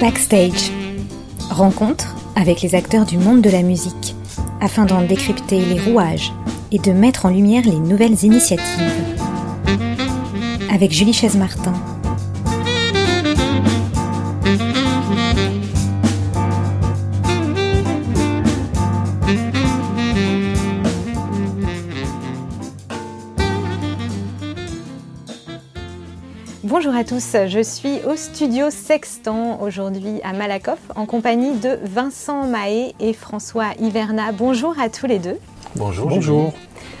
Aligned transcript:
Backstage. 0.00 0.72
Rencontre 1.50 2.16
avec 2.36 2.62
les 2.62 2.74
acteurs 2.74 3.04
du 3.04 3.18
monde 3.18 3.42
de 3.42 3.50
la 3.50 3.62
musique 3.62 4.14
afin 4.62 4.86
d'en 4.86 5.02
décrypter 5.02 5.60
les 5.60 5.78
rouages 5.78 6.32
et 6.72 6.78
de 6.78 6.92
mettre 6.92 7.26
en 7.26 7.28
lumière 7.28 7.64
les 7.66 7.78
nouvelles 7.78 8.24
initiatives. 8.24 8.64
Avec 10.72 10.90
Julie 10.90 11.12
Chaise-Martin. 11.12 11.74
À 26.98 27.04
tous, 27.04 27.36
je 27.46 27.62
suis 27.62 28.00
au 28.08 28.16
studio 28.16 28.70
Sextant 28.70 29.60
aujourd'hui 29.62 30.20
à 30.24 30.32
Malakoff 30.32 30.80
en 30.96 31.06
compagnie 31.06 31.56
de 31.56 31.78
Vincent 31.84 32.48
Mahé 32.48 32.92
et 32.98 33.12
François 33.12 33.68
Hiverna. 33.78 34.32
Bonjour 34.32 34.74
à 34.80 34.88
tous 34.88 35.06
les 35.06 35.20
deux. 35.20 35.38
Bonjour. 35.76 36.08
Bonjour. 36.08 36.52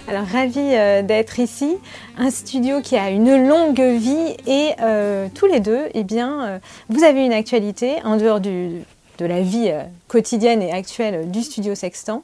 Alors 0.06 0.24
ravi 0.24 0.60
euh, 0.60 1.02
d'être 1.02 1.40
ici, 1.40 1.78
un 2.16 2.30
studio 2.30 2.80
qui 2.80 2.96
a 2.96 3.10
une 3.10 3.48
longue 3.48 3.80
vie 3.80 4.36
et 4.46 4.70
euh, 4.80 5.26
tous 5.34 5.46
les 5.46 5.58
deux, 5.58 5.86
eh 5.94 6.04
bien, 6.04 6.46
euh, 6.46 6.58
vous 6.88 7.02
avez 7.02 7.24
une 7.24 7.32
actualité 7.32 7.96
en 8.04 8.18
dehors 8.18 8.38
du, 8.38 8.82
de 9.18 9.26
la 9.26 9.40
vie 9.40 9.72
quotidienne 10.06 10.62
et 10.62 10.70
actuelle 10.70 11.28
du 11.28 11.42
studio 11.42 11.74
Sextant 11.74 12.22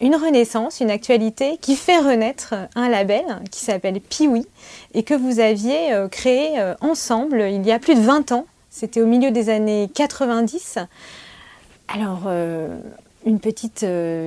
une 0.00 0.14
renaissance, 0.14 0.80
une 0.80 0.90
actualité 0.90 1.58
qui 1.58 1.74
fait 1.74 1.98
renaître 1.98 2.54
un 2.74 2.88
label 2.88 3.24
qui 3.50 3.60
s'appelle 3.60 4.00
Piwi 4.00 4.46
et 4.94 5.02
que 5.02 5.14
vous 5.14 5.40
aviez 5.40 5.92
euh, 5.92 6.08
créé 6.08 6.60
euh, 6.60 6.74
ensemble 6.80 7.42
il 7.50 7.64
y 7.64 7.72
a 7.72 7.78
plus 7.78 7.94
de 7.94 8.00
20 8.00 8.32
ans. 8.32 8.46
C'était 8.70 9.00
au 9.00 9.06
milieu 9.06 9.30
des 9.30 9.48
années 9.48 9.90
90. 9.94 10.78
Alors, 11.88 12.24
euh, 12.26 12.78
une 13.24 13.40
petite 13.40 13.84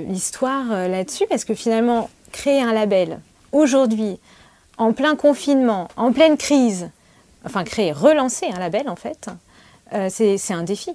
histoire 0.09 0.66
là-dessus, 0.70 1.26
parce 1.30 1.45
que 1.45 1.53
finalement, 1.53 2.09
créer 2.31 2.61
un 2.61 2.73
label 2.73 3.20
aujourd'hui, 3.52 4.20
en 4.78 4.92
plein 4.92 5.16
confinement, 5.16 5.88
en 5.95 6.11
pleine 6.11 6.36
crise, 6.36 6.89
enfin 7.45 7.64
créer, 7.64 7.92
relancer 7.92 8.48
un 8.48 8.59
label 8.59 8.89
en 8.89 8.98
fait, 8.98 9.30
c'est 10.09 10.54
un 10.54 10.64
défi. 10.64 10.92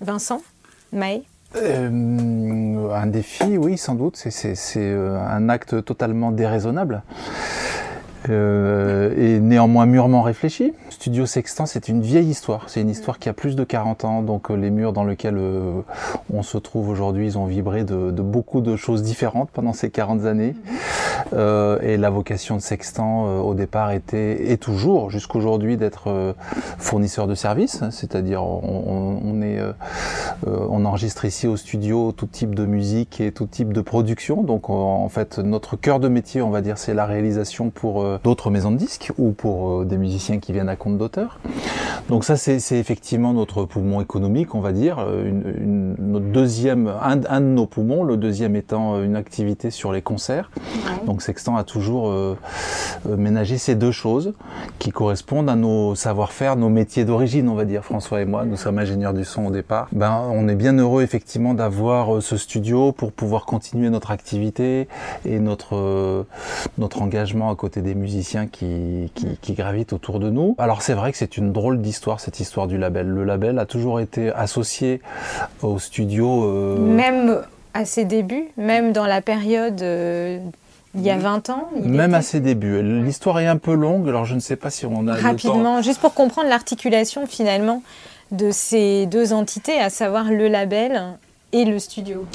Vincent, 0.00 0.42
Maë? 0.92 1.22
Un 2.92 3.06
défi, 3.06 3.56
oui, 3.58 3.78
sans 3.78 3.94
doute. 3.94 4.16
C'est 4.16 4.54
euh, 4.76 5.18
un 5.18 5.48
acte 5.48 5.84
totalement 5.84 6.30
déraisonnable. 6.30 7.02
Euh, 8.30 9.12
et 9.18 9.38
néanmoins 9.38 9.84
mûrement 9.84 10.22
réfléchi. 10.22 10.72
Studio 10.88 11.26
Sextant, 11.26 11.66
c'est 11.66 11.88
une 11.88 12.00
vieille 12.00 12.28
histoire. 12.28 12.68
C'est 12.68 12.80
une 12.80 12.88
histoire 12.88 13.18
qui 13.18 13.28
a 13.28 13.34
plus 13.34 13.54
de 13.54 13.64
40 13.64 14.04
ans, 14.04 14.22
donc 14.22 14.50
euh, 14.50 14.54
les 14.54 14.70
murs 14.70 14.94
dans 14.94 15.04
lesquels 15.04 15.36
euh, 15.36 15.80
on 16.32 16.42
se 16.42 16.56
trouve 16.56 16.88
aujourd'hui, 16.88 17.26
ils 17.26 17.38
ont 17.38 17.44
vibré 17.44 17.84
de, 17.84 18.10
de, 18.10 18.22
beaucoup 18.22 18.62
de 18.62 18.76
choses 18.76 19.02
différentes 19.02 19.50
pendant 19.50 19.74
ces 19.74 19.90
40 19.90 20.24
années. 20.24 20.54
Euh, 21.32 21.78
et 21.80 21.96
la 21.96 22.10
vocation 22.10 22.56
de 22.56 22.60
Sextant, 22.60 23.26
euh, 23.26 23.38
au 23.40 23.54
départ, 23.54 23.90
était 23.92 24.52
et 24.52 24.58
toujours 24.58 25.10
jusqu'aujourd'hui 25.10 25.76
d'être 25.76 26.34
fournisseur 26.78 27.26
de 27.26 27.34
services, 27.34 27.82
c'est-à-dire 27.90 28.42
on, 28.44 29.20
on, 29.24 29.42
est, 29.42 29.58
on 30.46 30.84
enregistre 30.84 31.24
ici 31.24 31.46
au 31.46 31.56
studio 31.56 32.12
tout 32.12 32.26
type 32.26 32.54
de 32.54 32.66
musique 32.66 33.20
et 33.20 33.32
tout 33.32 33.46
type 33.46 33.72
de 33.72 33.80
production. 33.80 34.42
Donc 34.42 34.70
en 34.70 35.08
fait, 35.08 35.38
notre 35.38 35.76
cœur 35.76 36.00
de 36.00 36.08
métier, 36.08 36.42
on 36.42 36.50
va 36.50 36.60
dire, 36.60 36.78
c'est 36.78 36.94
la 36.94 37.06
réalisation 37.06 37.70
pour 37.70 38.04
d'autres 38.22 38.50
maisons 38.50 38.70
de 38.70 38.76
disques 38.76 39.12
ou 39.18 39.32
pour 39.32 39.80
euh, 39.80 39.84
des 39.84 39.96
musiciens 39.96 40.38
qui 40.38 40.52
viennent 40.52 40.68
à 40.68 40.76
compte 40.76 40.98
d'auteur. 40.98 41.38
Donc 42.08 42.24
ça, 42.24 42.36
c'est 42.36 42.78
effectivement 42.78 43.32
notre 43.32 43.64
poumon 43.64 44.00
économique, 44.00 44.54
on 44.54 44.60
va 44.60 44.72
dire, 44.72 44.98
euh, 44.98 45.28
une, 45.28 45.54
une, 45.58 45.96
notre 45.98 46.26
deuxième, 46.26 46.88
un, 46.88 47.20
un, 47.28 47.40
de 47.40 47.46
nos 47.46 47.66
poumons, 47.66 48.02
le 48.02 48.16
deuxième 48.16 48.56
étant 48.56 48.96
euh, 48.96 49.04
une 49.04 49.16
activité 49.16 49.70
sur 49.70 49.92
les 49.92 50.02
concerts. 50.02 50.50
Ouais. 50.56 51.06
Donc 51.06 51.13
Sextant 51.20 51.56
a 51.56 51.64
toujours 51.64 52.08
euh, 52.08 52.36
ménagé 53.06 53.58
ces 53.58 53.74
deux 53.74 53.92
choses 53.92 54.34
qui 54.78 54.90
correspondent 54.90 55.48
à 55.48 55.56
nos 55.56 55.94
savoir-faire, 55.94 56.56
nos 56.56 56.68
métiers 56.68 57.04
d'origine, 57.04 57.48
on 57.48 57.54
va 57.54 57.64
dire. 57.64 57.84
François 57.84 58.20
et 58.20 58.24
moi, 58.24 58.44
nous 58.44 58.56
sommes 58.56 58.78
ingénieurs 58.78 59.14
du 59.14 59.24
son 59.24 59.46
au 59.46 59.50
départ. 59.50 59.88
Ben, 59.92 60.22
on 60.30 60.48
est 60.48 60.54
bien 60.54 60.76
heureux 60.78 61.02
effectivement 61.02 61.54
d'avoir 61.54 62.22
ce 62.22 62.36
studio 62.36 62.92
pour 62.92 63.12
pouvoir 63.12 63.46
continuer 63.46 63.90
notre 63.90 64.10
activité 64.10 64.88
et 65.24 65.38
notre 65.38 66.24
notre 66.78 67.02
engagement 67.02 67.50
à 67.50 67.56
côté 67.56 67.82
des 67.82 67.94
musiciens 67.94 68.46
qui, 68.46 69.10
qui, 69.40 69.52
gravitent 69.54 69.92
autour 69.92 70.18
de 70.18 70.30
nous. 70.30 70.54
Alors 70.58 70.82
c'est 70.82 70.94
vrai 70.94 71.12
que 71.12 71.18
c'est 71.18 71.36
une 71.36 71.52
drôle 71.52 71.80
d'histoire, 71.80 72.20
cette 72.20 72.40
histoire 72.40 72.66
du 72.66 72.78
label. 72.78 73.06
Le 73.06 73.24
label 73.24 73.58
a 73.58 73.66
toujours 73.66 74.00
été 74.00 74.32
associé 74.32 75.00
au 75.62 75.78
studio. 75.78 76.44
Euh... 76.44 76.78
Même 76.78 77.42
à 77.74 77.84
ses 77.84 78.04
débuts, 78.04 78.48
même 78.56 78.92
dans 78.92 79.06
la 79.06 79.20
période 79.20 79.82
euh, 79.82 80.38
il 80.94 81.02
y 81.02 81.10
a 81.10 81.16
20 81.16 81.50
ans 81.50 81.68
Même 81.84 82.10
était... 82.10 82.16
à 82.16 82.22
ses 82.22 82.40
débuts. 82.40 82.82
L'histoire 82.82 83.40
est 83.40 83.46
un 83.46 83.56
peu 83.56 83.74
longue, 83.74 84.08
alors 84.08 84.24
je 84.24 84.34
ne 84.34 84.40
sais 84.40 84.56
pas 84.56 84.70
si 84.70 84.86
on 84.86 85.06
a. 85.08 85.14
Rapidement, 85.14 85.82
juste 85.82 86.00
pour 86.00 86.14
comprendre 86.14 86.48
l'articulation 86.48 87.26
finalement 87.26 87.82
de 88.30 88.50
ces 88.50 89.06
deux 89.06 89.32
entités, 89.32 89.78
à 89.78 89.90
savoir 89.90 90.24
le 90.24 90.48
label 90.48 91.16
et 91.54 91.64
le 91.64 91.78
studio 91.78 92.26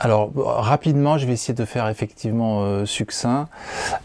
Alors 0.00 0.30
rapidement, 0.34 1.18
je 1.18 1.26
vais 1.26 1.34
essayer 1.34 1.52
de 1.52 1.64
faire 1.66 1.88
effectivement 1.88 2.62
euh, 2.62 2.86
succinct. 2.86 3.48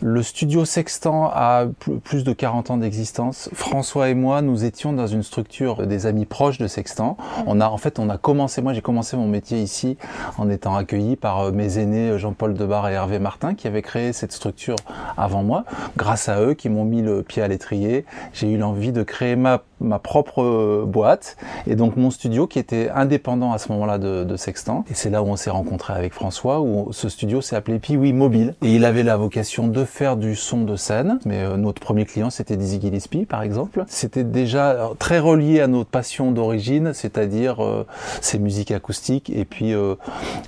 Le 0.02 0.22
studio 0.22 0.66
Sextant 0.66 1.32
a 1.34 1.68
plus 2.04 2.26
de 2.26 2.34
40 2.34 2.72
ans 2.72 2.78
d'existence. 2.78 3.50
François 3.54 4.10
et 4.10 4.14
moi, 4.14 4.42
nous 4.42 4.66
étions 4.66 4.92
dans 4.92 5.08
une 5.08 5.24
structure 5.24 5.88
des 5.88 6.06
amis 6.06 6.26
proches 6.26 6.58
de 6.58 6.68
Sextant. 6.68 7.16
Mmh. 7.18 7.42
On 7.48 7.62
a 7.62 7.70
en 7.70 7.78
fait, 7.78 7.98
on 7.98 8.10
a 8.10 8.18
commencé. 8.18 8.62
Moi, 8.62 8.74
j'ai 8.74 8.82
commencé 8.82 9.16
mon 9.16 9.28
métier 9.28 9.62
ici 9.62 9.98
en 10.38 10.50
étant 10.50 10.76
accueilli 10.76 11.16
par 11.16 11.40
euh, 11.40 11.52
mes 11.54 11.78
aînés 11.78 12.20
Jean-Paul 12.20 12.54
Debar 12.54 12.90
et 12.90 12.94
Hervé 12.94 13.20
Martin, 13.20 13.56
qui 13.56 13.68
avaient 13.68 13.82
créé 13.82 14.12
cette 14.12 14.34
structure 14.34 14.76
avant 15.16 15.44
moi. 15.44 15.64
Grâce 15.96 16.28
à 16.28 16.42
eux, 16.42 16.56
qui 16.56 16.68
m'ont 16.68 16.84
mis 16.84 17.02
le 17.02 17.24
pied 17.24 17.42
à 17.42 17.48
l'étrier, 17.48 18.04
j'ai 18.34 18.52
eu 18.52 18.58
l'envie 18.58 18.92
de 18.92 19.04
créer 19.04 19.38
ma 19.38 19.62
ma 19.80 20.00
propre 20.00 20.42
euh, 20.42 20.86
boîte 20.88 21.38
et 21.68 21.76
donc 21.76 21.98
mon 21.98 22.12
studio 22.12 22.48
qui 22.48 22.60
était 22.60 22.90
indépendant 22.90 23.52
à 23.54 23.58
ce 23.58 23.72
moment-là 23.72 23.98
de, 23.98 24.24
de 24.24 24.36
Sextant. 24.36 24.86
Et 24.90 24.94
c'est 24.94 25.10
là 25.10 25.22
où 25.22 25.28
on 25.28 25.36
s'est 25.36 25.50
rencontré 25.50 25.94
avec 25.94 26.14
François, 26.14 26.62
où 26.62 26.92
ce 26.92 27.10
studio 27.10 27.42
s'est 27.42 27.56
appelé 27.56 27.80
Piwi 27.80 28.14
Mobile. 28.14 28.56
Et 28.62 28.76
il 28.76 28.86
avait 28.86 29.04
la 29.04 29.18
vocation 29.18 29.68
de 29.68 29.84
faire 29.86 30.18
du 30.18 30.36
son 30.36 30.64
de 30.64 30.76
scène. 30.76 31.20
Mais 31.26 31.44
euh, 31.44 31.58
notre 31.58 31.82
premier 31.82 32.06
client, 32.06 32.30
c'était 32.30 32.58
Dizzy 32.58 32.80
Gillespie, 32.82 33.26
par 33.26 33.42
exemple. 33.42 33.84
C'était 33.88 34.24
déjà 34.24 34.92
très 35.00 35.20
relié 35.20 35.62
à 35.62 35.68
notre 35.68 35.90
passion 35.90 36.32
d'origine, 36.32 36.94
c'est-à-dire 36.94 37.64
euh, 37.64 37.86
ces 38.22 38.40
musiques 38.40 38.72
acoustiques 38.72 39.30
et 39.30 39.46
puis 39.46 39.74
euh, 39.74 39.96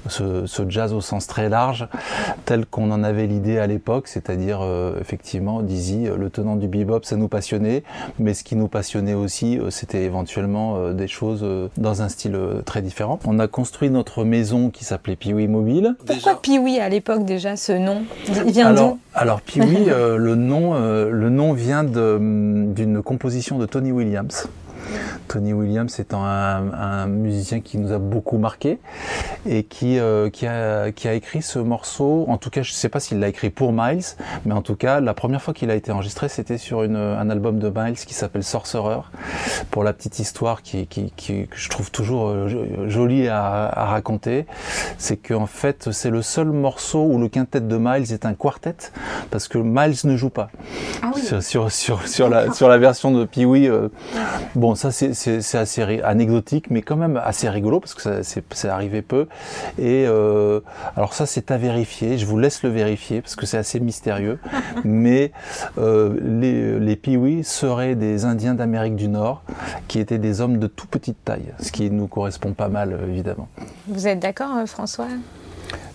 ce, 0.08 0.46
ce, 0.46 0.70
jazz 0.70 0.94
au 0.94 1.02
sens 1.02 1.28
très 1.28 1.50
large, 1.50 1.88
tel 2.46 2.66
qu'on 2.66 2.92
en 2.92 3.04
avait 3.04 3.28
l'idée 3.28 3.58
à 3.58 3.68
l'époque, 3.68 4.08
c'est-à-dire 4.08 4.62
effectivement 5.00 5.62
Dizzy, 5.62 6.06
le 6.06 6.30
tenant 6.30 6.56
du 6.56 6.68
bebop, 6.68 7.02
ça 7.04 7.16
nous 7.16 7.28
passionnait, 7.28 7.84
mais 8.20 8.34
ce 8.34 8.44
qui 8.44 8.56
nous 8.56 8.68
passionnait 8.68 9.14
aussi, 9.20 9.60
c'était 9.70 10.04
éventuellement 10.04 10.92
des 10.92 11.08
choses 11.08 11.46
dans 11.78 12.02
un 12.02 12.10
style 12.10 12.38
très 12.66 12.82
différent. 12.82 13.20
On 13.26 13.40
a 13.40 13.48
construit 13.48 13.90
notre 13.90 14.24
maison 14.24 14.70
qui 14.70 14.86
s'appelait 14.86 15.16
Piwi 15.16 15.48
Mobile. 15.48 15.96
Pourquoi 16.06 16.42
Piwi 16.42 16.80
à 16.80 16.90
l'époque 16.90 17.26
déjà 17.26 17.56
ce 17.56 17.74
nom? 17.74 18.04
Il 18.28 18.52
vient 18.52 18.74
d'où? 18.74 19.00
Alors 19.14 19.42
Piwi, 19.42 19.78
euh, 19.90 20.18
le 20.18 20.36
nom, 20.36 20.76
euh, 20.76 21.10
le 21.10 21.30
nom 21.30 21.54
vient 21.54 21.84
d'une 21.84 23.02
composition 23.04 23.58
de 23.58 23.66
Tony 23.66 23.92
Williams. 23.92 24.48
Tony 25.30 25.54
Williams 25.54 26.00
étant 26.00 26.26
un, 26.26 26.74
un, 26.74 27.08
musicien 27.08 27.62
qui 27.62 27.78
nous 27.78 27.92
a 27.94 28.00
beaucoup 28.00 28.38
marqué 28.40 28.80
et 29.48 29.64
qui, 29.64 30.00
euh, 30.00 30.30
qui, 30.30 30.48
a, 30.48 30.92
qui 30.92 31.08
a 31.08 31.14
écrit 31.14 31.42
ce 31.42 31.60
morceau. 31.60 32.26
En 32.28 32.38
tout 32.38 32.50
cas, 32.50 32.64
je 32.64 32.72
ne 32.72 32.76
sais 32.76 32.90
pas 32.90 33.00
s'il 33.00 33.20
l'a 33.20 33.28
écrit 33.28 33.52
pour 33.52 33.72
Miles, 33.72 34.04
mais 34.46 34.54
en 34.54 34.62
tout 34.62 34.76
cas, 34.76 35.00
la 35.00 35.14
première 35.14 35.42
fois 35.42 35.54
qu'il 35.54 35.70
a 35.70 35.76
été 35.76 35.92
enregistré, 35.92 36.30
c'était 36.30 36.58
sur 36.58 36.84
une, 36.84 36.96
un 36.96 37.30
album 37.30 37.60
de 37.60 37.72
Miles 37.74 37.96
qui 37.96 38.14
s'appelle 38.14 38.44
Sorcerer. 38.44 39.02
Pour 39.70 39.84
la 39.84 39.94
petite 39.94 40.18
histoire 40.20 40.64
qui, 40.64 40.88
qui, 40.88 41.14
qui 41.16 41.48
que 41.48 41.58
je 41.58 41.70
trouve 41.70 41.92
toujours 41.92 42.50
jolie 42.88 43.28
à, 43.28 43.68
à 43.68 43.86
raconter, 43.86 44.48
c'est 44.98 45.18
qu'en 45.18 45.46
fait, 45.46 45.92
c'est 45.92 46.10
le 46.10 46.24
seul 46.24 46.48
morceau 46.48 47.06
où 47.06 47.20
le 47.20 47.28
quintet 47.28 47.62
de 47.62 47.78
Miles 47.78 48.12
est 48.12 48.26
un 48.26 48.34
quartet 48.34 48.76
parce 49.30 49.48
que 49.48 49.60
Miles 49.60 49.96
ne 50.06 50.18
joue 50.18 50.32
pas. 50.32 50.50
Ah 51.04 51.12
oui. 51.16 51.22
sur, 51.22 51.44
sur, 51.44 51.72
sur, 51.72 52.08
sur, 52.08 52.30
la, 52.30 52.52
sur 52.52 52.68
la 52.68 52.80
version 52.80 53.12
de 53.12 53.26
Pee-wee. 53.26 53.68
Euh, 53.68 53.90
bon, 54.56 54.74
ça, 54.74 54.92
c'est 54.92 55.14
c'est 55.20 55.58
assez 55.58 56.02
anecdotique, 56.02 56.70
mais 56.70 56.82
quand 56.82 56.96
même 56.96 57.18
assez 57.18 57.50
rigolo 57.50 57.80
parce 57.80 57.94
que 57.94 58.22
c'est 58.24 58.70
arrivé 58.70 59.02
peu. 59.02 59.28
Et 59.78 60.06
euh, 60.08 60.62
alors 60.96 61.14
ça, 61.14 61.26
c'est 61.26 61.52
à 61.52 61.58
vérifier. 61.58 62.18
Je 62.18 62.26
vous 62.26 62.40
laisse 62.40 62.64
le 62.64 62.70
vérifier 62.70 63.22
parce 63.22 63.36
que 63.36 63.46
c'est 63.46 63.58
assez 63.58 63.80
mystérieux. 63.80 64.40
mais 64.84 65.32
euh, 65.78 66.18
les, 66.22 66.80
les 66.80 66.96
Piwi 66.96 67.44
seraient 67.44 67.96
des 67.96 68.26
Indiens 68.26 68.54
d'Amérique 68.54 68.96
du 68.96 69.08
Nord, 69.08 69.44
qui 69.88 70.00
étaient 70.00 70.18
des 70.18 70.42
hommes 70.42 70.58
de 70.58 70.68
tout 70.68 70.88
petite 70.88 71.24
taille, 71.24 71.54
ce 71.60 71.72
qui 71.72 71.90
nous 71.92 72.08
correspond 72.08 72.54
pas 72.54 72.70
mal, 72.70 72.98
évidemment. 73.10 73.48
Vous 73.88 74.08
êtes 74.08 74.20
d'accord, 74.20 74.68
François? 74.68 75.08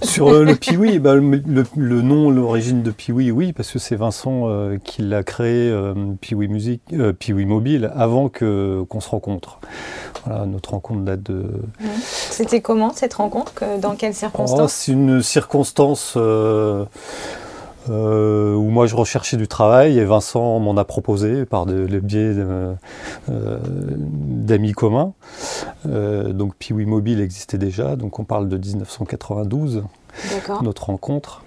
Sur 0.03 0.29
euh, 0.29 0.45
le 0.45 0.55
Piwi, 0.55 0.99
bah, 0.99 1.15
le, 1.15 2.03
nom, 2.03 2.31
l'origine 2.31 2.83
de 2.83 2.91
Piwi, 2.91 3.31
oui, 3.31 3.53
parce 3.53 3.71
que 3.71 3.79
c'est 3.79 3.97
Vincent 3.97 4.49
euh, 4.49 4.79
qui 4.83 5.03
l'a 5.03 5.23
créé, 5.23 5.71
euh, 5.71 5.95
Piwi 6.21 6.49
Musique, 6.49 6.83
Piwi 7.19 7.47
Mobile, 7.47 7.91
avant 7.95 8.29
que 8.29 8.85
qu'on 8.89 9.01
se 9.01 9.09
rencontre. 9.09 9.61
Voilà, 10.25 10.47
notre 10.47 10.71
rencontre 10.71 11.01
date 11.01 11.23
de. 11.23 11.47
C'était 12.03 12.61
comment 12.61 12.93
cette 12.93 13.15
rencontre 13.15 13.65
Dans 13.81 13.95
quelles 13.95 14.15
circonstances? 14.15 14.61
oh, 14.61 14.69
C'est 14.69 14.93
une 14.93 15.23
circonstance 15.23 16.17
euh, 17.91 18.55
où 18.55 18.71
moi 18.71 18.87
je 18.87 18.95
recherchais 18.95 19.37
du 19.37 19.49
travail 19.49 19.99
et 19.99 20.05
Vincent 20.05 20.59
m'en 20.59 20.77
a 20.77 20.85
proposé 20.85 21.45
par 21.45 21.67
le 21.67 22.01
biais 22.01 22.33
euh, 22.37 22.75
d'amis 23.29 24.73
communs. 24.73 25.13
Euh, 25.87 26.33
donc 26.33 26.55
Piwi 26.57 26.87
Mobile 26.87 27.21
existait 27.21 27.59
déjà, 27.59 27.97
donc 27.97 28.19
on 28.19 28.25
parle 28.25 28.49
de 28.49 28.57
1992, 28.57 29.85
notre 30.63 30.85
rencontre. 30.85 31.43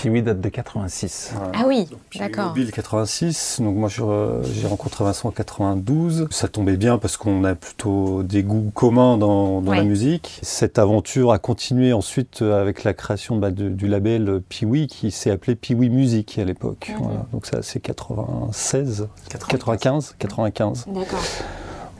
Piwi 0.00 0.22
date 0.22 0.40
de 0.40 0.48
86. 0.48 1.34
Ah 1.52 1.64
oui, 1.66 1.86
d'accord. 2.18 2.48
Mobile 2.48 2.72
86. 2.72 3.60
Donc 3.60 3.76
moi 3.76 3.90
j'ai 3.90 4.66
rencontré 4.66 5.04
Vincent 5.04 5.28
en 5.28 5.30
92. 5.30 6.28
Ça 6.30 6.48
tombait 6.48 6.78
bien 6.78 6.96
parce 6.96 7.18
qu'on 7.18 7.44
a 7.44 7.54
plutôt 7.54 8.22
des 8.22 8.42
goûts 8.42 8.70
communs 8.72 9.18
dans, 9.18 9.60
la 9.60 9.84
musique. 9.84 10.38
Cette 10.40 10.78
aventure 10.78 11.32
a 11.32 11.38
continué 11.38 11.92
ensuite 11.92 12.40
avec 12.40 12.84
la 12.84 12.94
création 12.94 13.36
bah, 13.36 13.50
du 13.50 13.88
label 13.88 14.40
Piwi 14.48 14.86
qui 14.86 15.10
s'est 15.10 15.30
appelé 15.30 15.54
Piwi 15.54 15.90
Music 15.90 16.38
à 16.38 16.44
l'époque. 16.44 16.92
Mhm. 16.98 17.24
Donc 17.32 17.44
ça 17.44 17.58
c'est 17.60 17.80
96, 17.80 19.06
95, 19.28 20.14
95. 20.18 20.86
D'accord. 20.88 21.18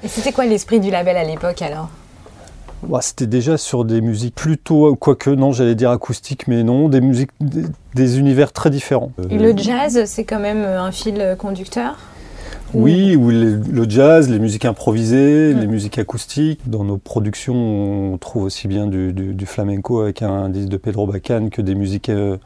Et 0.02 0.08
c'était 0.08 0.32
quoi 0.32 0.47
l'esprit 0.47 0.81
du 0.81 0.91
label 0.91 1.19
à 1.19 1.25
l'époque 1.25 1.61
alors? 1.61 1.91
Bah, 2.82 3.00
c'était 3.02 3.26
déjà 3.26 3.56
sur 3.56 3.84
des 3.84 4.00
musiques 4.00 4.34
plutôt, 4.34 4.94
quoique 4.96 5.30
non, 5.30 5.52
j'allais 5.52 5.74
dire 5.74 5.90
acoustiques, 5.90 6.48
mais 6.48 6.62
non, 6.62 6.88
des 6.88 7.00
musiques, 7.00 7.30
des, 7.40 8.18
univers 8.18 8.52
très 8.52 8.70
différents. 8.70 9.12
Et 9.30 9.38
le 9.38 9.56
jazz, 9.56 10.04
c'est 10.06 10.24
quand 10.24 10.40
même 10.40 10.64
un 10.64 10.92
fil 10.92 11.36
conducteur 11.38 11.96
oui, 12.72 13.16
ou 13.16 13.30
le 13.30 13.88
jazz, 13.88 14.30
les 14.30 14.38
musiques 14.38 14.64
improvisées, 14.64 15.54
les 15.54 15.66
musiques 15.66 15.98
acoustiques. 15.98 16.60
Dans 16.66 16.84
nos 16.84 16.98
productions, 16.98 18.12
on 18.12 18.18
trouve 18.18 18.44
aussi 18.44 18.68
bien 18.68 18.86
du, 18.86 19.46
flamenco 19.46 20.00
avec 20.00 20.22
un 20.22 20.48
disque 20.48 20.68
de 20.68 20.76
Pedro 20.76 21.06
Bacan 21.06 21.48
que 21.50 21.62
des 21.62 21.74
musiques 21.74 22.10
euh, 22.10 22.36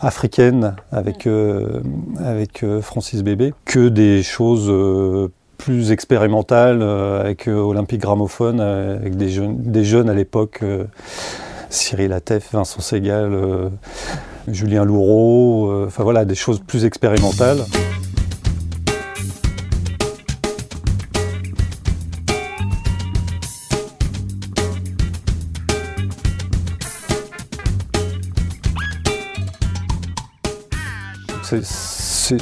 africaines 0.00 0.76
avec, 0.92 1.26
euh, 1.26 1.80
avec 2.18 2.62
euh, 2.62 2.80
Francis 2.80 3.22
Bébé, 3.22 3.52
que 3.64 3.88
des 3.88 4.22
choses 4.22 4.70
plus 5.58 5.90
expérimentale 5.90 6.80
euh, 6.80 7.20
avec 7.20 7.48
euh, 7.48 7.56
Olympique 7.56 8.00
Gramophone, 8.00 8.60
euh, 8.60 8.96
avec 8.96 9.16
des 9.16 9.28
jeunes, 9.28 9.60
des 9.60 9.84
jeunes 9.84 10.08
à 10.08 10.14
l'époque, 10.14 10.62
Cyril 11.68 12.14
Atef, 12.14 12.52
Vincent 12.52 12.80
Segal, 12.80 13.70
Julien 14.46 14.84
Loureau, 14.84 15.84
enfin 15.86 16.02
voilà, 16.02 16.24
des 16.24 16.34
choses 16.34 16.60
plus 16.60 16.86
expérimentales. 16.86 17.58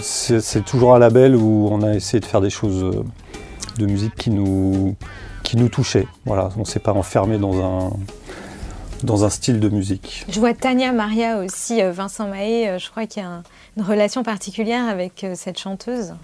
C'est 0.03 0.65
toujours 0.65 0.95
un 0.95 0.99
label 0.99 1.37
où 1.37 1.69
on 1.71 1.83
a 1.83 1.95
essayé 1.95 2.21
de 2.21 2.25
faire 2.25 2.41
des 2.41 2.51
choses 2.51 2.83
euh, 2.83 3.05
de 3.79 3.87
musique 3.87 4.15
qui 4.17 4.31
nous, 4.31 4.97
qui 5.43 5.57
touchaient. 5.71 6.07
On 6.27 6.35
ne 6.59 6.65
s'est 6.65 6.81
pas 6.81 6.93
enfermé 6.93 7.39
dans 7.39 7.63
un, 7.63 7.93
dans 9.03 9.25
un 9.25 9.31
style 9.31 9.61
de 9.61 9.69
musique. 9.69 10.25
Je 10.29 10.41
vois 10.41 10.55
Tania 10.55 10.93
Maria 10.93 11.39
aussi, 11.39 11.83
euh, 11.83 11.93
Vincent 11.93 12.29
Mahé, 12.29 12.69
euh, 12.69 12.79
je 12.79 12.91
crois 12.91 13.07
qu'il 13.07 13.23
y 13.23 13.27
a 13.27 13.43
une 13.77 13.83
relation 13.83 14.23
particulière 14.23 14.87
avec 14.89 15.27
cette 15.35 15.59
chanteuse. 15.59 16.15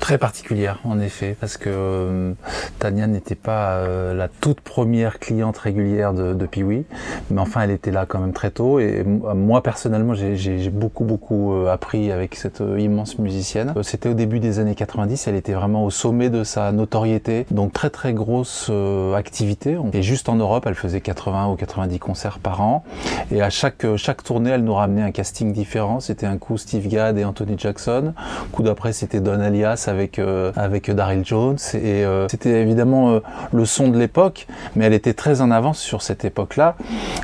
Très 0.00 0.18
particulière, 0.18 0.80
en 0.84 0.98
effet, 1.00 1.36
parce 1.38 1.56
que 1.56 1.68
euh, 1.68 2.32
Tania 2.78 3.06
n'était 3.06 3.34
pas 3.34 3.74
euh, 3.74 4.14
la 4.14 4.28
toute 4.28 4.60
première 4.60 5.18
cliente 5.18 5.58
régulière 5.58 6.14
de, 6.14 6.32
de 6.32 6.46
Piwi, 6.46 6.84
mais 7.30 7.40
enfin, 7.40 7.62
elle 7.62 7.70
était 7.70 7.90
là 7.90 8.06
quand 8.06 8.18
même 8.18 8.32
très 8.32 8.50
tôt. 8.50 8.78
Et 8.78 9.04
moi, 9.04 9.62
personnellement, 9.62 10.14
j'ai 10.14 10.70
beaucoup, 10.70 11.04
beaucoup 11.04 11.54
euh, 11.54 11.72
appris 11.72 12.12
avec 12.12 12.34
cette 12.34 12.62
immense 12.78 13.18
musicienne. 13.18 13.74
C'était 13.82 14.08
au 14.08 14.14
début 14.14 14.40
des 14.40 14.58
années 14.58 14.74
90, 14.74 15.28
elle 15.28 15.34
était 15.34 15.52
vraiment 15.52 15.84
au 15.84 15.90
sommet 15.90 16.30
de 16.30 16.44
sa 16.44 16.72
notoriété, 16.72 17.46
donc 17.50 17.72
très, 17.72 17.90
très 17.90 18.12
grosse 18.12 18.70
activité. 19.14 19.76
Et 19.92 20.02
juste 20.02 20.28
en 20.28 20.36
Europe, 20.36 20.64
elle 20.66 20.74
faisait 20.74 21.00
80 21.00 21.48
ou 21.48 21.56
90 21.56 21.98
concerts 21.98 22.38
par 22.38 22.60
an. 22.60 22.84
Et 23.30 23.42
à 23.42 23.50
chaque, 23.50 23.84
chaque 23.96 24.22
tournée, 24.22 24.50
elle 24.50 24.64
nous 24.64 24.74
ramenait 24.74 25.02
un 25.02 25.10
casting 25.10 25.52
différent. 25.52 26.00
C'était 26.00 26.26
un 26.26 26.38
coup 26.38 26.58
Steve 26.58 26.88
Gadd 26.88 27.18
et 27.18 27.24
Anthony 27.24 27.56
Jackson. 27.58 28.14
coup 28.52 28.62
d'après, 28.62 28.92
c'était 28.92 29.20
Don 29.20 29.40
Alias 29.40 29.73
avec 29.86 30.18
euh, 30.18 30.52
avec 30.56 30.90
Daryl 30.90 31.24
Jones 31.24 31.58
et 31.74 32.04
euh, 32.04 32.28
c'était 32.28 32.60
évidemment 32.62 33.10
euh, 33.10 33.20
le 33.52 33.64
son 33.64 33.88
de 33.88 33.98
l'époque, 33.98 34.46
mais 34.76 34.84
elle 34.84 34.92
était 34.92 35.14
très 35.14 35.40
en 35.40 35.50
avance 35.50 35.78
sur 35.78 36.02
cette 36.02 36.24
époque-là 36.24 36.76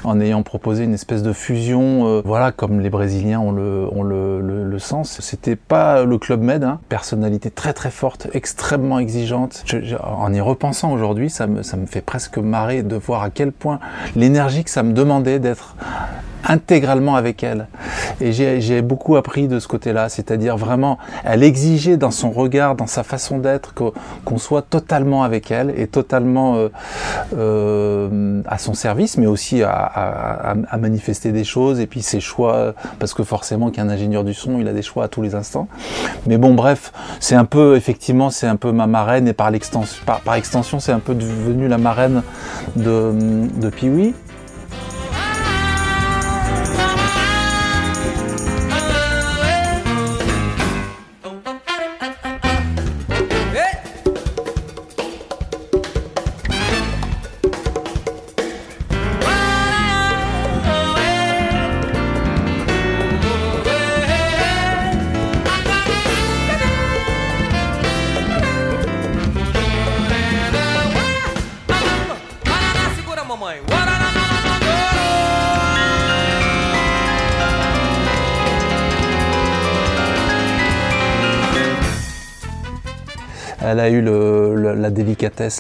en 0.05 0.21
ayant 0.21 0.43
proposé 0.43 0.85
une 0.85 0.95
espèce 0.95 1.23
de 1.23 1.33
fusion, 1.33 2.23
voilà 2.25 2.53
comme 2.53 2.81
les 2.81 2.91
Brésiliens 2.91 3.41
ont 3.41 3.53
le 3.53 3.87
ont 3.93 4.03
le, 4.03 4.41
le, 4.41 4.79
sens. 4.79 5.21
C'était 5.21 5.57
pas 5.57 6.05
le 6.05 6.19
club 6.19 6.41
Med, 6.41 6.65
hein. 6.65 6.81
personnalité 6.89 7.51
très 7.51 7.73
très 7.73 7.91
forte, 7.91 8.29
extrêmement 8.33 8.99
exigeante. 8.99 9.65
en 10.03 10.33
y 10.33 10.41
repensant 10.41 10.93
aujourd'hui, 10.93 11.31
ça 11.31 11.47
me 11.47 11.63
ça 11.63 11.77
me 11.77 11.87
fait 11.87 12.01
presque 12.01 12.39
marrer 12.39 12.83
de 12.83 12.97
voir 12.97 13.23
à 13.23 13.31
quel 13.31 13.53
point 13.53 13.79
l'énergie 14.17 14.65
que 14.65 14.71
ça 14.71 14.83
me 14.83 14.93
demandait 14.93 15.39
d'être 15.39 15.77
intégralement 16.45 17.17
avec 17.17 17.43
elle. 17.43 17.69
Et 18.21 18.33
j'ai 18.33 18.83
beaucoup 18.83 19.17
appris 19.17 19.49
de 19.49 19.59
ce 19.59 19.69
côté-là, 19.69 20.09
c'est-à-dire 20.09 20.57
vraiment, 20.57 20.99
elle 21.25 21.43
exigeait 21.43 21.97
dans 21.97 22.11
son 22.11 22.31
dans 22.49 22.87
sa 22.87 23.03
façon 23.03 23.39
d'être, 23.39 23.75
qu'on 24.25 24.39
soit 24.39 24.63
totalement 24.63 25.23
avec 25.23 25.51
elle 25.51 25.73
et 25.77 25.87
totalement 25.87 26.57
euh, 26.57 26.69
euh, 27.37 28.43
à 28.47 28.59
son 28.59 28.75
service, 28.75 29.17
mais 29.17 29.27
aussi 29.27 29.63
à, 29.63 30.55
manifester 30.79 31.33
des 31.33 31.45
choses 31.45 31.81
et 31.81 31.87
puis 31.87 32.03
ses 32.03 32.21
choix, 32.21 32.75
parce 32.99 33.13
que 33.13 33.23
forcément 33.23 33.71
qu'un 33.71 33.89
ingénieur 33.89 34.25
du 34.25 34.35
son, 34.35 34.59
il 34.59 34.69
a 34.69 34.73
des 34.73 34.83
choix 34.83 35.05
à 35.05 35.09
tous 35.09 35.23
les 35.23 35.35
instants. 35.35 35.69
Mais 36.27 36.39
bon, 36.39 36.55
bref, 36.55 36.93
c'est 37.21 37.35
un 37.35 37.45
peu, 37.45 37.77
effectivement, 37.77 38.31
c'est 38.31 38.47
un 38.47 38.57
peu 38.57 38.73
ma 38.73 38.87
marraine 38.87 39.29
et 39.29 39.33
par, 39.33 39.51
l'extension, 39.51 40.03
par, 40.07 40.35
extension, 40.35 40.81
c'est 40.81 40.93
un 40.93 41.01
peu 41.01 41.15
devenu 41.15 41.69
la 41.69 41.79
marraine 41.79 42.23
de, 42.77 43.13
de 43.61 43.69
Piwi. 43.69 44.15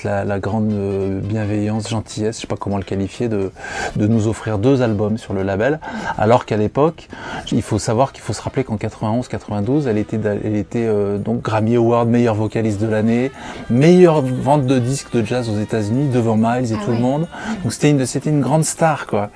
La, 0.04 0.38
grande 0.38 0.72
euh, 0.72 1.20
bienveillance, 1.20 1.88
gentillesse, 1.88 2.36
je 2.36 2.40
sais 2.42 2.46
pas 2.46 2.56
comment 2.56 2.76
le 2.76 2.82
qualifier, 2.82 3.28
de, 3.28 3.50
nous 3.96 4.28
offrir 4.28 4.58
deux 4.58 4.82
albums 4.82 5.18
sur 5.18 5.34
le 5.34 5.42
label, 5.42 5.80
alors 6.18 6.46
qu'à 6.46 6.56
l'époque, 6.56 7.08
il 7.52 7.62
faut 7.62 7.78
savoir 7.78 8.12
qu'il 8.12 8.22
faut 8.22 8.32
se 8.32 8.42
rappeler 8.42 8.64
qu'en 8.64 8.76
91-92, 8.76 9.86
elle 9.86 9.98
était, 9.98 10.20
elle 10.24 10.56
était 10.56 10.86
euh, 10.86 11.18
donc 11.18 11.42
Grammy 11.42 11.76
Award, 11.76 12.08
meilleure 12.08 12.34
vocaliste 12.34 12.80
de 12.80 12.86
l'année, 12.86 13.30
meilleure 13.68 14.22
vente 14.22 14.66
de 14.66 14.78
disques 14.78 15.12
de 15.12 15.24
jazz 15.24 15.48
aux 15.48 15.58
États-Unis 15.58 16.08
devant 16.08 16.36
Miles 16.36 16.72
et 16.72 16.76
ah 16.78 16.84
tout 16.84 16.92
le 16.92 16.98
monde. 16.98 17.26
Donc 17.62 17.72
c'était 17.72 17.90
une, 17.90 18.06
c'était 18.06 18.30
une 18.30 18.40
grande 18.40 18.64
star, 18.64 19.06
quoi. 19.06 19.30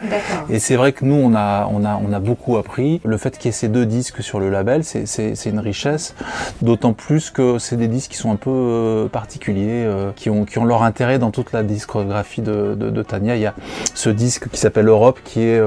Et 0.49 0.59
c'est 0.59 0.77
vrai 0.77 0.93
que 0.93 1.05
nous, 1.05 1.17
on 1.17 1.35
a, 1.35 1.69
on 1.73 1.85
a, 1.85 2.01
on 2.07 2.13
a 2.13 2.21
beaucoup 2.21 2.57
appris. 2.57 3.01
Le 3.05 3.17
fait 3.17 3.37
qu'il 3.37 3.47
y 3.47 3.49
ait 3.49 3.53
ces 3.53 3.69
deux 3.69 3.87
disques 3.87 4.23
sur 4.23 4.39
le 4.39 4.51
label, 4.51 4.85
c'est, 4.85 5.07
c'est 5.07 5.51
une 5.51 5.59
richesse, 5.59 6.15
d'autant 6.63 6.93
plus 6.93 7.31
que 7.31 7.59
c'est 7.59 7.77
des 7.77 7.89
disques 7.89 8.13
qui 8.13 8.17
sont 8.17 8.31
un 8.31 8.37
peu 8.37 8.45
peu 8.45 9.09
particuliers 9.11 9.89
qui, 10.17 10.29
ont, 10.29 10.45
qui 10.45 10.59
ont 10.59 10.65
leur 10.65 10.83
intérêt 10.83 11.19
dans 11.19 11.31
toute 11.31 11.53
la 11.53 11.63
discographie 11.63 12.43
de, 12.43 12.75
de, 12.75 12.91
de 12.91 13.03
Tania. 13.03 13.37
Il 13.37 13.43
y 13.43 13.47
a 13.47 13.55
ce 13.95 14.11
disque 14.11 14.49
qui 14.51 14.59
s'appelle 14.59 14.89
Europe 14.89 15.21
qui 15.25 15.41
est 15.41 15.61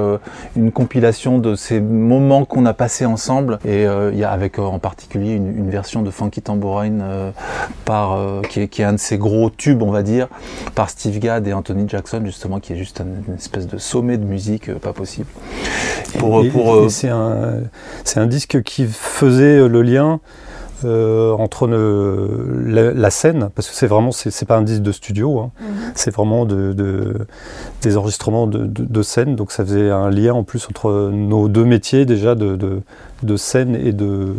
une 0.55 0.71
compilation 0.71 1.39
de 1.39 1.55
ces 1.55 1.79
moments 1.79 2.36
qu'on 2.45 2.65
a 2.65 2.73
passés 2.73 3.05
ensemble 3.05 3.59
et 3.65 3.83
il 3.83 4.17
y 4.17 4.23
a 4.23 4.31
avec 4.31 4.59
en 4.59 4.79
particulier 4.79 5.33
une, 5.33 5.57
une 5.57 5.69
version 5.69 6.01
de 6.01 6.11
Funky 6.11 6.41
Tambourine 6.41 7.03
par, 7.85 8.41
qui, 8.49 8.61
est, 8.61 8.67
qui 8.67 8.81
est 8.81 8.85
un 8.85 8.93
de 8.93 8.99
ces 8.99 9.17
gros 9.17 9.49
tubes, 9.49 9.81
on 9.81 9.91
va 9.91 10.03
dire, 10.03 10.27
par 10.75 10.89
Steve 10.89 11.19
Gadd 11.19 11.47
et 11.47 11.53
Anthony 11.53 11.87
Jackson 11.87 12.21
justement 12.25 12.59
qui 12.59 12.73
est 12.73 12.77
juste 12.77 13.01
une 13.01 13.35
espèce 13.35 13.67
de 13.67 13.77
sommet 13.77 14.17
de 14.17 14.25
musique 14.25 14.73
pas 14.79 14.93
possible. 14.93 15.27
Pour, 16.19 16.43
pour, 16.49 16.89
c'est 16.89 17.09
un, 17.09 17.61
un 18.15 18.27
disque 18.27 18.61
qui 18.63 18.85
faisait 18.85 19.67
le 19.67 19.81
lien 19.81 20.19
euh, 20.85 21.31
entre 21.33 21.67
la, 21.67 23.09
scène, 23.09 23.49
parce 23.55 23.67
que 23.67 23.73
c'est 23.73 23.87
vraiment, 23.87 24.11
c'est 24.11 24.45
pas 24.45 24.57
un 24.57 24.61
disque 24.61 24.83
de 24.83 24.91
studio, 24.91 25.39
hein. 25.39 25.51
mhm. 25.59 25.91
c'est 25.95 26.11
vraiment 26.11 26.45
de, 26.45 27.15
des 27.81 27.97
enregistrements 27.97 28.45
de, 28.47 29.01
scène, 29.01 29.35
donc 29.35 29.51
ça 29.51 29.63
faisait 29.63 29.89
un 29.89 30.09
lien 30.09 30.33
en 30.33 30.43
plus 30.43 30.67
entre 30.69 31.09
nos 31.11 31.47
deux 31.47 31.65
métiers 31.65 32.05
déjà 32.05 32.35
de, 32.35 32.81
scène 33.37 33.75
et 33.75 33.91
de, 33.91 34.33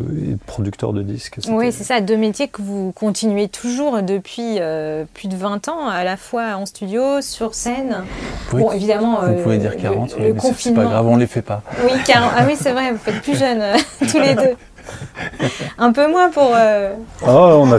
producteur 0.47 0.92
de 0.92 1.02
disques. 1.02 1.38
Oui, 1.49 1.73
c'est 1.73 1.85
ça, 1.85 2.00
deux 2.00 2.16
métiers 2.16 2.47
que 2.47 2.62
vous 2.62 2.92
continuez 2.92 3.49
toujours 3.49 4.02
depuis 4.02 4.59
euh, 4.61 5.04
plus 5.14 5.28
de 5.28 5.37
20 5.37 5.68
ans, 5.68 5.88
à 5.88 6.04
la 6.04 6.16
fois 6.16 6.54
en 6.54 6.66
studio, 6.66 7.21
sur 7.21 7.54
scène. 7.54 8.04
bon, 8.52 8.71
évidemment. 8.71 9.21
Vous 9.26 9.42
pouvez 9.42 9.59
dire 9.59 9.76
40, 9.76 10.16
le, 10.18 10.35
mais 10.35 10.40
c'est 10.57 10.75
pas 10.75 10.85
grave, 10.85 11.07
on 11.07 11.16
les 11.16 11.26
fait 11.26 11.42
pas. 11.42 11.62
Oui, 11.85 11.92
40, 12.07 12.30
ah 12.37 12.45
oui, 12.47 12.54
c'est 12.57 12.73
vrai, 12.73 12.92
vous 12.92 12.99
faites 12.99 13.23
plus 13.23 13.37
jeune 13.37 13.62
tous 14.09 14.21
les 14.21 14.35
deux. 14.35 14.57
Un 15.78 15.92
peu 15.92 16.09
moins 16.09 16.30
pour. 16.30 16.50
Euh, 16.54 16.95
ah, 17.25 17.57
on 17.57 17.71
a. 17.73 17.78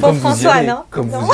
Pour 0.00 0.14
François, 0.14 0.62
non 0.62 0.82
Comme 0.90 1.08
vous 1.08 1.26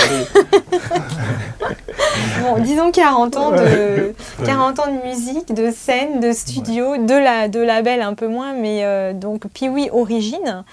bon, 2.43 2.59
disons 2.63 2.91
40 2.91 3.37
ans, 3.37 3.51
de, 3.51 4.15
40 4.45 4.79
ans 4.81 4.87
de 4.87 5.07
musique, 5.07 5.55
de 5.55 5.71
scène, 5.71 6.21
de 6.21 6.33
studio, 6.33 6.97
de, 6.97 7.15
la, 7.15 7.49
de 7.49 7.61
label 7.61 8.03
un 8.03 8.15
peu 8.15 8.29
moins, 8.29 8.55
mais 8.55 8.85
euh, 8.85 9.13
donc, 9.13 9.43
puis 9.53 9.69
oui, 9.69 9.89
Origine, 9.93 10.65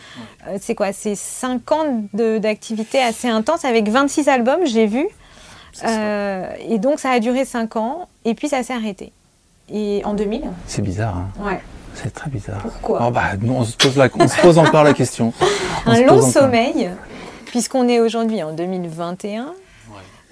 euh, 0.47 0.57
c'est 0.59 0.75
quoi? 0.75 0.93
C'est 0.93 1.15
5 1.15 1.71
ans 1.71 2.03
d'activité 2.13 3.01
assez 3.01 3.27
intense 3.27 3.65
avec 3.65 3.89
26 3.89 4.29
albums, 4.29 4.65
j'ai 4.65 4.87
vu. 4.87 5.07
et 5.83 6.79
donc, 6.79 6.99
ça 6.99 7.11
a 7.11 7.19
duré 7.19 7.45
5 7.45 7.75
ans, 7.75 8.07
et 8.25 8.33
puis 8.33 8.49
ça 8.49 8.63
s'est 8.63 8.73
arrêté. 8.73 9.11
Et 9.71 10.01
en 10.03 10.13
2000 10.13 10.43
C'est 10.67 10.81
bizarre. 10.81 11.17
Hein. 11.17 11.29
Ouais. 11.45 11.61
C'est 11.95 12.13
très 12.13 12.29
bizarre. 12.29 12.61
Pourquoi 12.61 13.07
oh, 13.07 13.11
bah, 13.11 13.31
on, 13.47 13.63
se 13.63 13.75
pose 13.75 13.99
on 14.19 14.27
se 14.27 14.41
pose 14.41 14.57
encore 14.57 14.83
la 14.83 14.93
question. 14.93 15.33
un 15.85 16.01
long 16.01 16.21
sommeil, 16.21 16.89
puisqu'on 17.45 17.87
est 17.87 17.99
aujourd'hui 17.99 18.43
en 18.43 18.53
2021. 18.53 19.53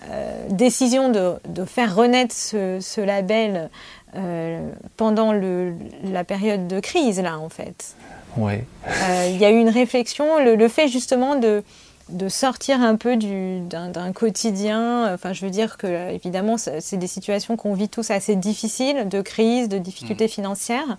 Euh, 0.10 0.48
décision 0.50 1.10
de, 1.10 1.34
de, 1.50 1.66
faire 1.66 1.94
renaître 1.94 2.34
ce, 2.34 2.78
ce 2.80 3.02
label 3.02 3.70
euh, 4.16 4.70
pendant 4.96 5.34
le, 5.34 5.74
la 6.04 6.24
période 6.24 6.68
de 6.68 6.80
crise, 6.80 7.20
là, 7.20 7.38
en 7.40 7.50
fait. 7.50 7.96
Ouais. 8.38 8.64
Euh, 8.88 9.28
il 9.30 9.38
y 9.38 9.44
a 9.44 9.52
eu 9.52 9.60
une 9.60 9.70
réflexion, 9.70 10.40
le, 10.42 10.56
le 10.56 10.68
fait 10.70 10.88
justement 10.88 11.36
de, 11.36 11.62
de 12.10 12.30
sortir 12.30 12.82
un 12.82 12.96
peu 12.96 13.18
d'un 13.18 14.14
quotidien. 14.14 15.14
Enfin, 15.14 15.34
je 15.34 15.46
veux 15.46 15.52
dire 15.52 15.78
que, 15.78 16.12
évidemment, 16.12 16.58
c'est 16.58 16.98
des 16.98 17.08
situations 17.08 17.58
qu'on 17.58 17.74
vit 17.74 17.90
tous 17.90 18.12
assez 18.12 18.36
difficiles, 18.36 19.10
de 19.10 19.22
crise, 19.22 19.70
de 19.70 19.78
difficultés 19.78 20.26
mmh. 20.26 20.30
financières. 20.30 20.98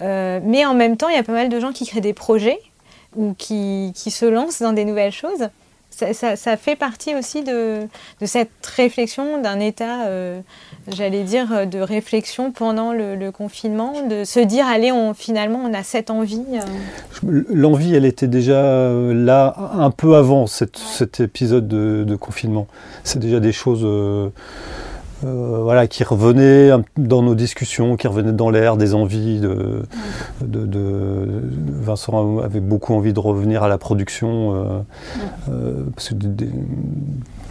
Euh, 0.00 0.40
mais 0.42 0.64
en 0.64 0.74
même 0.74 0.96
temps, 0.96 1.08
il 1.08 1.16
y 1.16 1.18
a 1.18 1.22
pas 1.22 1.32
mal 1.32 1.48
de 1.48 1.60
gens 1.60 1.72
qui 1.72 1.86
créent 1.86 2.00
des 2.00 2.14
projets 2.14 2.60
ou 3.16 3.34
qui, 3.36 3.92
qui 3.94 4.10
se 4.10 4.24
lancent 4.24 4.62
dans 4.62 4.72
des 4.72 4.84
nouvelles 4.84 5.12
choses 5.12 5.48
ça, 5.92 6.56
fait 6.56 6.76
partie 6.76 7.14
aussi 7.14 7.42
de, 7.42 7.88
cette 8.24 8.50
réflexion, 8.66 9.40
d'un 9.40 9.60
état, 9.60 10.06
euh, 10.06 10.40
j'allais 10.88 11.22
dire, 11.22 11.66
de 11.66 11.78
réflexion 11.78 12.52
pendant 12.52 12.92
le, 12.92 13.30
confinement, 13.30 14.06
de 14.08 14.24
se 14.24 14.40
dire, 14.40 14.66
allez, 14.66 14.92
on, 14.92 15.14
finalement, 15.14 15.60
on 15.64 15.72
a 15.74 15.82
cette 15.82 16.10
envie. 16.10 16.44
Euh. 16.52 17.42
L'envie, 17.48 17.94
elle 17.94 18.04
était 18.04 18.26
déjà 18.26 18.64
euh, 18.64 19.14
là 19.14 19.54
un 19.74 19.90
peu 19.90 20.16
avant 20.16 20.46
cet 20.46 21.20
épisode 21.20 21.68
de, 21.68 22.16
confinement. 22.16 22.66
C'est 23.04 23.18
déjà 23.18 23.40
des 23.40 23.52
choses... 23.52 23.84
Euh, 25.24 25.60
voilà, 25.62 25.86
qui 25.86 26.02
revenait 26.02 26.70
dans 26.96 27.22
nos 27.22 27.34
discussions, 27.34 27.96
qui 27.96 28.08
revenait 28.08 28.32
dans 28.32 28.50
l'air, 28.50 28.76
des 28.76 28.94
envies. 28.94 29.40
De, 29.40 29.82
Vincent 31.80 32.38
avait 32.38 32.60
beaucoup 32.60 32.94
envie 32.94 33.12
de 33.12 33.20
revenir 33.20 33.62
à 33.62 33.68
la 33.68 33.78
production, 33.78 34.54
euh, 34.54 34.80
euh, 35.50 35.84
parce 35.94 36.08
que 36.10 36.14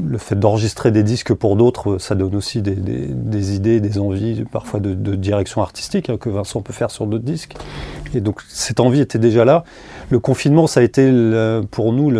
le 0.05 0.17
fait 0.17 0.35
d'enregistrer 0.35 0.91
des 0.91 1.03
disques 1.03 1.33
pour 1.33 1.55
d'autres, 1.55 1.97
ça 1.97 2.15
donne 2.15 2.35
aussi 2.35 2.61
des, 2.61 3.55
idées, 3.55 3.79
des 3.79 3.99
envies, 3.99 4.43
parfois 4.51 4.79
de, 4.79 5.15
direction 5.15 5.61
artistique 5.61 6.09
hein, 6.09 6.17
que 6.17 6.29
Vincent 6.29 6.61
peut 6.61 6.73
faire 6.73 6.91
sur 6.91 7.05
d'autres 7.07 7.23
disques. 7.23 7.55
Et 8.13 8.21
donc 8.21 8.41
cette 8.49 8.79
envie 8.79 9.01
était 9.01 9.19
déjà 9.19 9.45
là. 9.45 9.63
Le 10.09 10.19
confinement, 10.19 10.67
ça 10.67 10.81
a 10.81 10.83
été 10.83 11.09
pour 11.71 11.93
nous 11.93 12.11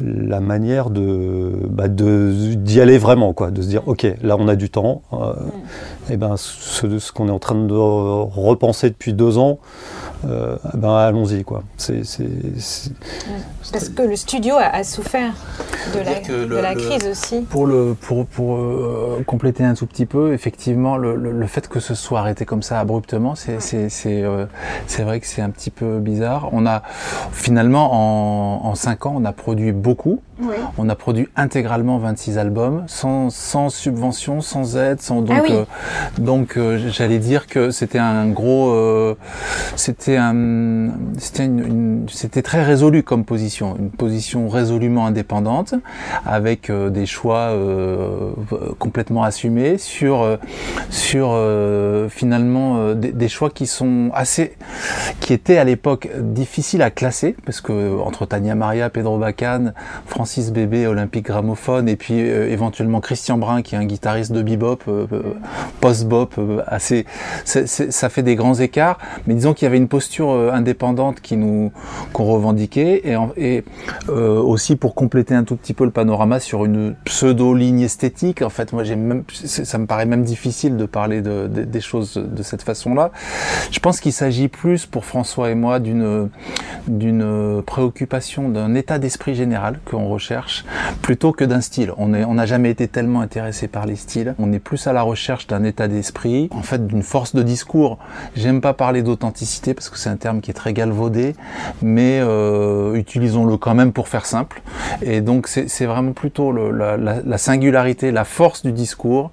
la 0.00 0.40
manière 0.40 0.90
de 0.90 1.52
bah, 1.68 1.88
d'y 1.88 2.80
aller 2.80 2.98
vraiment 2.98 3.32
quoi 3.32 3.50
de 3.50 3.62
se 3.62 3.68
dire 3.68 3.82
ok 3.86 4.06
là 4.22 4.36
on 4.38 4.46
a 4.48 4.54
du 4.54 4.70
temps 4.70 5.02
euh, 5.12 5.32
et 6.10 6.16
ben 6.16 6.36
ce, 6.36 6.98
ce 6.98 7.12
qu'on 7.12 7.28
est 7.28 7.32
en 7.32 7.38
train 7.38 7.54
de 7.54 7.74
repenser 7.74 8.90
depuis 8.90 9.12
deux 9.12 9.38
ans 9.38 9.58
euh, 10.26 10.56
ben 10.74 10.96
allons-y 10.96 11.44
quoi. 11.44 11.62
C'est, 11.76 12.02
Parce 13.72 13.88
que 13.88 14.02
le 14.02 14.16
studio 14.16 14.56
a, 14.58 14.82
souffert 14.82 15.32
de 15.94 16.00
la, 16.00 16.46
de 16.46 16.56
la 16.56 16.74
crise 16.74 17.06
aussi. 17.06 17.42
Pour, 17.42 17.66
le, 17.66 17.94
pour, 17.94 18.26
pour 18.26 18.56
euh, 18.56 19.22
compléter 19.26 19.64
un 19.64 19.74
tout 19.74 19.86
petit 19.86 20.06
peu, 20.06 20.32
effectivement, 20.32 20.96
le, 20.96 21.14
le, 21.14 21.46
fait 21.46 21.68
que 21.68 21.78
ce 21.78 21.94
soit 21.94 22.20
arrêté 22.20 22.44
comme 22.44 22.62
ça 22.62 22.80
abruptement, 22.80 23.36
c'est, 23.36 23.60
c'est, 23.60 23.88
c'est, 23.88 24.22
euh, 24.24 24.46
c'est 24.86 25.02
vrai 25.04 25.20
que 25.20 25.26
c'est 25.26 25.42
un 25.42 25.50
petit 25.50 25.70
peu 25.70 26.00
bizarre. 26.00 26.48
On 26.52 26.66
a 26.66 26.82
finalement 27.32 27.90
en, 27.92 28.66
en 28.66 28.74
cinq 28.74 29.06
ans, 29.06 29.14
on 29.16 29.24
a 29.24 29.32
produit 29.32 29.72
beaucoup. 29.72 30.20
On 30.78 30.88
a 30.88 30.94
produit 30.94 31.28
intégralement 31.36 31.98
26 31.98 32.38
albums, 32.38 32.84
sans, 32.86 33.30
sans 33.30 33.70
subvention, 33.70 34.40
sans 34.40 34.76
aide, 34.76 35.00
sans 35.00 35.22
donc 35.22 35.50
ah 35.50 35.64
donc 36.18 36.58
j'allais 36.88 37.18
dire 37.18 37.46
que 37.46 37.70
c'était 37.70 37.98
un 37.98 38.28
gros 38.28 39.16
c'était 39.76 40.18
c'était 41.18 41.50
c'était 42.10 42.42
très 42.42 42.62
résolu 42.62 43.02
comme 43.02 43.24
position, 43.24 43.76
une 43.78 43.90
position 43.90 44.48
résolument 44.48 45.06
indépendante, 45.06 45.74
avec 46.26 46.70
euh, 46.70 46.90
des 46.90 47.06
choix 47.06 47.50
euh, 47.50 48.32
complètement 48.78 49.22
assumés 49.22 49.78
sur 49.78 50.22
euh, 50.22 50.36
sur 50.90 51.36
finalement 52.10 52.94
des, 52.94 53.28
choix 53.28 53.50
qui 53.50 53.66
sont 53.66 54.10
assez, 54.14 54.56
qui 55.20 55.32
étaient 55.32 55.58
à 55.58 55.64
l'époque 55.64 56.08
difficiles 56.18 56.82
à 56.82 56.90
classer 56.90 57.34
parce 57.44 57.60
que 57.60 57.98
entre 58.00 58.26
Tania 58.26 58.54
Maria, 58.54 58.90
Pedro 58.90 59.18
Bacan, 59.18 59.72
Francis 60.28 60.52
Bébé, 60.52 60.86
Olympique 60.86 61.24
Gramophone 61.24 61.88
et 61.88 61.96
puis 61.96 62.18
éventuellement 62.18 63.00
Christian 63.00 63.38
Brun 63.38 63.62
qui 63.62 63.74
est 63.74 63.78
un 63.78 63.86
guitariste 63.86 64.30
de 64.30 64.42
bebop, 64.42 64.80
post-bop, 65.80 66.38
assez, 66.66 67.06
ça 67.44 68.08
fait 68.10 68.22
des 68.22 68.36
grands 68.36 68.56
écarts, 68.56 68.98
mais 69.26 69.32
disons 69.32 69.54
qu'il 69.54 69.64
y 69.64 69.68
avait 69.68 69.78
une 69.78 69.88
posture 69.88 70.30
euh, 70.30 70.50
indépendante 70.52 71.22
qui 71.22 71.38
nous 71.38 71.72
qu'on 72.12 72.26
revendiquait 72.26 73.02
et, 73.38 73.64
euh, 74.10 74.38
aussi 74.38 74.76
pour 74.76 74.94
compléter 74.94 75.34
un 75.34 75.44
tout 75.44 75.56
petit 75.56 75.72
peu 75.72 75.86
le 75.86 75.90
panorama 75.90 76.40
sur 76.40 76.66
une 76.66 76.94
pseudo 77.06 77.54
ligne 77.54 77.80
esthétique. 77.80 78.42
En 78.42 78.50
fait, 78.50 78.74
moi 78.74 78.84
j'ai 78.84 78.96
même 78.96 79.24
ça 79.32 79.78
me 79.78 79.86
paraît 79.86 80.04
même 80.04 80.24
difficile 80.24 80.76
de 80.76 80.84
parler 80.84 81.22
de, 81.22 81.46
des 81.46 81.80
choses 81.80 82.14
de 82.14 82.42
cette 82.42 82.62
façon-là. 82.62 83.12
Je 83.70 83.78
pense 83.80 84.00
qu'il 84.00 84.12
s'agit 84.12 84.48
plus 84.48 84.84
pour 84.84 85.06
François 85.06 85.50
et 85.50 85.54
moi 85.54 85.80
d'une 85.80 86.28
d'une 86.86 87.62
préoccupation 87.62 88.50
d'un 88.50 88.74
état 88.74 88.98
d'esprit 88.98 89.34
général 89.34 89.80
qu'on 89.86 90.17
recherche 90.18 90.64
plutôt 91.00 91.32
que 91.32 91.44
d'un 91.44 91.60
style. 91.60 91.92
On 91.96 92.12
est 92.12 92.24
on 92.24 92.34
n'a 92.34 92.46
jamais 92.46 92.70
été 92.70 92.88
tellement 92.88 93.20
intéressé 93.20 93.68
par 93.68 93.86
les 93.86 93.96
styles. 93.96 94.34
On 94.38 94.52
est 94.52 94.58
plus 94.58 94.86
à 94.86 94.92
la 94.92 95.02
recherche 95.02 95.46
d'un 95.46 95.62
état 95.62 95.86
d'esprit, 95.86 96.48
en 96.52 96.62
fait 96.62 96.86
d'une 96.86 97.04
force 97.04 97.34
de 97.34 97.42
discours. 97.42 97.98
J'aime 98.34 98.60
pas 98.60 98.74
parler 98.74 99.02
d'authenticité 99.02 99.74
parce 99.74 99.88
que 99.88 99.96
c'est 99.96 100.10
un 100.10 100.16
terme 100.16 100.40
qui 100.40 100.50
est 100.50 100.54
très 100.54 100.72
galvaudé, 100.72 101.34
mais 101.82 102.18
euh, 102.20 102.94
utilisons-le 102.94 103.56
quand 103.56 103.74
même 103.74 103.92
pour 103.92 104.08
faire 104.08 104.26
simple. 104.26 104.60
Et 105.02 105.20
donc 105.20 105.46
c'est 105.46 105.86
vraiment 105.86 106.12
plutôt 106.12 106.50
le, 106.50 106.70
la, 106.70 106.96
la, 106.96 107.38
singularité, 107.38 108.10
la 108.10 108.24
force 108.24 108.62
du 108.62 108.72
discours 108.72 109.30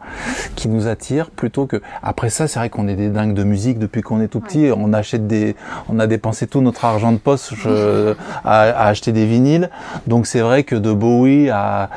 qui 0.55 0.69
nous 0.69 0.87
attire, 0.87 1.31
plutôt 1.31 1.65
que 1.65 1.81
après 2.03 2.29
ça, 2.29 2.47
c'est 2.47 2.59
vrai 2.59 2.69
qu'on 2.69 2.87
est 2.87 2.95
des 2.95 3.09
dingues 3.09 3.33
de 3.33 3.43
musique 3.43 3.79
depuis 3.79 4.01
qu'on 4.01 4.21
est 4.21 4.27
tout 4.27 4.39
petit. 4.39 4.69
On 4.75 4.93
achète 4.93 5.25
des, 5.25 5.55
on 5.89 5.99
a 5.99 6.07
dépensé 6.07 6.45
tout 6.47 6.61
notre 6.61 6.85
argent 6.85 7.11
de 7.11 7.17
poste 7.17 7.53
à, 8.43 8.61
à, 8.61 8.87
acheter 8.87 9.11
des 9.11 9.25
vinyles. 9.25 9.69
Donc 10.07 10.27
c'est 10.27 10.41
vrai 10.41 10.63
que 10.63 10.74
de 10.79 10.93
Bowie 10.93 11.49
à, 11.49 11.89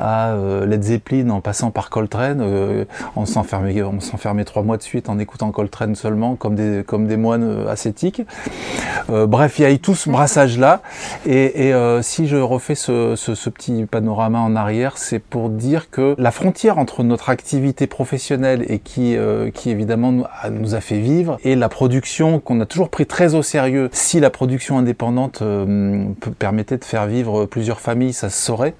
euh, 0.00 0.66
Led 0.66 0.82
Zeppelin 0.82 1.30
en 1.30 1.40
passant 1.40 1.70
par 1.70 1.90
Coltrane. 1.90 2.40
Euh, 2.40 2.84
on 3.16 3.26
s'enfermait, 3.26 3.82
on 3.82 4.00
s'enfermait 4.00 4.44
trois 4.44 4.62
mois 4.62 4.76
de 4.76 4.82
suite 4.82 5.08
en 5.08 5.18
écoutant 5.18 5.50
Coltrane 5.50 5.94
seulement, 5.94 6.36
comme 6.36 6.54
des, 6.54 6.82
comme 6.86 7.06
des 7.06 7.16
moines 7.16 7.66
ascétiques. 7.68 8.22
bref, 9.08 9.58
il 9.58 9.62
y 9.62 9.64
a 9.64 9.70
eu 9.70 9.78
tout 9.78 9.94
ce 9.94 10.10
brassage-là. 10.10 10.82
Et, 11.26 11.72
si 12.02 12.26
je 12.26 12.36
refais 12.36 12.74
ce, 12.74 13.14
ce, 13.16 13.50
petit 13.50 13.86
panorama 13.86 14.38
en 14.38 14.56
arrière, 14.56 14.98
c'est 14.98 15.18
pour 15.18 15.48
dire 15.48 15.90
que 15.90 16.14
la 16.18 16.30
frontière 16.30 16.78
entre 16.78 17.02
notre 17.02 17.30
activité 17.30 17.86
professionnelle 17.86 18.64
et 18.68 18.78
qui, 18.78 19.16
qui 19.54 19.70
évidemment 19.70 20.12
nous 20.12 20.24
a, 20.24 20.50
nous 20.50 20.74
a 20.74 20.80
fait 20.80 20.98
vivre 20.98 21.38
et 21.44 21.54
la 21.54 21.68
production 21.68 22.40
qu'on 22.40 22.60
a 22.60 22.66
toujours 22.66 22.90
pris 22.90 23.06
très 23.06 23.34
au 23.34 23.42
sérieux. 23.42 23.88
Si 23.92 24.20
la 24.20 24.30
production 24.30 24.78
indépendante 24.78 25.42
permettait 26.38 26.78
de 26.78 26.84
faire 26.84 27.06
vivre 27.06 27.46
plusieurs 27.46 27.80
familles, 27.80 28.12
ça 28.12 28.25
saurait. 28.30 28.74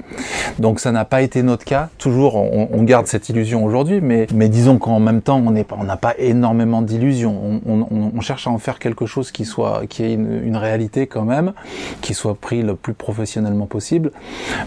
Donc 0.59 0.81
ça 0.81 0.93
n'a 0.93 1.05
pas 1.05 1.23
été 1.23 1.43
notre 1.43 1.65
cas. 1.65 1.88
Toujours, 1.99 2.37
on, 2.37 2.83
garde 2.83 3.07
cette 3.07 3.29
illusion 3.29 3.65
aujourd'hui, 3.65 4.00
mais, 4.00 4.26
disons 4.49 4.79
qu'en 4.79 5.00
même 5.00 5.23
temps, 5.23 5.43
on 5.45 5.85
n'a 5.85 5.97
pas 5.97 6.15
énormément 6.19 6.83
d'illusions. 6.83 7.61
On, 7.67 8.21
cherche 8.21 8.47
à 8.47 8.50
en 8.50 8.59
faire 8.59 8.79
quelque 8.79 9.07
chose 9.07 9.31
qui 9.31 9.45
soit, 9.45 9.83
qui 9.88 10.03
ait 10.03 10.15
une, 10.15 10.57
réalité 10.57 11.07
quand 11.07 11.25
même, 11.25 11.53
qui 12.00 12.15
soit 12.15 12.35
pris 12.35 12.62
le 12.62 12.75
plus 12.75 12.95
professionnellement 12.95 13.67
possible. 13.67 14.11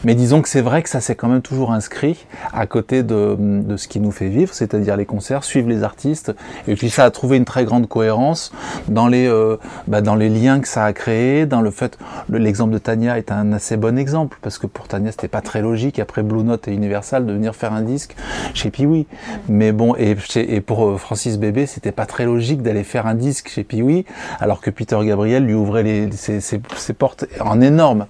Mais 0.04 0.16
disons 0.16 0.42
que 0.42 0.50
c'est 0.50 0.62
vrai 0.62 0.84
que 0.84 0.90
ça 0.90 1.02
s'est 1.02 1.16
quand 1.16 1.28
même 1.28 1.42
toujours 1.42 1.72
inscrit 1.72 2.26
à 2.54 2.68
côté 2.68 3.04
de, 3.04 3.36
de 3.40 3.78
ce 3.78 3.88
qui 3.88 4.00
nous 4.00 4.12
fait 4.12 4.30
vivre, 4.30 4.54
c'est-à-dire 4.54 4.96
les 4.98 5.06
concerts, 5.06 5.44
suivre 5.44 5.68
les 5.68 5.84
artistes. 5.84 6.34
Et 6.68 6.76
puis 6.76 6.90
ça 6.90 7.06
a 7.06 7.12
trouvé 7.12 7.38
une 7.38 7.46
très 7.46 7.66
grande 7.66 7.88
cohérence 7.88 8.52
dans 8.88 9.08
les, 9.08 9.28
euh, 9.28 9.58
bah, 9.88 10.02
dans 10.02 10.16
les 10.16 10.30
liens 10.30 10.60
que 10.60 10.68
ça 10.68 10.86
a 10.86 10.94
créé, 10.94 11.46
dans 11.46 11.62
le 11.62 11.72
fait, 11.72 11.98
l'exemple 12.30 12.74
de 12.74 12.78
Tania 12.78 13.18
est 13.18 13.32
un 13.32 13.54
assez 13.54 13.78
bon 13.78 13.98
exemple 13.98 14.38
parce 14.42 14.58
que 14.58 14.68
pour 14.70 14.88
Tania 14.88 15.12
c'était 15.12 15.28
pas 15.28 15.42
très 15.42 15.62
logique 15.62 16.00
après 16.00 16.24
Blue 16.24 16.44
Note 16.44 16.68
et 16.68 16.74
Universal 16.74 17.26
de 17.26 17.34
venir 17.34 17.56
faire 17.56 17.74
un 17.74 17.82
disque 17.82 18.16
chez 18.54 18.70
Piwi. 18.70 19.08
Mais 19.48 19.72
bon 19.72 19.96
et, 19.98 20.16
et 20.36 20.62
pour 20.62 20.88
euh, 20.88 20.98
Francis 20.98 21.38
Bébé 21.38 21.66
c'était 21.66 21.92
pas 21.92 22.06
très 22.06 22.26
logique 22.26 22.62
d'aller 22.62 22.84
faire 22.84 23.08
un 23.08 23.16
disque 23.16 23.50
chez 23.50 23.64
Piwi 23.64 24.06
alors 24.40 24.62
que 24.62 24.70
Peter 24.70 24.98
Gabriel 25.04 25.46
lui 25.46 25.54
ouvrait 25.54 25.84
les, 25.84 26.12
ses, 26.12 26.40
ses, 26.42 26.60
portes 26.94 27.26
en 27.40 27.62
énorme. 27.62 28.06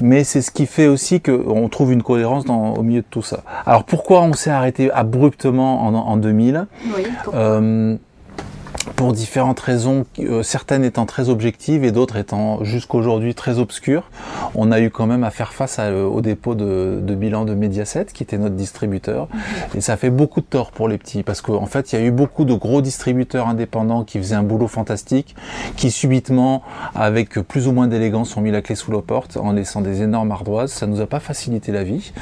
Mais 0.00 0.24
c'est 0.24 0.42
ce 0.42 0.50
qui 0.50 0.66
fait 0.66 0.86
aussi 0.86 1.20
qu'on 1.20 1.68
trouve 1.68 1.92
une 1.92 2.02
cohérence 2.02 2.44
dans, 2.44 2.74
au 2.74 2.82
milieu 2.82 3.02
de 3.02 3.06
tout 3.08 3.22
ça. 3.22 3.42
Alors 3.66 3.84
pourquoi 3.84 4.22
on 4.22 4.32
s'est 4.32 4.50
arrêté 4.50 4.90
abruptement 4.92 5.86
en, 5.86 5.94
en 5.94 6.16
2000 6.16 6.66
oui, 6.96 7.02
pour 8.96 9.12
différentes 9.12 9.60
raisons, 9.60 10.06
euh, 10.18 10.42
certaines 10.42 10.84
étant 10.84 11.06
très 11.06 11.28
objectives 11.28 11.84
et 11.84 11.92
d'autres 11.92 12.16
étant 12.16 12.64
jusqu'aujourd'hui 12.64 13.34
très 13.34 13.58
obscures. 13.58 14.10
On 14.54 14.72
a 14.72 14.80
eu 14.80 14.90
quand 14.90 15.06
même 15.06 15.24
à 15.24 15.30
faire 15.30 15.52
face 15.52 15.76
euh, 15.78 16.04
au 16.04 16.20
dépôt 16.20 16.54
de, 16.54 17.00
bilan 17.14 17.44
de 17.44 17.54
Mediaset, 17.54 18.06
qui 18.06 18.22
était 18.22 18.38
notre 18.38 18.56
distributeur. 18.56 19.28
Et 19.74 19.80
ça 19.80 19.96
fait 19.96 20.10
beaucoup 20.10 20.40
de 20.40 20.46
tort 20.46 20.72
pour 20.72 20.88
les 20.88 20.98
petits, 20.98 21.22
parce 21.22 21.40
qu'en 21.40 21.66
fait, 21.66 21.92
il 21.92 21.98
y 21.98 22.02
a 22.02 22.04
eu 22.04 22.10
beaucoup 22.10 22.44
de 22.44 22.54
gros 22.54 22.80
distributeurs 22.82 23.48
indépendants 23.48 24.04
qui 24.04 24.18
faisaient 24.18 24.34
un 24.34 24.42
boulot 24.42 24.68
fantastique, 24.68 25.36
qui 25.76 25.90
subitement, 25.90 26.62
avec 26.94 27.38
plus 27.40 27.68
ou 27.68 27.72
moins 27.72 27.86
d'élégance, 27.86 28.36
ont 28.36 28.40
mis 28.40 28.50
la 28.50 28.62
clé 28.62 28.74
sous 28.74 28.90
la 28.90 29.02
porte 29.02 29.36
en 29.36 29.52
laissant 29.52 29.80
des 29.80 30.02
énormes 30.02 30.32
ardoises. 30.32 30.72
Ça 30.72 30.86
nous 30.86 31.00
a 31.00 31.06
pas 31.06 31.20
facilité 31.20 31.72
la 31.72 31.84
vie. 31.84 32.12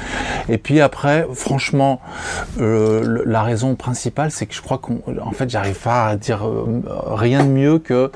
Et 0.49 0.57
puis 0.57 0.81
après, 0.81 1.27
franchement, 1.33 1.99
euh, 2.59 3.23
la 3.25 3.41
raison 3.41 3.75
principale, 3.75 4.31
c'est 4.31 4.45
que 4.45 4.53
je 4.53 4.61
crois 4.61 4.77
qu'en 4.77 5.31
fait, 5.31 5.49
j'arrive 5.49 5.79
pas 5.79 6.07
à 6.07 6.15
dire 6.15 6.36
euh, 6.45 6.81
rien 7.15 7.43
de 7.43 7.49
mieux 7.49 7.79
que 7.79 7.93
euh, 7.93 8.09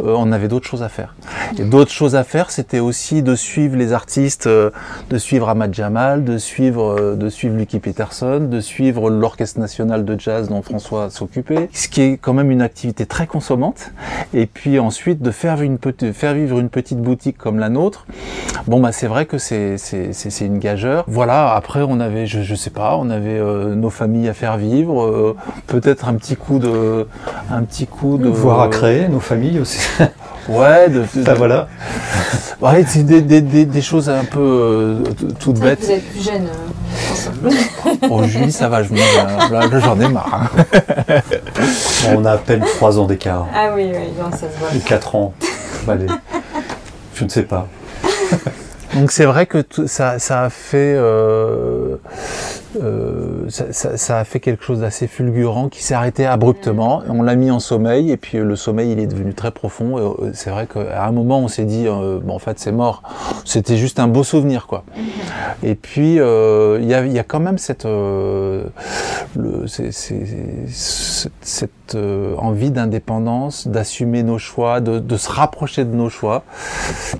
on 0.00 0.32
avait 0.32 0.48
d'autres 0.48 0.66
choses 0.66 0.82
à 0.82 0.88
faire. 0.88 1.14
Et 1.58 1.64
d'autres 1.64 1.90
choses 1.90 2.16
à 2.16 2.24
faire, 2.24 2.50
c'était 2.50 2.80
aussi 2.80 3.22
de 3.22 3.34
suivre 3.34 3.76
les 3.76 3.92
artistes, 3.92 4.46
euh, 4.46 4.70
de 5.10 5.18
suivre 5.18 5.48
Ahmad 5.48 5.72
Jamal, 5.74 6.24
de 6.24 6.38
suivre, 6.38 7.14
de 7.14 7.28
suivre 7.28 7.56
Lucky 7.56 7.78
Peterson, 7.78 8.48
de 8.50 8.60
suivre 8.60 9.10
l'Orchestre 9.10 9.60
national 9.60 10.04
de 10.04 10.18
jazz 10.18 10.48
dont 10.48 10.62
François 10.62 11.10
s'occupait, 11.10 11.68
ce 11.72 11.88
qui 11.88 12.02
est 12.02 12.16
quand 12.16 12.32
même 12.32 12.50
une 12.50 12.62
activité 12.62 13.06
très 13.06 13.26
consommante. 13.26 13.92
Et 14.32 14.46
puis 14.46 14.78
ensuite 14.78 15.22
de 15.22 15.30
faire, 15.30 15.62
une, 15.62 15.78
faire 16.12 16.34
vivre 16.34 16.58
une 16.58 16.70
petite 16.70 17.00
boutique 17.00 17.38
comme 17.38 17.58
la 17.58 17.68
nôtre, 17.68 18.06
bon 18.66 18.80
bah 18.80 18.92
c'est 18.92 19.06
vrai 19.06 19.26
que 19.26 19.38
c'est 19.38 19.76
une 20.40 20.58
gageure. 20.58 21.04
Voilà. 21.06 21.54
Après 21.54 21.82
on 21.86 22.00
avait, 22.00 22.26
je, 22.26 22.42
je 22.42 22.54
sais 22.54 22.70
pas, 22.70 22.96
on 22.96 23.10
avait 23.10 23.40
nos 23.74 23.90
familles 23.90 24.28
à 24.28 24.34
faire 24.34 24.56
vivre, 24.56 25.36
peut-être 25.66 26.08
un 26.08 26.14
petit 26.14 26.36
coup 26.36 26.58
de, 26.58 27.06
petit 27.64 27.86
coup 27.86 28.18
de 28.18 28.28
voir 28.28 28.60
à 28.60 28.68
créer 28.68 29.08
nos 29.08 29.20
familles 29.20 29.60
aussi. 29.60 29.80
Ouais, 30.46 30.90
de, 30.90 31.04
voilà. 31.36 31.68
Ouais, 32.60 32.84
c'est 32.86 33.02
des, 33.02 33.22
des, 33.22 33.40
des, 33.40 33.80
choses 33.80 34.10
un 34.10 34.24
peu 34.24 34.40
euh, 34.40 34.98
toutes 35.40 35.58
bêtes. 35.58 35.80
Vous 35.80 35.90
êtes 35.90 36.10
plus 36.10 36.22
jeune. 36.22 36.46
Euh, 37.44 37.50
oh, 38.10 38.22
Julie, 38.24 38.52
ça 38.52 38.68
va, 38.68 38.82
je 38.82 38.90
là, 38.94 39.80
j'en 39.80 39.98
ai 40.00 40.08
marre. 40.08 40.50
Hein. 40.58 41.20
On 42.14 42.24
a 42.26 42.32
à 42.32 42.36
peine 42.36 42.62
3 42.76 42.98
ans 42.98 43.06
d'écart. 43.06 43.46
Ah 43.54 43.70
oui, 43.74 43.90
oui, 43.90 44.08
non, 44.18 44.30
ça 44.30 44.50
se 44.50 44.58
voit. 44.58 44.68
Ou 44.74 44.80
4 44.80 45.14
ans. 45.14 45.34
Allez. 45.88 46.06
Je 47.14 47.24
ne 47.24 47.28
sais 47.28 47.42
pas. 47.42 47.66
Donc 48.94 49.10
c'est 49.10 49.24
vrai 49.24 49.46
que 49.46 49.64
ça, 49.86 50.18
ça 50.18 50.42
a 50.42 50.50
fait 50.50 50.94
euh, 50.96 51.96
euh, 52.82 53.48
ça, 53.48 54.18
a 54.18 54.24
fait 54.24 54.40
quelque 54.40 54.64
chose 54.64 54.80
d'assez 54.80 55.06
fulgurant 55.06 55.68
qui 55.68 55.82
s'est 55.82 55.94
arrêté 55.94 56.26
abruptement. 56.26 57.02
On 57.08 57.22
l'a 57.22 57.36
mis 57.36 57.50
en 57.50 57.60
sommeil 57.60 58.10
et 58.10 58.16
puis 58.16 58.38
le 58.38 58.56
sommeil 58.56 58.92
il 58.92 59.00
est 59.00 59.06
devenu 59.06 59.34
très 59.34 59.50
profond. 59.50 59.98
Euh, 59.98 60.30
c'est 60.34 60.50
vrai 60.50 60.66
qu'à 60.66 61.04
un 61.04 61.12
moment 61.12 61.38
on 61.38 61.48
s'est 61.48 61.64
dit 61.64 61.86
bon 61.86 62.34
en 62.34 62.38
fait 62.38 62.58
c'est 62.58 62.72
mort. 62.72 63.02
C'était 63.44 63.76
juste 63.76 63.98
un 63.98 64.08
beau 64.08 64.24
souvenir 64.24 64.66
quoi. 64.66 64.84
Et 65.62 65.74
puis 65.74 66.16
il 66.16 66.84
y 66.84 67.18
a, 67.18 67.24
quand 67.24 67.40
même 67.40 67.58
cette 67.58 67.86
envie 71.94 72.70
d'indépendance, 72.70 73.68
d'assumer 73.68 74.22
nos 74.22 74.38
choix, 74.38 74.80
de, 74.80 75.16
se 75.16 75.30
rapprocher 75.30 75.84
de 75.84 75.94
nos 75.94 76.08
choix, 76.08 76.44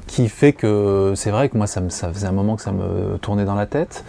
qui 0.06 0.28
fait 0.28 0.52
que 0.52 1.12
c'est 1.16 1.30
vrai 1.30 1.48
que 1.48 1.56
moi 1.56 1.66
ça, 1.66 1.80
ça 1.88 2.12
faisait 2.12 2.26
un 2.26 2.32
moment 2.32 2.56
que 2.56 2.62
ça 2.62 2.72
me 2.72 3.18
tournait 3.18 3.44
dans 3.44 3.54
la 3.54 3.66
tête. 3.66 4.04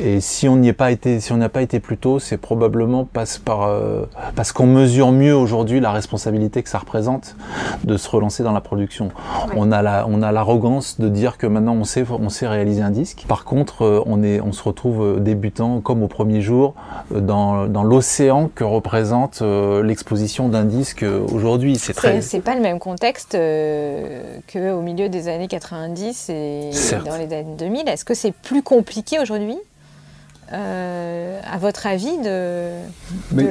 Et 0.00 0.20
si 0.20 0.48
on 0.48 0.56
n'y 0.56 0.68
est 0.68 0.72
pas 0.72 0.83
été, 0.90 1.20
si 1.20 1.32
on 1.32 1.36
n'a 1.36 1.48
pas 1.48 1.62
été 1.62 1.80
plus 1.80 1.96
tôt, 1.96 2.18
c'est 2.18 2.36
probablement 2.36 3.06
parce, 3.10 3.38
par, 3.38 3.62
euh, 3.62 4.04
parce 4.36 4.52
qu'on 4.52 4.66
mesure 4.66 5.12
mieux 5.12 5.34
aujourd'hui 5.34 5.80
la 5.80 5.92
responsabilité 5.92 6.62
que 6.62 6.68
ça 6.68 6.78
représente 6.78 7.36
de 7.84 7.96
se 7.96 8.08
relancer 8.08 8.42
dans 8.42 8.52
la 8.52 8.60
production. 8.60 9.10
On 9.56 9.72
a 9.72 9.82
la, 9.82 10.06
on 10.08 10.22
a 10.22 10.32
l'arrogance 10.32 11.00
de 11.00 11.08
dire 11.08 11.38
que 11.38 11.46
maintenant 11.46 11.74
on 11.74 11.84
sait, 11.84 12.04
on 12.10 12.28
sait 12.28 12.46
réaliser 12.46 12.82
un 12.82 12.90
disque. 12.90 13.24
Par 13.28 13.44
contre, 13.44 13.82
euh, 13.82 14.02
on 14.06 14.22
est, 14.22 14.40
on 14.40 14.52
se 14.52 14.62
retrouve 14.62 15.02
euh, 15.02 15.20
débutant 15.20 15.80
comme 15.80 16.02
au 16.02 16.08
premier 16.08 16.40
jour 16.40 16.74
dans, 17.10 17.66
dans 17.66 17.84
l'océan 17.84 18.50
que 18.54 18.64
représente 18.64 19.42
l'exposition 19.42 20.48
d'un 20.48 20.64
disque 20.64 21.04
aujourd'hui. 21.32 21.76
C'est 21.76 21.92
très. 21.92 22.20
C'est 22.20 22.40
pas 22.40 22.54
le 22.54 22.60
même 22.60 22.78
contexte 22.78 23.32
que 23.32 24.72
au 24.72 24.80
milieu 24.80 25.08
des 25.08 25.28
années 25.28 25.48
90 25.48 26.30
et 26.30 26.70
dans 27.04 27.16
les 27.16 27.32
années 27.32 27.54
2000. 27.58 27.88
Est-ce 27.88 28.04
que 28.04 28.14
c'est 28.14 28.32
plus 28.32 28.62
compliqué 28.62 29.18
aujourd'hui? 29.20 29.56
Euh, 30.54 31.40
à 31.50 31.58
votre 31.58 31.86
avis, 31.86 32.16
de, 32.18 32.70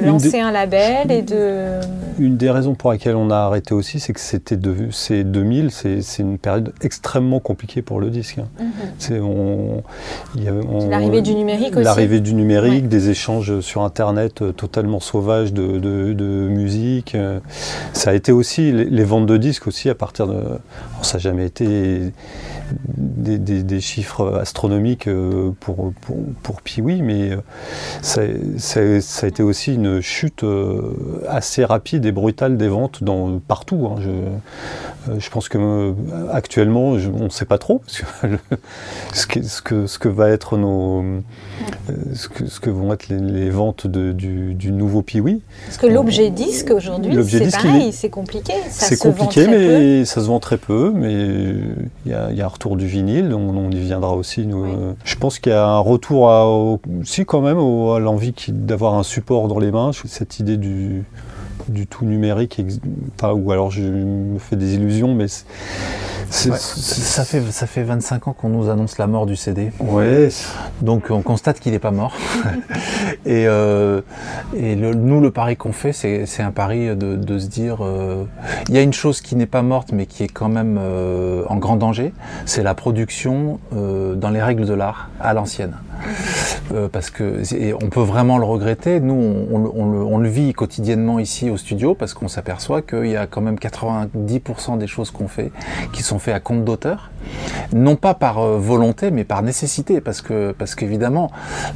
lancer 0.06 0.40
un 0.40 0.52
label 0.52 1.10
et 1.10 1.20
de... 1.20 1.80
Une 2.18 2.38
des 2.38 2.50
raisons 2.50 2.74
pour 2.74 2.92
lesquelles 2.92 3.16
on 3.16 3.30
a 3.30 3.36
arrêté 3.36 3.74
aussi, 3.74 4.00
c'est 4.00 4.14
que 4.14 4.20
c'était 4.20 4.56
de, 4.56 4.88
c'est 4.90 5.22
2000, 5.22 5.70
c'est, 5.70 6.00
une 6.18 6.38
période 6.38 6.72
extrêmement 6.80 7.40
compliquée 7.40 7.82
pour 7.82 8.00
le 8.00 8.08
disque. 8.08 8.38
Hein. 8.38 8.48
Mhm. 8.58 8.72
C'est 8.98 9.20
l'arrivée 10.88 11.20
du 11.20 11.34
numérique 11.34 11.76
aussi. 11.76 11.84
L'arrivée 11.84 12.20
du 12.20 12.32
numérique, 12.32 12.88
des 12.88 13.10
échanges 13.10 13.60
sur 13.60 13.82
Internet 13.82 14.40
euh, 14.40 14.52
totalement 14.52 15.00
sauvages 15.00 15.52
de, 15.52 15.78
de, 15.78 16.48
musique. 16.48 17.14
Euh. 17.14 17.40
Ça 17.92 18.10
a 18.10 18.14
été 18.14 18.32
aussi 18.32 18.72
les, 18.72 19.04
ventes 19.04 19.26
de 19.26 19.36
disques 19.36 19.66
aussi 19.66 19.90
à 19.90 19.94
partir 19.94 20.26
de... 20.26 20.40
ça 21.02 21.18
n'a 21.18 21.22
jamais 21.22 21.46
été 21.46 22.12
des, 22.96 23.80
chiffres 23.80 24.38
astronomiques 24.40 25.08
pour, 25.60 25.92
pour, 26.00 26.16
pour 26.42 26.62
Piwi, 26.62 26.93
mais 27.02 27.30
euh, 27.32 27.38
ça, 28.02 28.22
a 28.80 29.26
été 29.26 29.42
aussi 29.42 29.74
une 29.74 30.00
chute 30.00 30.44
euh, 30.44 31.22
assez 31.28 31.64
rapide 31.64 32.06
et 32.06 32.12
brutale 32.12 32.56
des 32.56 32.68
ventes 32.68 33.02
partout. 33.46 33.88
Hein. 33.90 34.00
Je, 35.18 35.30
pense 35.30 35.48
que 35.48 35.94
actuellement, 36.32 36.90
on 36.90 37.24
ne 37.24 37.28
sait 37.28 37.44
pas 37.44 37.58
trop 37.58 37.82
ce, 37.86 39.26
que, 39.26 39.42
ce, 39.42 39.62
que, 39.62 39.86
ce 39.86 39.98
que 39.98 40.08
va 40.08 40.30
être 40.30 40.56
nos, 40.56 41.04
ce 42.14 42.28
que, 42.28 42.46
ce 42.46 42.60
que 42.60 42.70
vont 42.70 42.92
être 42.92 43.08
les, 43.08 43.50
ventes 43.50 43.86
de, 43.86 44.12
du, 44.12 44.54
du, 44.54 44.72
nouveau 44.72 45.02
Piwi. 45.02 45.42
Parce 45.66 45.78
que 45.78 45.86
l'objet 45.86 46.30
disque 46.30 46.70
aujourd'hui, 46.70 47.16
c'est 47.24 47.50
pareil, 47.50 47.92
c'est 47.92 48.10
compliqué. 48.10 48.54
C'est 48.70 48.98
compliqué, 48.98 49.46
mais 49.46 50.04
ça 50.04 50.20
se 50.20 50.26
vend 50.26 50.40
très 50.40 50.58
peu, 50.58 50.92
mais 50.94 51.12
il 52.06 52.12
y 52.12 52.14
a, 52.14 52.32
y 52.32 52.40
a 52.40 52.48
retour 52.48 52.76
du 52.76 52.86
vinyle, 52.86 53.34
on, 53.34 53.70
y 53.70 53.80
viendra 53.80 54.14
aussi. 54.14 54.46
Nous, 54.46 54.64
euh, 54.64 54.94
je 55.04 55.16
pense 55.16 55.38
qu'il 55.38 55.52
y 55.52 55.54
a 55.54 55.66
un 55.66 55.78
retour 55.78 56.30
à, 56.30 56.78
si 57.04 57.24
quand 57.24 57.40
même 57.40 57.58
à 57.58 57.98
l'envie 57.98 58.34
d'avoir 58.48 58.94
un 58.94 59.02
support 59.02 59.48
dans 59.48 59.58
les 59.58 59.70
mains, 59.70 59.90
cette 60.06 60.38
idée 60.38 60.56
du, 60.56 61.04
du 61.68 61.86
tout 61.86 62.04
numérique, 62.04 62.62
ou 63.22 63.52
alors 63.52 63.70
je 63.70 63.82
me 63.82 64.38
fais 64.38 64.56
des 64.56 64.74
illusions, 64.74 65.14
mais 65.14 65.26
Ça, 66.30 67.24
fait, 67.24 67.40
ça 67.52 67.66
fait 67.66 67.82
25 67.82 68.28
ans 68.28 68.32
qu'on 68.32 68.48
nous 68.48 68.68
annonce 68.68 68.98
la 68.98 69.06
mort 69.06 69.26
du 69.26 69.36
CD. 69.36 69.70
Ouais. 69.78 70.28
Donc 70.82 71.10
on 71.10 71.22
constate 71.22 71.60
qu'il 71.60 71.72
n'est 71.72 71.78
pas 71.78 71.90
mort. 71.90 72.16
et 73.26 73.46
euh, 73.46 74.00
et 74.56 74.76
nous, 74.76 75.20
le 75.20 75.30
pari 75.30 75.56
qu'on 75.56 75.72
fait, 75.72 75.92
c'est 75.92 76.42
un 76.42 76.50
pari 76.50 76.94
de, 76.96 77.38
se 77.38 77.46
dire, 77.46 77.78
euh, 77.80 78.24
il 78.68 78.74
y 78.74 78.78
a 78.78 78.82
une 78.82 78.92
chose 78.92 79.20
qui 79.20 79.36
n'est 79.36 79.46
pas 79.46 79.62
morte, 79.62 79.90
mais 79.92 80.06
qui 80.06 80.22
est 80.24 80.28
quand 80.28 80.48
même 80.48 80.78
euh, 80.80 81.44
en 81.48 81.56
grand 81.56 81.76
danger, 81.76 82.12
c'est 82.46 82.62
la 82.62 82.74
production 82.74 83.60
dans 83.72 84.30
les 84.30 84.42
règles 84.42 84.66
de 84.66 84.74
l'art 84.74 85.10
à 85.20 85.34
l'ancienne. 85.34 85.74
Euh, 86.72 86.88
parce 86.88 87.10
que 87.10 87.42
on 87.82 87.88
peut 87.88 88.00
vraiment 88.00 88.38
le 88.38 88.44
regretter. 88.44 89.00
Nous, 89.00 89.14
on, 89.14 90.18
le, 90.18 90.28
vit 90.28 90.52
quotidiennement 90.52 91.18
ici 91.18 91.50
au 91.50 91.56
studio 91.56 91.94
parce 91.94 92.14
qu'on 92.14 92.28
s'aperçoit 92.28 92.82
qu'il 92.82 93.06
y 93.06 93.16
a 93.16 93.26
quand 93.26 93.40
même 93.40 93.56
90% 93.56 94.78
des 94.78 94.86
choses 94.86 95.10
qu'on 95.10 95.28
fait 95.28 95.52
qui 95.92 96.02
sont 96.02 96.18
faites 96.18 96.34
à 96.34 96.40
compte 96.40 96.64
d'auteur, 96.64 97.10
non 97.72 97.96
pas 97.96 98.14
par 98.14 98.38
euh, 98.38 98.58
volonté, 98.58 99.10
mais 99.10 99.24
par 99.24 99.42
nécessité, 99.42 100.00
parce 100.00 100.20
que 100.20 100.52
parce 100.52 100.74
qu'évidemment, 100.74 101.30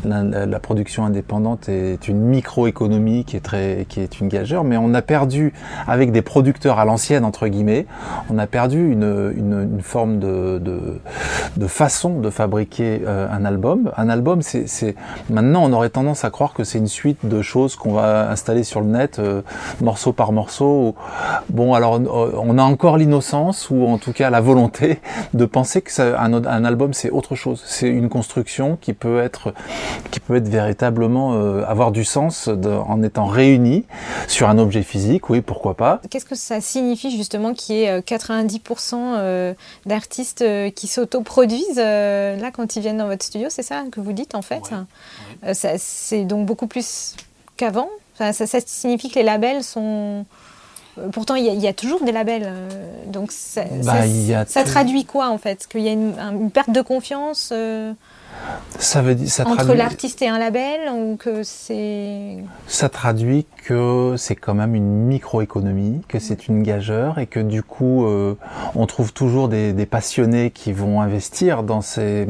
la, 0.04 0.58
production 0.58 1.04
indépendante 1.04 1.68
est 1.68 2.08
une 2.08 2.20
microéconomie 2.20 3.24
qui 3.24 3.36
est 3.36 3.40
très 3.40 3.86
qui 3.88 4.00
est 4.00 4.20
une 4.20 4.28
gageure, 4.28 4.64
mais 4.64 4.76
on 4.76 4.92
a 4.92 5.02
perdu 5.02 5.52
avec 5.86 6.12
des 6.12 6.22
producteurs 6.22 6.78
à 6.78 6.84
l'ancienne 6.84 7.24
entre 7.24 7.48
guillemets, 7.48 7.86
on 8.30 8.38
a 8.38 8.46
perdu 8.46 8.92
une, 8.92 9.32
une, 9.36 9.80
forme 9.82 10.18
de, 10.18 10.60
de, 11.56 11.66
façon 11.66 12.20
de 12.20 12.30
fabriquer 12.30 13.02
euh, 13.06 13.28
un 13.30 13.44
album. 13.44 13.90
Un 13.96 14.08
album, 14.08 14.42
c'est 14.42 14.94
maintenant 15.30 15.64
on 15.64 15.72
aurait 15.72 15.90
tendance 15.90 16.24
à 16.24 16.30
croire 16.30 16.54
que 16.54 16.64
c'est 16.64 16.78
une 16.78 16.88
suite 16.88 17.26
de 17.26 17.42
choses 17.42 17.76
qu'on 17.76 17.92
va 17.92 18.30
installer 18.30 18.64
sur 18.64 18.80
le 18.80 18.86
net, 18.86 19.18
euh, 19.18 19.42
morceau 19.80 20.12
par 20.12 20.32
morceau. 20.32 20.94
Bon, 21.50 21.74
alors 21.74 22.00
on 22.00 22.58
a 22.58 22.62
encore 22.62 22.96
l'innocence 22.98 23.70
ou 23.70 23.86
en 23.86 23.98
tout 23.98 24.12
cas 24.12 24.30
la 24.30 24.40
volonté 24.40 25.00
de 25.38 25.44
penser 25.46 25.80
que 25.80 25.90
ça, 25.90 26.20
un, 26.20 26.64
album 26.64 26.92
c'est 26.92 27.10
autre 27.10 27.34
chose. 27.34 27.62
C'est 27.64 27.88
une 27.88 28.08
construction 28.08 28.76
qui 28.80 28.92
peut 28.92 29.20
être 29.20 29.54
qui 30.10 30.20
peut 30.20 30.36
être 30.36 30.48
véritablement 30.48 31.34
euh, 31.34 31.64
avoir 31.66 31.92
du 31.92 32.04
sens 32.04 32.48
en 32.48 33.02
étant 33.02 33.26
réunie 33.26 33.84
sur 34.26 34.48
un 34.48 34.58
objet 34.58 34.82
physique. 34.82 35.30
Oui, 35.30 35.40
pourquoi 35.40 35.74
pas. 35.74 36.00
Qu'est-ce 36.10 36.26
que 36.26 36.34
ça 36.34 36.60
signifie 36.60 37.16
justement 37.16 37.54
qu'il 37.54 37.76
y 37.76 37.82
ait 37.84 38.00
90% 38.00 39.54
d'artistes 39.86 40.44
qui 40.74 40.86
s'autoproduisent 40.86 41.76
là 41.76 42.50
quand 42.52 42.76
ils 42.76 42.82
viennent 42.82 42.98
dans 42.98 43.06
votre 43.06 43.24
studio 43.24 43.48
C'est 43.50 43.62
ça 43.62 43.84
que 43.90 44.00
vous 44.00 44.12
dites 44.12 44.34
en 44.34 44.42
fait 44.42 44.72
euh, 45.44 45.52
c'est 45.78 46.24
donc 46.24 46.46
beaucoup 46.46 46.66
plus 46.66 47.14
qu'avant. 47.56 47.88
ça, 48.16 48.32
signifie 48.66 49.10
que 49.10 49.16
les 49.16 49.24
labels 49.24 49.62
sont. 49.62 50.24
Euh, 50.98 51.08
pourtant, 51.08 51.34
il 51.34 51.44
y, 51.44 51.68
a 51.68 51.72
toujours 51.72 52.02
des 52.04 52.12
labels. 52.12 52.44
Euh, 52.46 52.68
donc, 53.06 53.32
ça, 53.32 53.64
bah, 53.84 54.44
traduit 54.64 55.04
quoi 55.04 55.28
en 55.28 55.38
fait? 55.38 55.66
Qu'il 55.66 55.82
y 55.82 55.88
a 55.88 55.92
une, 55.92 56.50
perte 56.50 56.70
de 56.70 56.80
confiance 56.80 57.52
ça 58.78 59.02
veut 59.02 59.14
dire, 59.14 59.28
ça 59.28 59.46
entre 59.46 59.74
l'artiste 59.74 60.22
et 60.22 60.28
un 60.28 60.38
label 60.38 60.80
ou 60.94 61.16
que 61.16 61.42
c'est. 61.42 62.38
Ça 62.66 62.88
traduit 62.88 63.46
que 63.64 64.14
c'est 64.16 64.36
quand 64.36 64.54
même 64.54 64.74
une 64.74 65.06
microéconomie, 65.06 66.02
que 66.08 66.18
c'est 66.18 66.48
une 66.48 66.62
gageure 66.62 67.18
et 67.18 67.26
que 67.26 67.40
du 67.40 67.62
coup 67.62 68.06
euh, 68.06 68.34
on 68.74 68.86
trouve 68.86 69.12
toujours 69.12 69.48
des, 69.48 69.72
des, 69.72 69.86
passionnés 69.86 70.50
qui 70.50 70.72
vont 70.72 71.00
investir 71.00 71.62
dans, 71.62 71.80
ces, 71.80 72.26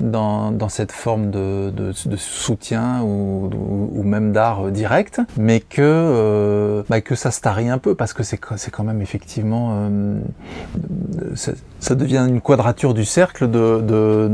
dans, 0.00 0.50
dans 0.50 0.68
cette 0.68 0.92
forme 0.92 1.30
de, 1.30 1.70
de, 1.70 1.92
de 2.04 2.16
soutien 2.16 3.00
ou, 3.02 3.50
ou, 3.94 4.02
même 4.02 4.32
d'art 4.32 4.70
direct, 4.70 5.20
mais 5.36 5.60
que, 5.60 5.80
euh, 5.80 6.82
bah, 6.88 7.00
que 7.00 7.14
ça 7.14 7.30
se 7.30 7.40
tarie 7.40 7.68
un 7.68 7.78
peu 7.78 7.94
parce 7.94 8.12
que 8.12 8.22
c'est 8.22 8.38
quand 8.38 8.84
même 8.84 9.02
effectivement 9.02 9.70
euh, 9.72 10.20
ça 11.80 11.94
devient 11.94 12.24
une 12.28 12.40
quadrature 12.40 12.94
du 12.94 13.04
cercle 13.04 13.50
de, 13.50 13.80
de, 13.80 14.28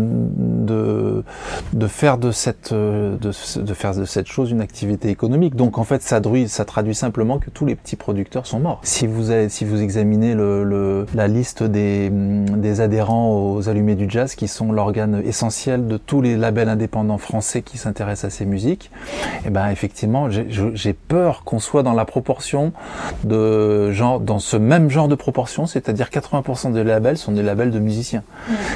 de, 0.97 1.25
de 1.73 1.87
faire 1.87 2.19
de 2.19 2.31
cette, 2.31 2.73
de, 2.73 3.17
de, 3.17 3.75
faire 3.75 3.95
de 3.95 4.05
cette 4.05 4.27
chose 4.27 4.51
une 4.51 4.61
activité 4.61 5.09
économique. 5.09 5.55
Donc 5.55 5.79
en 5.79 5.85
fait, 5.85 6.03
ça, 6.03 6.21
ça 6.47 6.65
traduit 6.65 6.95
simplement 6.95 7.39
que 7.39 7.51
tous 7.51 7.67
les 7.67 7.75
petits 7.75 7.97
producteurs 7.97 8.47
sont 8.47 8.61
morts. 8.61 8.81
Si 8.83 9.07
vous, 9.07 9.31
avez, 9.31 9.49
si 9.49 9.65
vous 9.65 9.83
examinez 9.83 10.35
le, 10.35 10.65
le, 10.65 11.07
la 11.15 11.29
liste 11.29 11.63
des, 11.63 12.11
des 12.11 12.81
adhérents 12.81 13.55
aux 13.55 13.69
Allumés 13.69 13.95
du 13.95 14.09
Jazz, 14.09 14.35
qui 14.35 14.49
sont 14.49 14.73
l'organe 14.73 15.23
essentiel 15.25 15.87
de 15.87 15.97
tous 15.97 16.21
les 16.21 16.37
labels 16.37 16.69
indépendants 16.69 17.19
français 17.19 17.63
qui 17.63 17.79
s'intéressent 17.79 18.33
à 18.33 18.37
ces 18.37 18.47
musiques, 18.47 18.91
et 19.45 19.47
eh 19.47 19.51
ben 19.51 19.69
effectivement, 19.69 20.29
j'ai 20.31 20.93
peur 20.93 21.43
qu'on 21.45 21.59
soit 21.59 21.83
dans 21.83 21.93
la 21.93 22.05
proportion 22.05 22.73
de 23.25 23.91
genre, 23.93 24.21
dans 24.21 24.39
ce 24.39 24.57
même 24.57 24.91
genre 24.91 25.09
de 25.09 25.15
proportion, 25.15 25.67
c'est-à-dire 25.67 26.09
80% 26.09 26.73
des 26.73 26.85
labels 26.85 27.17
sont 27.17 27.33
des 27.33 27.43
labels 27.43 27.71
de 27.71 27.79
musiciens 27.79 28.23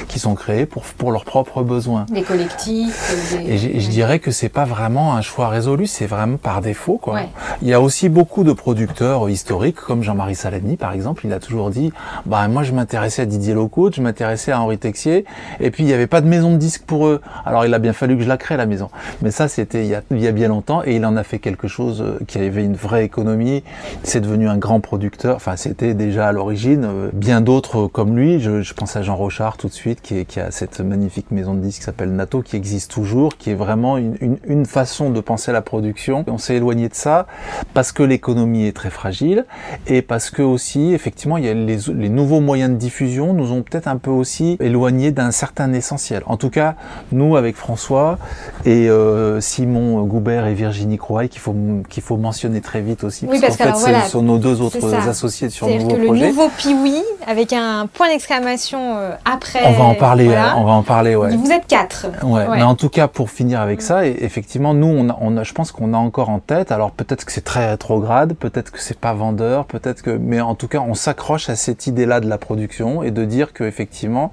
qui 0.09 0.19
sont 0.19 0.35
créés 0.35 0.67
pour, 0.67 0.85
pour 0.85 1.13
leurs 1.13 1.25
propres 1.25 1.63
besoins. 1.63 2.07
Des 2.11 2.23
collectifs. 2.23 3.35
Et, 3.47 3.57
je 3.57 3.89
dirais 3.89 4.19
que 4.19 4.33
c'est 4.33 4.49
pas 4.49 4.65
vraiment 4.65 5.15
un 5.15 5.23
choix 5.23 5.49
résolu, 5.49 5.87
c'est 5.87 6.07
vraiment 6.07 6.39
par 6.39 6.61
défaut. 6.61 6.99
Quoi. 6.99 7.21
Il 7.63 7.69
y 7.69 7.73
a 7.73 7.81
aussi 7.81 8.09
beaucoup 8.09 8.43
de 8.43 8.53
producteurs 8.53 9.31
historiques, 9.31 9.77
comme 9.77 10.03
Jean-Marie 10.03 10.35
Salani 10.35 10.77
par 10.77 10.93
exemple, 10.93 11.25
il 11.25 11.33
a 11.33 11.39
toujours 11.39 11.71
dit 11.71 11.93
bah, 12.27 12.49
moi 12.49 12.65
je 12.65 12.73
m'intéressais 12.73 13.23
à 13.23 13.27
Didier 13.27 13.55
Locout, 13.55 13.95
je 13.95 14.03
m'intéressais 14.03 14.51
à 14.51 14.61
Henri 14.61 14.79
Texier, 14.79 15.25
et 15.61 15.71
puis 15.71 15.85
il 15.85 15.87
n'y 15.87 15.93
avait 15.93 16.09
pas 16.09 16.21
de 16.21 16.27
maison 16.27 16.53
de 16.53 16.57
disques 16.57 16.83
pour 16.85 17.07
eux. 17.07 17.21
Alors 17.47 17.65
il 17.65 17.73
a 17.75 17.79
bien 17.79 17.93
fallu 17.93 18.17
que 18.17 18.25
je 18.25 18.29
la 18.29 18.37
crée 18.37 18.57
la 18.57 18.67
maison. 18.67 18.91
Mais 19.23 19.31
ça 19.31 19.47
c'était 19.47 19.85
il, 19.85 19.91
y 19.91 19.95
a, 19.95 20.03
il 20.11 20.21
y 20.21 20.27
a 20.27 20.33
bien 20.33 20.49
longtemps, 20.49 20.83
et 20.85 20.97
il 20.97 21.07
en 21.07 21.17
a 21.17 21.23
fait 21.23 21.39
quelque 21.39 21.69
chose 21.69 22.03
euh, 22.03 22.19
qui 22.27 22.39
avait 22.39 22.65
une 22.65 22.75
vraie 22.75 23.05
économie. 23.05 23.63
C'est 24.03 24.21
devenu 24.21 24.49
un 24.49 24.59
grand 24.59 24.81
producteur, 24.81 25.37
enfin 25.37 25.55
c'était 25.55 25.95
déjà 25.95 26.27
à 26.27 26.33
l'origine, 26.33 26.85
euh, 26.85 27.11
bien 27.13 27.41
d'autres 27.41 27.87
comme 27.87 28.17
lui, 28.17 28.41
je, 28.41 28.63
je 28.63 28.75
pense 28.75 28.97
à 28.97 29.03
Jean 29.03 29.15
Rochard 29.15 29.57
tout 29.59 29.69
de 29.69 29.73
suite, 29.73 30.01
qui, 30.03 30.27
qui 30.27 30.41
a 30.41 30.51
cette 30.51 30.81
magnifique 30.81 31.31
maison 31.31 31.55
de 31.55 31.61
disques 31.61 31.83
s'appelle 32.01 32.15
Nato, 32.15 32.41
qui 32.41 32.57
existe 32.57 32.91
toujours, 32.91 33.37
qui 33.37 33.51
est 33.51 33.55
vraiment 33.55 33.99
une, 33.99 34.17
une, 34.21 34.39
une 34.45 34.65
façon 34.65 35.11
de 35.11 35.21
penser 35.21 35.53
la 35.53 35.61
production. 35.61 36.25
On 36.29 36.39
s'est 36.39 36.57
éloigné 36.57 36.89
de 36.89 36.95
ça 36.95 37.27
parce 37.75 37.93
que 37.93 38.03
l'économie 38.03 38.67
est 38.67 38.73
très 38.73 38.91
fragile 38.91 39.45
et 39.87 40.01
parce 40.01 40.31
que 40.31 40.41
aussi, 40.41 40.95
effectivement, 40.95 41.37
il 41.37 41.45
y 41.45 41.49
a 41.49 41.55
les, 41.55 41.77
les 41.95 42.09
nouveaux 42.09 42.41
moyens 42.41 42.71
de 42.71 42.77
diffusion 42.77 43.35
nous 43.35 43.53
ont 43.53 43.63
peut-être 43.63 43.87
un 43.87 43.99
peu 43.99 44.11
aussi 44.11 44.57
éloigné 44.61 45.11
d'un 45.11 45.31
certain 45.31 45.73
essentiel. 45.75 46.23
En 46.27 46.39
tout 46.39 46.49
cas, 46.49 46.75
nous, 47.13 47.37
avec 47.37 47.57
François 47.57 48.19
et 48.65 48.89
euh, 48.89 49.41
Simon 49.41 50.03
Goubert 50.05 50.47
et 50.47 50.55
Virginie 50.55 50.97
Croix, 50.97 51.29
qu'il 51.29 51.41
faut, 51.41 51.55
qu'il 51.91 52.03
faut 52.03 52.17
mentionner 52.17 52.63
très 52.63 52.81
vite 52.81 53.05
aussi, 53.05 53.27
parce, 53.27 53.57
qu'en 53.57 53.75
fait, 53.75 54.01
ce 54.05 54.11
sont 54.11 54.23
nos 54.23 54.39
deux 54.39 54.63
autres 54.63 54.95
associés 54.95 55.51
sur 55.51 55.67
le 55.69 55.75
nouveau 55.75 55.97
que 55.97 56.01
Le 56.01 56.27
nouveau 56.29 56.49
Piwi, 56.57 57.03
avec 57.27 57.53
un 57.53 57.87
point 57.93 58.09
d'exclamation 58.09 58.97
euh, 58.97 59.13
après. 59.27 59.61
On 59.67 59.73
va 59.73 59.85
en 59.85 59.95
parler, 59.95 60.29
on 60.29 60.65
va 60.65 60.73
en 60.73 60.83
parler, 60.83 61.15
ouais. 61.15 61.37
Vous 61.37 61.51
êtes 61.51 61.67
quatre. 61.67 61.90
Ouais, 62.23 62.47
mais 62.49 62.63
en 62.63 62.75
tout 62.75 62.89
cas, 62.89 63.09
pour 63.09 63.31
finir 63.31 63.61
avec 63.61 63.83
ça, 63.83 64.07
et 64.07 64.17
effectivement, 64.21 64.75
nous, 64.75 64.87
on 64.87 65.09
a, 65.09 65.19
on 65.21 65.37
a, 65.37 65.43
je 65.43 65.53
pense 65.53 65.73
qu'on 65.73 65.95
a 65.95 65.97
encore 65.97 66.31
en 66.31 66.39
tête, 66.39 66.73
alors 66.73 66.91
peut-être 66.91 67.25
que 67.25 67.33
c'est 67.33 67.45
très 67.45 67.69
rétrograde, 67.69 68.35
peut-être 68.35 68.71
que 68.71 68.81
c'est 68.81 68.99
pas 68.99 69.13
vendeur, 69.15 69.65
peut-être 69.65 70.03
que, 70.03 70.11
mais 70.11 70.41
en 70.41 70.55
tout 70.55 70.69
cas, 70.69 70.81
on 70.81 70.95
s'accroche 70.95 71.49
à 71.49 71.57
cette 71.57 71.87
idée-là 71.87 72.21
de 72.21 72.29
la 72.29 72.39
production 72.39 73.03
et 73.03 73.11
de 73.11 73.25
dire 73.25 73.53
que 73.53 73.65
effectivement, 73.65 74.33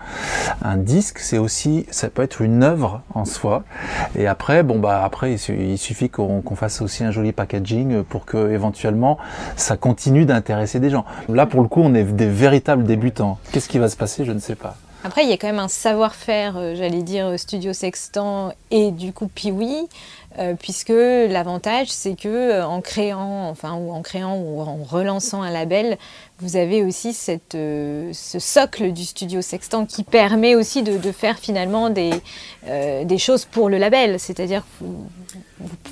un 0.63 0.77
disque, 0.77 1.19
c'est 1.19 1.37
aussi, 1.37 1.85
ça 1.91 2.09
peut 2.09 2.21
être 2.21 2.41
une 2.41 2.63
œuvre 2.63 3.01
en 3.13 3.25
soi. 3.25 3.63
Et 4.17 4.27
après, 4.27 4.63
bon 4.63 4.79
bah 4.79 5.01
après, 5.03 5.33
il 5.33 5.77
suffit 5.77 6.09
qu'on 6.09 6.43
fasse 6.55 6.81
aussi 6.81 7.03
un 7.03 7.11
joli 7.11 7.31
packaging 7.31 8.03
pour 8.03 8.25
que 8.25 8.51
éventuellement 8.51 9.17
ça 9.55 9.77
continue 9.77 10.25
d'intéresser 10.25 10.79
des 10.79 10.89
gens. 10.89 11.05
Là, 11.29 11.45
pour 11.45 11.61
le 11.61 11.67
coup, 11.67 11.81
on 11.81 11.93
est 11.93 12.03
des 12.03 12.29
véritables 12.29 12.83
débutants. 12.83 13.37
Qu'est-ce 13.51 13.69
qui 13.69 13.79
va 13.79 13.89
se 13.89 13.97
passer 13.97 14.25
Je 14.25 14.31
ne 14.31 14.39
sais 14.39 14.55
pas. 14.55 14.75
Après, 15.07 15.23
il 15.23 15.29
y 15.29 15.31
a 15.31 15.37
quand 15.37 15.47
même 15.47 15.59
un 15.59 15.69
savoir-faire, 15.69 16.57
euh, 16.57 16.75
j'allais 16.75 17.01
dire, 17.01 17.39
Studio 17.39 17.71
Sextant 17.71 18.51
et 18.71 18.91
du 18.91 19.13
coup 19.13 19.29
Piwi, 19.29 19.87
euh, 20.37 20.53
puisque 20.59 20.89
l'avantage, 20.89 21.87
c'est 21.87 22.19
que 22.19 22.27
euh, 22.27 22.67
en 22.67 22.81
créant, 22.81 23.47
enfin, 23.47 23.75
ou 23.75 23.93
en 23.93 24.01
créant 24.01 24.35
ou 24.35 24.59
en 24.59 24.83
relançant 24.83 25.43
un 25.43 25.49
label, 25.49 25.97
vous 26.39 26.57
avez 26.57 26.83
aussi 26.83 27.13
cette, 27.13 27.53
ce 27.53 28.37
socle 28.37 28.91
du 28.91 29.05
Studio 29.05 29.41
Sextant 29.41 29.85
qui 29.85 30.03
permet 30.03 30.55
aussi 30.55 30.83
de, 30.83 31.11
faire 31.13 31.39
finalement 31.39 31.89
des, 31.89 32.11
des 32.65 33.17
choses 33.17 33.45
pour 33.45 33.69
le 33.69 33.77
label. 33.77 34.19
C'est-à-dire 34.19 34.63
que 34.63 34.83
vous, 34.83 35.07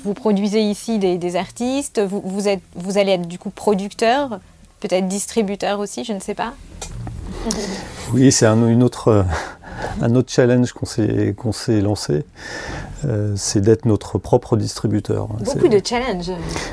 vous, 0.04 0.12
produisez 0.12 0.60
ici 0.60 0.98
des, 0.98 1.16
des 1.16 1.36
artistes, 1.36 2.00
vous, 2.00 2.20
vous, 2.22 2.48
êtes, 2.48 2.60
vous 2.74 2.98
allez 2.98 3.12
être 3.12 3.26
du 3.26 3.38
coup 3.38 3.50
producteur, 3.50 4.40
peut-être 4.80 5.08
distributeur 5.08 5.80
aussi, 5.80 6.04
je 6.04 6.12
ne 6.12 6.20
sais 6.20 6.34
pas. 6.34 6.52
Oui, 8.12 8.30
c'est 8.30 8.46
un, 8.46 8.68
une 8.68 8.84
autre, 8.84 9.24
un 10.00 10.14
autre 10.14 10.30
challenge 10.30 10.72
qu'on 10.72 10.86
s'est, 11.52 11.80
lancé. 11.80 12.24
Euh, 13.04 13.34
c'est 13.36 13.60
d'être 13.60 13.84
notre 13.84 14.18
propre 14.18 14.56
distributeur. 14.56 15.26
Beaucoup 15.26 15.68
de 15.68 15.80
challenges. 15.84 16.32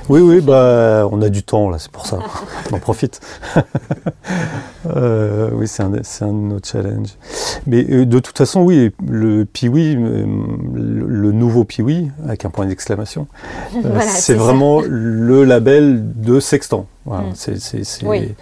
Oui, 0.09 0.21
oui, 0.21 0.41
bah, 0.41 1.07
on 1.11 1.21
a 1.21 1.29
du 1.29 1.43
temps 1.43 1.69
là, 1.69 1.79
c'est 1.79 1.91
pour 1.91 2.05
ça. 2.05 2.19
on 2.71 2.75
en 2.75 2.79
profite. 2.79 3.19
euh, 4.95 5.49
oui, 5.53 5.67
c'est 5.67 5.83
un, 5.83 5.91
un 5.93 6.51
autre 6.51 6.67
challenge. 6.67 7.09
Mais 7.67 7.85
euh, 7.89 8.05
de 8.05 8.19
toute 8.19 8.37
façon, 8.37 8.61
oui, 8.61 8.91
le 9.05 9.45
Piwi, 9.45 9.95
euh, 9.95 10.25
le, 10.73 11.05
le, 11.05 11.31
nouveau 11.31 11.65
Piwi, 11.65 12.09
avec 12.25 12.45
un 12.45 12.49
point 12.49 12.65
d'exclamation, 12.65 13.27
voilà, 13.83 14.01
c'est, 14.07 14.33
vraiment 14.33 14.81
ça. 14.81 14.87
le 14.89 15.43
label 15.43 16.03
de 16.15 16.39
Sextant. 16.39 16.87
Voilà, 17.05 17.29
mm. 17.29 17.35
c'est, 17.35 18.03
oui. 18.05 18.33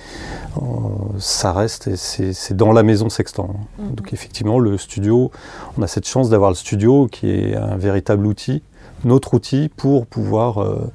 ça 1.17 1.51
reste 1.51 1.87
et 1.87 1.95
c'est 1.97 2.55
dans 2.55 2.71
la 2.71 2.83
maison 2.83 3.09
Sextant. 3.09 3.55
Mhm. 3.79 3.95
Donc 3.95 4.13
effectivement, 4.13 4.59
le 4.59 4.77
studio, 4.77 5.31
on 5.77 5.81
a 5.81 5.87
cette 5.87 6.07
chance 6.07 6.29
d'avoir 6.29 6.51
le 6.51 6.55
studio 6.55 7.07
qui 7.07 7.29
est 7.29 7.55
un 7.55 7.77
véritable 7.77 8.25
outil, 8.25 8.61
notre 9.03 9.33
outil 9.33 9.69
pour 9.75 10.05
pouvoir 10.05 10.59
euh, 10.59 10.91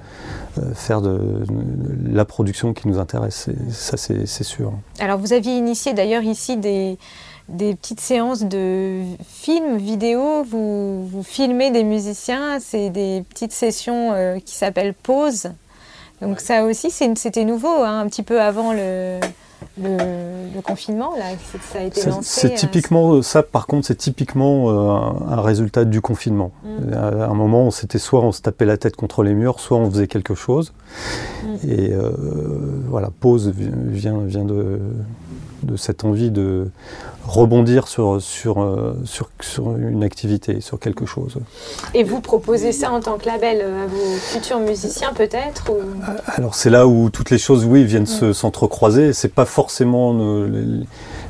euh, 0.59 0.75
faire 0.75 1.01
de, 1.01 1.45
la 2.09 2.25
production 2.25 2.73
qui 2.73 2.89
nous 2.89 2.99
intéresse. 2.99 3.49
Ça, 3.71 3.97
c'est 3.97 4.27
sûr. 4.27 4.73
Alors 5.01 5.19
vous 5.19 5.33
aviez 5.33 5.57
initié 5.57 5.93
d'ailleurs 5.93 6.23
ici 6.23 6.57
des, 6.57 6.99
des 7.49 7.75
petites 7.75 8.01
séances 8.01 8.45
de 8.45 9.03
films, 9.29 9.77
vidéos, 9.77 10.45
vous, 10.45 11.07
vous 11.07 11.23
filmez 11.23 11.71
des 11.71 11.85
musiciens, 11.85 12.59
c'est 12.61 12.91
des 12.91 13.25
petites 13.29 13.53
sessions 13.53 14.13
euh, 14.13 14.39
qui 14.39 14.55
s'appellent 14.55 14.95
pause. 14.95 15.51
Donc 16.23 16.41
ça 16.41 16.65
aussi, 16.65 16.91
c'était 16.91 17.45
nouveau, 17.45 17.69
hein, 17.69 18.01
un 18.01 18.07
petit 18.09 18.23
peu 18.23 18.41
avant 18.41 18.73
le, 18.73 19.21
le, 19.81 19.97
le 20.55 20.61
confinement, 20.63 21.15
là, 21.17 21.25
que 21.53 21.59
ça 21.73 21.81
a 21.81 21.83
été 21.83 22.09
lancé. 22.09 22.23
C'est 22.41 22.53
euh, 22.53 22.57
typiquement, 22.57 23.23
ça 23.23 23.43
par 23.43 23.67
contre, 23.67 23.87
c'est 23.87 23.97
typiquement 23.97 24.71
euh, 24.71 25.35
un, 25.35 25.41
résultat 25.43 25.85
du 25.85 26.01
confinement. 26.01 26.53
Mm. 26.65 26.93
À 26.95 27.27
un 27.27 27.35
moment, 27.35 27.71
c'était 27.71 27.99
soit 27.99 28.23
on 28.23 28.33
se 28.33 28.41
tapait 28.41 28.65
la 28.65 28.79
tête 28.79 28.97
contre 28.97 29.23
les 29.23 29.35
murs, 29.35 29.61
soit 29.61 29.77
on 29.77 29.91
faisait 29.91 30.07
quelque 30.07 30.35
chose. 30.35 30.73
Mm. 31.45 31.71
Et 31.71 31.93
euh, 31.93 32.11
voilà, 32.89 33.11
pause 33.21 33.53
vi- 33.55 33.71
vient, 33.75 34.21
vient 34.21 34.45
de, 34.45 34.81
de 35.65 35.77
cette 35.77 36.05
envie 36.05 36.31
de 36.31 36.71
rebondir 37.27 37.89
sur, 37.89 38.21
sur, 38.23 38.63
euh, 38.63 38.97
sur, 39.05 39.29
sur 39.41 39.77
une 39.77 40.03
activité, 40.05 40.61
sur 40.61 40.79
quelque 40.79 41.07
chose. 41.07 41.39
Et 41.95 42.05
vous 42.05 42.21
proposez 42.21 42.73
ça 42.73 42.91
en 42.93 43.01
tant 43.01 43.19
que 43.19 43.27
label 43.27 43.59
euh, 43.63 43.85
à 43.85 43.87
vos 43.87 44.15
futurs 44.19 44.61
musiciens 44.61 45.13
peut-être 45.15 45.71
ou... 45.71 45.77
Alors 46.27 46.55
c'est 46.55 46.71
là 46.71 46.87
où 46.87 47.11
toutes 47.11 47.31
les 47.31 47.39
choses, 47.39 47.65
oui, 47.65 47.85
viennent 47.85 48.05
Mm. 48.05 48.07
se- 48.07 48.33
s'entrecroiser. 48.33 49.13
C'est 49.13 49.33
pas 49.35 49.45
forcément 49.45 50.15
euh, 50.21 50.47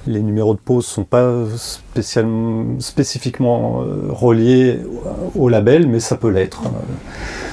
les, 0.07 0.13
les 0.15 0.21
numéros 0.23 0.55
de 0.55 0.59
pause 0.61 0.85
sont 0.87 1.05
pas 1.05 1.33
spécialement, 1.57 2.79
spécifiquement 2.81 3.83
euh, 3.83 4.09
reliés 4.11 4.81
au, 5.35 5.49
label, 5.49 5.87
mais 5.89 6.01
ça 6.01 6.17
peut 6.17 6.29
l'être. 6.31 6.63
Euh, 6.65 6.69
a- 6.69 7.46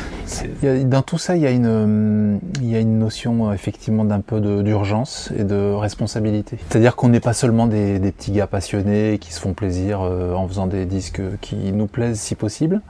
dans 0.86 1.02
tout 1.02 1.18
ça, 1.18 1.36
il 1.36 1.42
y 1.42 1.48
a 1.48 1.52
une, 1.52 2.40
il 2.62 2.70
y 2.70 2.76
a 2.76 2.80
une 2.80 3.00
notion 3.00 3.50
euh, 3.50 3.54
effectivement 3.54 4.06
d'un 4.06 4.22
peu 4.22 4.40
d'urgence 4.64 5.32
et 5.38 5.44
de 5.44 5.74
responsabilité. 5.74 6.58
C'est-à-dire 6.70 6.96
qu'on 6.96 7.10
n'est 7.10 7.20
pas 7.20 7.34
seulement 7.34 7.68
des, 7.68 8.00
petits 8.00 8.32
gars 8.32 8.48
passionnés 8.48 9.18
qui 9.20 9.34
se 9.34 9.40
font 9.40 9.54
plaisir 9.54 10.02
euh, 10.02 10.34
en 10.34 10.48
faisant 10.48 10.68
des 10.68 10.86
disques 10.86 11.22
qui 11.42 11.56
nous 11.74 11.88
plaisent 11.88 12.20
si 12.20 12.36
possible, 12.36 12.82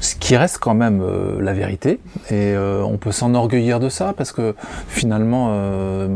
ce 0.00 0.14
qui 0.14 0.36
reste 0.36 0.58
quand 0.58 0.74
même 0.74 1.00
euh, 1.02 1.40
la 1.40 1.52
vérité. 1.52 2.00
Et 2.30 2.54
on 2.56 2.96
peut 2.98 3.12
s'enorgueillir 3.12 3.80
de 3.80 3.88
ça 3.88 4.14
parce 4.16 4.32
que 4.32 4.54
finalement, 4.88 5.52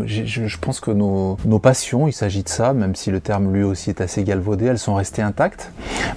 je, 0.06 0.56
pense 0.58 0.80
que 0.80 0.90
nos, 0.90 1.36
nos 1.44 1.58
passions, 1.58 2.08
il 2.08 2.12
s'agit 2.12 2.42
de 2.42 2.48
ça, 2.48 2.72
même 2.72 2.94
si 2.94 3.10
le 3.10 3.20
terme 3.20 3.52
lui 3.52 3.62
aussi 3.62 3.90
est 3.90 4.00
assez 4.00 4.24
galvaudé, 4.24 4.66
elles 4.66 4.78
sont 4.78 4.94
restées 4.94 5.22
intactes. 5.22 5.70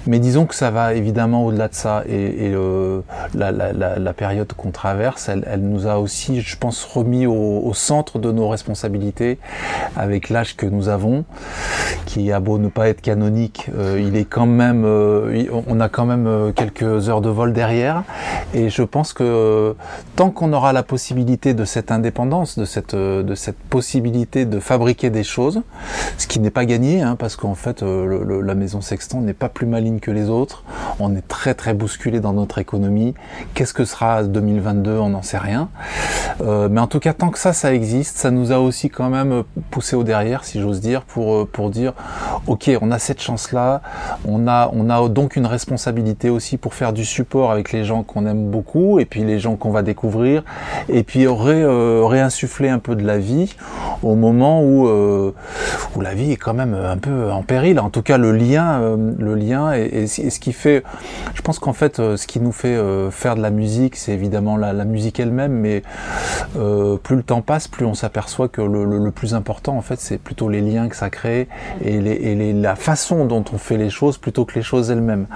Mais 0.06 0.18
disons 0.18 0.46
que 0.46 0.54
ça 0.54 0.70
va 0.70 0.94
évidemment 0.94 1.44
au-delà 1.44 1.68
de 1.68 1.74
ça 1.74 2.04
et, 2.08 2.52
la 3.34 4.12
période 4.20 4.52
qu'on 4.52 4.70
traverse, 4.70 5.30
elle, 5.30 5.62
nous 5.62 5.86
a 5.86 5.96
aussi, 5.96 6.42
je 6.42 6.54
pense, 6.58 6.84
remis 6.84 7.24
au 7.26 7.72
centre 7.72 8.18
de 8.18 8.30
nos 8.30 8.50
responsabilités 8.50 9.38
avec 9.96 10.28
l'âge 10.28 10.56
que 10.56 10.66
nous 10.66 10.90
avons, 10.90 11.24
qui 12.10 12.32
a 12.32 12.40
beau 12.40 12.58
ne 12.58 12.66
pas 12.68 12.88
être 12.88 13.00
canonique, 13.02 13.70
euh, 13.78 14.02
il 14.04 14.16
est 14.16 14.24
quand 14.24 14.46
même, 14.46 14.82
euh, 14.84 15.44
on 15.68 15.78
a 15.78 15.88
quand 15.88 16.06
même 16.06 16.26
euh, 16.26 16.50
quelques 16.50 17.08
heures 17.08 17.20
de 17.20 17.28
vol 17.28 17.52
derrière, 17.52 18.02
et 18.52 18.68
je 18.68 18.82
pense 18.82 19.12
que 19.12 19.22
euh, 19.22 19.72
tant 20.16 20.30
qu'on 20.30 20.52
aura 20.52 20.72
la 20.72 20.82
possibilité 20.82 21.54
de 21.54 21.64
cette 21.64 21.92
indépendance, 21.92 22.58
de 22.58 22.64
cette, 22.64 22.94
euh, 22.94 23.22
de 23.22 23.36
cette 23.36 23.58
possibilité 23.58 24.44
de 24.44 24.58
fabriquer 24.58 25.08
des 25.10 25.22
choses, 25.22 25.62
ce 26.18 26.26
qui 26.26 26.40
n'est 26.40 26.50
pas 26.50 26.64
gagné, 26.64 27.00
hein, 27.00 27.14
parce 27.16 27.36
qu'en 27.36 27.54
fait, 27.54 27.80
le- 27.82 28.24
le- 28.24 28.40
la 28.40 28.54
maison 28.56 28.80
Sextant 28.80 29.20
n'est 29.20 29.32
pas 29.32 29.48
plus 29.48 29.66
maligne 29.66 30.00
que 30.00 30.10
les 30.10 30.28
autres. 30.28 30.64
On 30.98 31.14
est 31.14 31.26
très 31.28 31.54
très 31.54 31.74
bousculé 31.74 32.18
dans 32.18 32.32
notre 32.32 32.58
économie. 32.58 33.14
Qu'est-ce 33.54 33.72
que 33.74 33.84
sera 33.84 34.24
2022 34.24 34.98
On 34.98 35.10
n'en 35.10 35.22
sait 35.22 35.38
rien. 35.38 35.68
Euh, 36.40 36.68
mais 36.70 36.80
en 36.80 36.86
tout 36.88 36.98
cas, 36.98 37.12
tant 37.12 37.28
que 37.28 37.38
ça, 37.38 37.52
ça 37.52 37.72
existe, 37.72 38.16
ça 38.16 38.32
nous 38.32 38.50
a 38.50 38.58
aussi 38.58 38.90
quand 38.90 39.10
même 39.10 39.44
poussé 39.70 39.94
au 39.94 40.02
derrière, 40.02 40.42
si 40.44 40.60
j'ose 40.60 40.80
dire, 40.80 41.02
pour 41.02 41.46
pour 41.48 41.70
dire, 41.70 41.92
ok, 42.46 42.70
on 42.80 42.90
a 42.90 42.98
cette 42.98 43.20
chance-là, 43.20 43.82
on 44.26 44.46
a 44.46 44.70
on 44.72 44.90
a 44.90 45.08
donc 45.08 45.36
une 45.36 45.46
responsabilité 45.46 46.30
aussi 46.30 46.56
pour 46.56 46.74
faire 46.74 46.92
du 46.92 47.04
support 47.04 47.50
avec 47.50 47.72
les 47.72 47.84
gens 47.84 48.02
qu'on 48.02 48.26
aime 48.26 48.50
beaucoup 48.50 48.98
et 48.98 49.04
puis 49.04 49.24
les 49.24 49.38
gens 49.38 49.56
qu'on 49.56 49.70
va 49.70 49.82
découvrir 49.82 50.42
et 50.88 51.02
puis 51.02 51.26
ré, 51.26 51.62
euh, 51.62 52.04
réinsuffler 52.04 52.68
un 52.68 52.78
peu 52.78 52.94
de 52.94 53.04
la 53.04 53.18
vie 53.18 53.54
au 54.02 54.14
moment 54.14 54.62
où 54.62 54.88
euh, 54.88 55.32
où 55.96 56.00
la 56.00 56.14
vie 56.14 56.32
est 56.32 56.36
quand 56.36 56.54
même 56.54 56.74
un 56.74 56.96
peu 56.96 57.30
en 57.30 57.42
péril. 57.42 57.78
En 57.80 57.90
tout 57.90 58.02
cas, 58.02 58.18
le 58.18 58.32
lien, 58.32 58.80
euh, 58.80 59.12
le 59.18 59.34
lien, 59.34 59.72
et, 59.72 60.06
ce 60.06 60.40
qui 60.40 60.52
fait, 60.52 60.82
je 61.34 61.42
pense 61.42 61.58
qu'en 61.58 61.72
fait, 61.72 61.96
ce 61.96 62.26
qui 62.26 62.40
nous 62.40 62.52
fait 62.52 62.78
faire 63.10 63.36
de 63.36 63.42
la 63.42 63.50
musique, 63.50 63.96
c'est 63.96 64.12
évidemment 64.12 64.56
la, 64.56 64.72
musique 64.84 65.20
elle-même, 65.20 65.52
mais 65.52 65.82
plus 66.54 67.16
le 67.16 67.22
temps 67.22 67.42
passe, 67.42 67.68
plus 67.68 67.84
on 67.84 67.94
s'aperçoit 67.94 68.48
que 68.48 68.62
le, 68.62 69.10
plus 69.10 69.34
important, 69.34 69.76
en 69.76 69.82
fait, 69.82 70.00
c'est 70.00 70.18
plutôt 70.18 70.48
les 70.48 70.60
liens 70.60 70.88
que 70.88 70.96
ça 70.96 71.10
crée 71.10 71.48
et 71.94 72.52
la 72.52 72.76
façon 72.76 73.24
dont 73.24 73.44
on 73.52 73.58
fait 73.58 73.76
les 73.76 73.90
choses 73.90 74.18
plutôt 74.18 74.44
que 74.44 74.54
les 74.54 74.62
choses 74.62 74.90
elles-mêmes. 74.90 75.26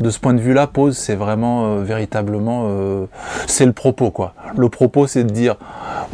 De 0.00 0.10
ce 0.10 0.18
point 0.18 0.34
de 0.34 0.40
vue-là, 0.40 0.66
pause, 0.66 0.96
c'est 0.96 1.14
vraiment 1.14 1.66
euh, 1.66 1.82
véritablement, 1.82 2.66
euh, 2.68 3.06
c'est 3.46 3.66
le 3.66 3.72
propos, 3.72 4.10
quoi. 4.10 4.34
Le 4.56 4.68
propos, 4.68 5.06
c'est 5.06 5.24
de 5.24 5.30
dire, 5.30 5.56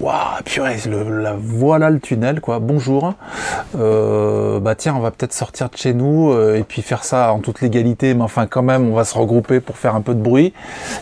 waouh, 0.01 0.43
purée, 0.45 0.77
le, 0.87 1.31
voilà 1.39 1.91
le 1.91 2.01
tunnel, 2.01 2.41
quoi. 2.41 2.59
Bonjour. 2.59 3.15
Euh, 3.79 4.61
bah 4.61 4.75
tiens, 4.75 4.95
on 4.97 5.01
va 5.01 5.11
peut-être 5.11 5.33
sortir 5.33 5.69
de 5.69 5.77
chez 5.77 5.95
nous 5.95 6.33
et 6.55 6.65
puis 6.65 6.83
faire 6.83 7.05
ça 7.05 7.33
en 7.33 7.39
toute 7.39 7.61
légalité, 7.61 8.15
mais 8.15 8.23
enfin 8.23 8.47
quand 8.47 8.63
même, 8.63 8.89
on 8.89 8.95
va 8.95 9.05
se 9.05 9.17
regrouper 9.17 9.61
pour 9.61 9.77
faire 9.77 9.95
un 9.95 10.01
peu 10.01 10.15
de 10.15 10.21
bruit 10.21 10.53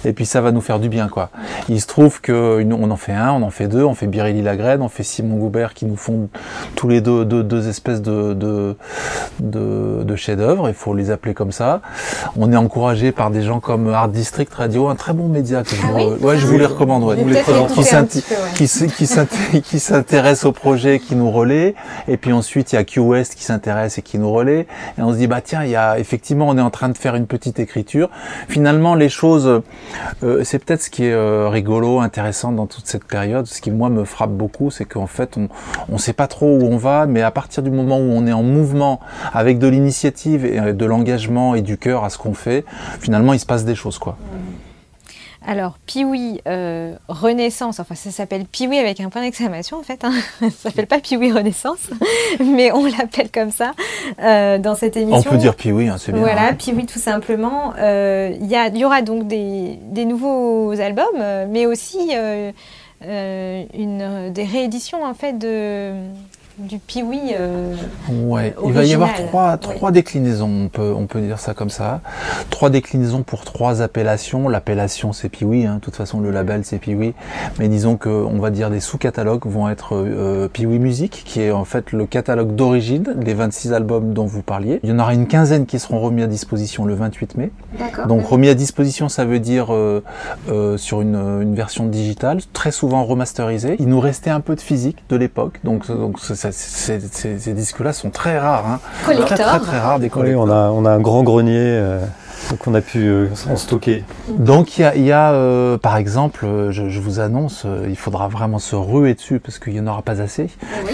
et 0.04 0.12
puis 0.12 0.26
ça 0.26 0.40
va 0.40 0.52
nous 0.52 0.60
faire 0.60 0.78
du 0.78 0.88
bien, 0.88 1.08
quoi. 1.08 1.30
Il 1.68 1.80
se 1.80 1.86
trouve 1.86 2.20
que 2.20 2.62
on 2.72 2.90
en 2.90 2.96
fait 2.96 3.12
un, 3.12 3.32
on 3.32 3.42
en 3.42 3.50
fait 3.50 3.68
deux, 3.68 3.84
on 3.84 3.94
fait 3.94 4.06
Biréli 4.06 4.42
Lagrène, 4.42 4.82
on 4.82 4.88
fait 4.88 5.02
Simon 5.02 5.36
Goubert 5.36 5.74
qui 5.74 5.86
nous 5.86 5.96
font 5.96 6.28
tous 6.74 6.88
les 6.88 7.00
deux 7.00 7.24
deux, 7.24 7.68
espèces 7.68 8.02
de, 8.02 8.76
de, 9.40 10.02
de 10.04 10.16
chefs-d'œuvre, 10.16 10.68
il 10.68 10.74
faut 10.74 10.94
les 10.94 11.10
appeler 11.10 11.34
comme 11.34 11.52
ça. 11.52 11.80
On 12.36 12.52
est 12.52 12.56
encouragé 12.56 13.12
par 13.12 13.30
des 13.30 13.42
gens 13.42 13.60
comme 13.60 13.88
Art 13.88 14.08
District 14.08 14.52
Radio, 14.52 14.88
un 14.88 14.94
très 14.94 15.12
bon 15.12 15.28
média 15.28 15.62
que 15.62 15.70
je, 15.70 15.76
Ah 15.84 15.88
vous, 15.92 15.98
oui 15.98 16.16
ouais, 16.20 16.38
je 16.38 16.46
vous 16.46 16.58
les 16.58 16.66
recommande. 16.66 17.04
ouais. 17.04 17.16
Vous 17.16 17.28
les 17.28 17.42
Qui 19.64 19.80
s'intéresse 19.80 20.44
au 20.44 20.52
projet, 20.52 20.98
qui 20.98 21.14
nous 21.16 21.30
relaie, 21.30 21.74
et 22.08 22.16
puis 22.16 22.32
ensuite 22.32 22.72
il 22.72 22.76
y 22.76 22.78
a 22.78 22.84
Q 22.84 23.00
West 23.00 23.34
qui 23.34 23.44
s'intéresse 23.44 23.98
et 23.98 24.02
qui 24.02 24.18
nous 24.18 24.32
relaie, 24.32 24.66
et 24.98 25.02
on 25.02 25.12
se 25.12 25.18
dit 25.18 25.26
bah 25.26 25.40
tiens 25.42 25.64
il 25.64 25.70
y 25.70 25.76
a 25.76 25.98
effectivement 25.98 26.48
on 26.48 26.56
est 26.58 26.62
en 26.62 26.70
train 26.70 26.88
de 26.88 26.96
faire 26.96 27.14
une 27.14 27.26
petite 27.26 27.58
écriture. 27.58 28.08
Finalement 28.48 28.94
les 28.94 29.08
choses, 29.08 29.62
euh, 30.22 30.44
c'est 30.44 30.58
peut-être 30.58 30.82
ce 30.82 30.90
qui 30.90 31.04
est 31.04 31.12
euh, 31.12 31.48
rigolo, 31.48 32.00
intéressant 32.00 32.52
dans 32.52 32.66
toute 32.66 32.86
cette 32.86 33.04
période. 33.04 33.46
Ce 33.46 33.60
qui 33.60 33.70
moi 33.70 33.90
me 33.90 34.04
frappe 34.04 34.30
beaucoup, 34.32 34.70
c'est 34.70 34.84
qu'en 34.84 35.06
fait 35.06 35.36
on 35.36 35.48
on 35.90 35.98
sait 35.98 36.12
pas 36.12 36.26
trop 36.26 36.46
où 36.46 36.62
on 36.64 36.76
va, 36.76 37.06
mais 37.06 37.22
à 37.22 37.30
partir 37.30 37.62
du 37.62 37.70
moment 37.70 37.98
où 37.98 38.10
on 38.12 38.26
est 38.26 38.32
en 38.32 38.42
mouvement 38.42 38.71
avec 39.32 39.58
de 39.58 39.66
l'initiative 39.66 40.44
et 40.44 40.72
de 40.72 40.84
l'engagement 40.84 41.54
et 41.54 41.62
du 41.62 41.78
cœur 41.78 42.04
à 42.04 42.10
ce 42.10 42.18
qu'on 42.18 42.34
fait, 42.34 42.64
finalement 43.00 43.32
il 43.32 43.40
se 43.40 43.46
passe 43.46 43.64
des 43.64 43.74
choses 43.74 43.98
quoi. 43.98 44.16
Alors, 45.46 45.78
Piwi 45.86 46.40
euh, 46.46 46.94
Renaissance, 47.08 47.80
enfin 47.80 47.94
ça 47.94 48.10
s'appelle 48.10 48.44
Piwi 48.44 48.78
avec 48.78 49.00
un 49.00 49.08
point 49.08 49.22
d'exclamation 49.22 49.78
en 49.78 49.82
fait, 49.82 50.04
hein. 50.04 50.12
ça 50.40 50.50
s'appelle 50.50 50.86
pas 50.86 51.00
Piwi 51.00 51.32
Renaissance, 51.32 51.90
mais 52.40 52.70
on 52.72 52.86
l'appelle 52.86 53.30
comme 53.30 53.50
ça 53.50 53.72
euh, 54.20 54.58
dans 54.58 54.76
cette 54.76 54.96
émission. 54.96 55.30
On 55.30 55.32
peut 55.32 55.38
dire 55.38 55.56
oui, 55.66 55.88
hein, 55.88 55.96
c'est 55.98 56.12
bien. 56.12 56.20
Voilà, 56.20 56.48
hein. 56.48 56.54
Piwi 56.54 56.86
tout 56.86 57.00
simplement. 57.00 57.74
Euh, 57.78 58.32
Il 58.40 58.78
y, 58.78 58.84
aura 58.84 59.02
donc 59.02 59.26
des, 59.26 59.78
des 59.82 60.04
nouveaux 60.04 60.72
albums, 60.80 61.06
euh, 61.18 61.46
mais 61.48 61.66
aussi 61.66 62.12
une, 63.04 64.32
des 64.32 64.44
rééditions 64.44 65.04
en 65.04 65.14
fait 65.14 65.36
de, 65.36 65.92
du 66.62 66.78
Piwi. 66.78 67.34
euh, 67.38 67.74
Ouais, 68.24 68.54
euh, 68.58 68.62
il 68.66 68.72
va 68.72 68.84
y 68.84 68.94
avoir 68.94 69.12
trois, 69.14 69.56
trois 69.56 69.90
déclinaisons, 69.90 70.64
on 70.64 70.68
peut, 70.68 70.92
on 70.96 71.06
peut 71.06 71.20
dire 71.20 71.38
ça 71.38 71.54
comme 71.54 71.70
ça. 71.70 72.00
Trois 72.50 72.70
déclinaisons 72.70 73.22
pour 73.22 73.44
trois 73.44 73.82
appellations. 73.82 74.48
L'appellation 74.48 75.12
c'est 75.12 75.28
Piwi, 75.28 75.66
hein. 75.66 75.76
de 75.76 75.80
toute 75.80 75.96
façon 75.96 76.20
le 76.20 76.30
label 76.30 76.64
c'est 76.64 76.78
Piwi. 76.78 77.14
Mais 77.58 77.68
disons 77.68 77.96
que 77.96 78.08
on 78.08 78.38
va 78.38 78.50
dire 78.50 78.70
des 78.70 78.80
sous-catalogues 78.80 79.46
vont 79.46 79.68
être 79.68 79.94
euh, 79.94 80.48
Piwi 80.48 80.78
Music, 80.78 81.22
qui 81.24 81.40
est 81.42 81.50
en 81.50 81.64
fait 81.64 81.92
le 81.92 82.06
catalogue 82.06 82.54
d'origine 82.54 83.14
des 83.16 83.34
26 83.34 83.72
albums 83.72 84.12
dont 84.12 84.26
vous 84.26 84.42
parliez. 84.42 84.80
Il 84.82 84.90
y 84.90 84.92
en 84.92 84.98
aura 84.98 85.14
une 85.14 85.26
quinzaine 85.26 85.66
qui 85.66 85.78
seront 85.78 86.00
remis 86.00 86.22
à 86.22 86.26
disposition 86.26 86.84
le 86.84 86.94
28 86.94 87.36
mai. 87.36 87.50
Donc 88.08 88.26
remis 88.26 88.48
à 88.48 88.54
disposition, 88.54 89.08
ça 89.08 89.24
veut 89.24 89.38
dire 89.38 89.72
euh, 89.72 90.02
euh, 90.50 90.76
sur 90.76 91.00
une, 91.00 91.16
une 91.42 91.54
version 91.54 91.86
digitale, 91.86 92.38
très 92.52 92.70
souvent 92.70 93.04
remasterisée. 93.04 93.76
Il 93.78 93.88
nous 93.88 94.00
restait 94.00 94.30
un 94.30 94.40
peu 94.40 94.54
de 94.54 94.60
physique 94.60 94.98
de 95.08 95.16
l'époque, 95.16 95.60
donc, 95.64 95.86
donc 95.88 96.18
c'est- 96.20 96.34
c'est- 96.34 96.52
c'est- 96.52 97.00
c'est- 97.12 97.38
ces 97.38 97.52
disques-là 97.54 97.92
sont 97.92 98.10
très 98.10 98.38
rares, 98.38 98.66
hein. 98.66 98.80
très 99.02 99.14
Collector. 99.14 99.46
très 99.46 99.60
très 99.60 99.78
rares 99.78 99.98
des 99.98 100.06
Oui, 100.06 100.10
collecteurs. 100.10 100.40
on 100.42 100.50
a, 100.50 100.70
on 100.70 100.84
a 100.84 100.90
un 100.90 101.00
grand 101.00 101.22
grenier 101.22 101.52
euh, 101.58 102.00
Donc 102.50 102.66
on 102.66 102.74
a 102.74 102.80
pu 102.80 102.98
euh, 103.06 103.28
en 103.50 103.56
stocker. 103.56 104.04
Donc 104.28 104.76
il 104.78 104.82
y 104.82 104.84
a, 104.84 104.96
y 104.96 105.12
a, 105.12 105.32
euh, 105.32 105.78
par 105.78 105.96
exemple, 105.96 106.44
euh, 106.44 106.70
je, 106.70 106.88
je 106.88 107.00
vous 107.00 107.18
annonce, 107.20 107.62
euh, 107.64 107.86
il 107.88 107.96
faudra 107.96 108.28
vraiment 108.28 108.58
se 108.58 108.76
ruer 108.76 109.14
dessus 109.14 109.38
parce 109.40 109.58
qu'il 109.58 109.72
n'y 109.72 109.80
en 109.80 109.86
aura 109.86 110.02
pas 110.02 110.20
assez. 110.20 110.48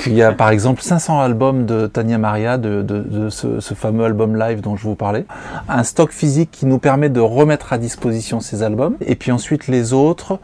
Il 0.06 0.14
y 0.14 0.22
a 0.22 0.32
par 0.32 0.50
exemple 0.50 0.82
500 0.82 1.20
albums 1.20 1.66
de 1.66 1.86
Tania 1.86 2.18
Maria, 2.18 2.58
de, 2.58 2.82
de, 2.82 3.00
de 3.00 3.28
ce, 3.30 3.60
ce 3.60 3.74
fameux 3.74 4.04
album 4.04 4.36
live 4.36 4.60
dont 4.60 4.76
je 4.76 4.82
vous 4.84 4.94
parlais. 4.94 5.24
Un 5.68 5.82
stock 5.82 6.12
physique 6.12 6.50
qui 6.52 6.66
nous 6.66 6.78
permet 6.78 7.08
de 7.08 7.20
remettre 7.20 7.72
à 7.72 7.78
disposition 7.78 8.40
ces 8.40 8.62
albums. 8.62 8.94
Et 9.04 9.14
puis 9.16 9.32
ensuite 9.32 9.66
les 9.68 9.92
autres 9.92 10.38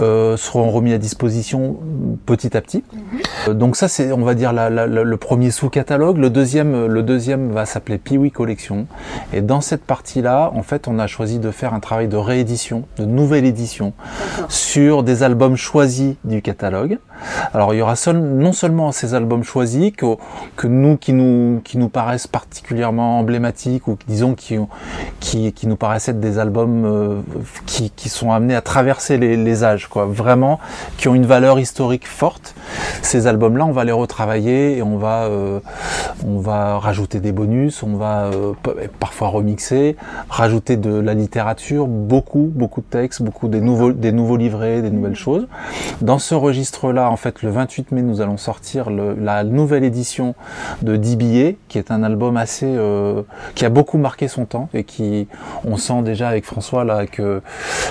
euh, 0.00 0.36
seront 0.36 0.70
remis 0.70 0.92
à 0.92 0.98
disposition 0.98 1.76
petit 2.26 2.56
à 2.56 2.60
petit. 2.60 2.82
Euh, 3.48 3.54
Donc 3.54 3.76
ça 3.76 3.86
c'est, 3.88 4.12
on 4.12 4.22
va 4.24 4.34
dire, 4.34 4.52
la- 4.52 4.70
la- 4.70 4.86
la- 4.86 5.04
le 5.04 5.16
premier 5.16 5.50
sous-catalogue. 5.50 6.16
Le 6.18 6.30
deuxième, 6.30 6.86
le 6.86 7.02
deuxième 7.02 7.50
va 7.52 7.66
s'appeler 7.66 7.98
Piwi 7.98 8.30
Collection. 8.30 8.86
Et 9.32 9.40
dans 9.40 9.60
cette 9.60 9.84
partie-là, 9.84 10.37
en 10.46 10.62
fait, 10.62 10.88
on 10.88 10.98
a 10.98 11.06
choisi 11.06 11.38
de 11.38 11.50
faire 11.50 11.74
un 11.74 11.80
travail 11.80 12.08
de 12.08 12.16
réédition, 12.16 12.84
de 12.96 13.04
nouvelle 13.04 13.44
édition, 13.44 13.92
sur 14.48 15.02
des 15.02 15.22
albums 15.22 15.56
choisis 15.56 16.14
du 16.24 16.42
catalogue. 16.42 16.98
Alors 17.54 17.74
il 17.74 17.78
y 17.78 17.82
aura 17.82 17.96
seul, 17.96 18.18
non 18.18 18.52
seulement 18.52 18.92
ces 18.92 19.14
albums 19.14 19.42
choisis 19.44 19.92
que, 19.96 20.06
que 20.56 20.66
nous 20.66 20.96
qui 20.96 21.12
nous 21.12 21.60
qui 21.64 21.78
nous 21.78 21.88
paraissent 21.88 22.26
particulièrement 22.26 23.18
emblématiques 23.18 23.88
ou 23.88 23.96
qui, 23.96 24.06
disons 24.08 24.34
qui, 24.34 24.58
ont- 24.58 24.68
qui 25.20 25.52
qui 25.52 25.66
nous 25.66 25.76
paraissent 25.76 26.08
être 26.08 26.20
des 26.20 26.38
albums 26.38 26.84
euh, 26.84 27.20
qui, 27.66 27.90
qui 27.90 28.08
sont 28.08 28.32
amenés 28.32 28.54
à 28.54 28.60
traverser 28.60 29.16
les, 29.18 29.36
les 29.36 29.64
âges 29.64 29.86
quoi, 29.88 30.06
vraiment 30.06 30.58
qui 30.96 31.08
ont 31.08 31.14
une 31.14 31.26
valeur 31.26 31.58
historique 31.58 32.06
forte. 32.06 32.54
Ces 33.02 33.26
albums-là, 33.26 33.64
on 33.64 33.72
va 33.72 33.84
les 33.84 33.92
retravailler 33.92 34.76
et 34.78 34.82
on 34.82 34.98
va 34.98 35.24
euh, 35.24 35.60
on 36.26 36.38
va 36.38 36.78
rajouter 36.78 37.20
des 37.20 37.32
bonus, 37.32 37.82
on 37.82 37.96
va 37.96 38.24
euh, 38.26 38.52
parfois 39.00 39.28
remixer, 39.28 39.96
rajouter 40.28 40.76
de 40.76 40.98
la 40.98 41.14
littérature, 41.14 41.86
beaucoup 41.86 42.50
beaucoup 42.54 42.80
de 42.80 42.86
textes, 42.86 43.22
beaucoup 43.22 43.48
des 43.48 43.60
nouveaux 43.60 43.92
des 43.92 44.12
nouveaux 44.12 44.36
livrets, 44.36 44.82
des 44.82 44.90
nouvelles 44.90 45.14
choses. 45.16 45.46
Dans 46.00 46.18
ce 46.18 46.34
registre-là, 46.34 47.07
en 47.08 47.16
fait, 47.16 47.42
le 47.42 47.50
28 47.50 47.92
mai, 47.92 48.02
nous 48.02 48.20
allons 48.20 48.36
sortir 48.36 48.90
le- 48.90 49.14
la 49.14 49.44
nouvelle 49.44 49.84
édition 49.84 50.34
de 50.82 50.96
10 50.96 51.16
billets, 51.16 51.56
qui 51.68 51.78
est 51.78 51.90
un 51.90 52.02
album 52.02 52.36
assez, 52.36 52.66
euh, 52.66 53.22
qui 53.54 53.64
a 53.64 53.68
beaucoup 53.70 53.98
marqué 53.98 54.28
son 54.28 54.44
temps 54.44 54.68
et 54.74 54.84
qui, 54.84 55.28
on 55.64 55.76
sent 55.76 56.02
déjà 56.02 56.28
avec 56.28 56.44
François 56.44 56.84
là 56.84 57.06
que 57.06 57.42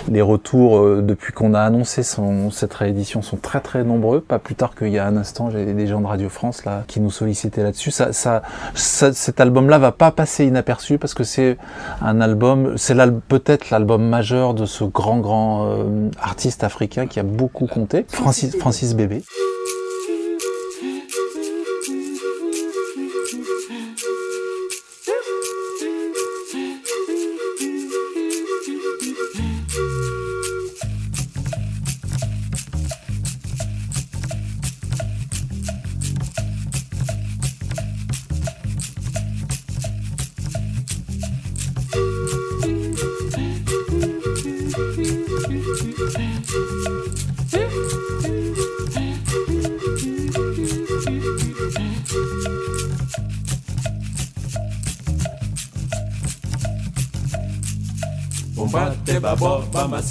les 0.10 0.21
retours 0.21 0.77
euh, 0.80 1.01
depuis 1.01 1.34
qu'on 1.34 1.53
a 1.53 1.62
annoncé 1.62 2.03
son, 2.03 2.51
cette 2.51 2.73
réédition 2.73 3.21
sont 3.21 3.38
très 3.38 3.60
très 3.60 3.84
nombreux. 3.84 4.21
Pas 4.21 4.39
plus 4.39 4.56
tard 4.56 4.75
qu'il 4.75 4.89
y 4.89 4.99
a 4.99 5.06
un 5.06 5.17
instant, 5.17 5.49
j'ai 5.49 5.65
des 5.73 5.88
gens 5.88 6.01
de 6.01 6.08
Radio 6.08 6.30
France 6.30 6.65
là 6.65 6.84
qui 6.88 6.99
nous 6.99 7.12
sollicitaient 7.12 7.63
là-dessus. 7.63 7.91
Ça, 7.91 8.13
ça, 8.13 8.41
ça- 8.73 9.13
cet 9.13 9.39
album-là 9.39 9.77
va 9.80 9.91
pas 9.91 10.12
passer 10.12 10.45
inaperçu 10.45 10.97
parce 10.97 11.13
que 11.13 11.23
c'est 11.23 11.58
un 12.01 12.21
album, 12.21 12.77
c'est 12.77 12.95
peut-être 13.27 13.69
l'album 13.69 14.03
majeur 14.08 14.53
de 14.53 14.65
ce 14.65 14.84
grand 14.84 15.17
grand 15.19 15.65
euh, 15.67 16.10
artiste 16.21 16.63
africain 16.63 17.08
qui 17.08 17.19
a 17.19 17.23
beaucoup 17.23 17.67
compté, 17.67 18.06
Francis, 18.10 18.56
Francis 18.58 18.95
Bébé. 18.95 19.07
Bombate 19.08 19.47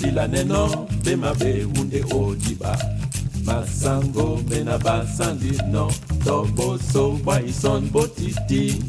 bamasila 0.07 0.29
neno 0.29 0.89
be 1.05 1.17
mabe 1.17 1.63
hunde 1.63 2.05
odiba 2.15 2.79
masango 3.45 4.37
be 4.49 4.65
na 4.65 4.79
basandi 4.79 5.59
no 5.71 5.91
toboso 6.25 7.19
bwa 7.25 7.43
ison 7.43 7.91
botiti. 7.91 8.83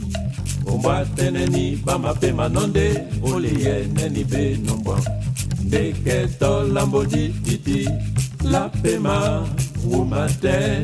Bombate 0.64 1.32
neni 1.32 1.76
bamape 1.86 2.32
manonde 2.34 3.04
oleye 3.24 3.88
neni 3.94 4.24
be 4.24 4.58
nombwa. 4.58 5.00
Ndeke 5.64 6.28
tolambo 6.40 7.06
dititi 7.06 7.90
lapema 8.44 9.48
wumate 9.86 10.84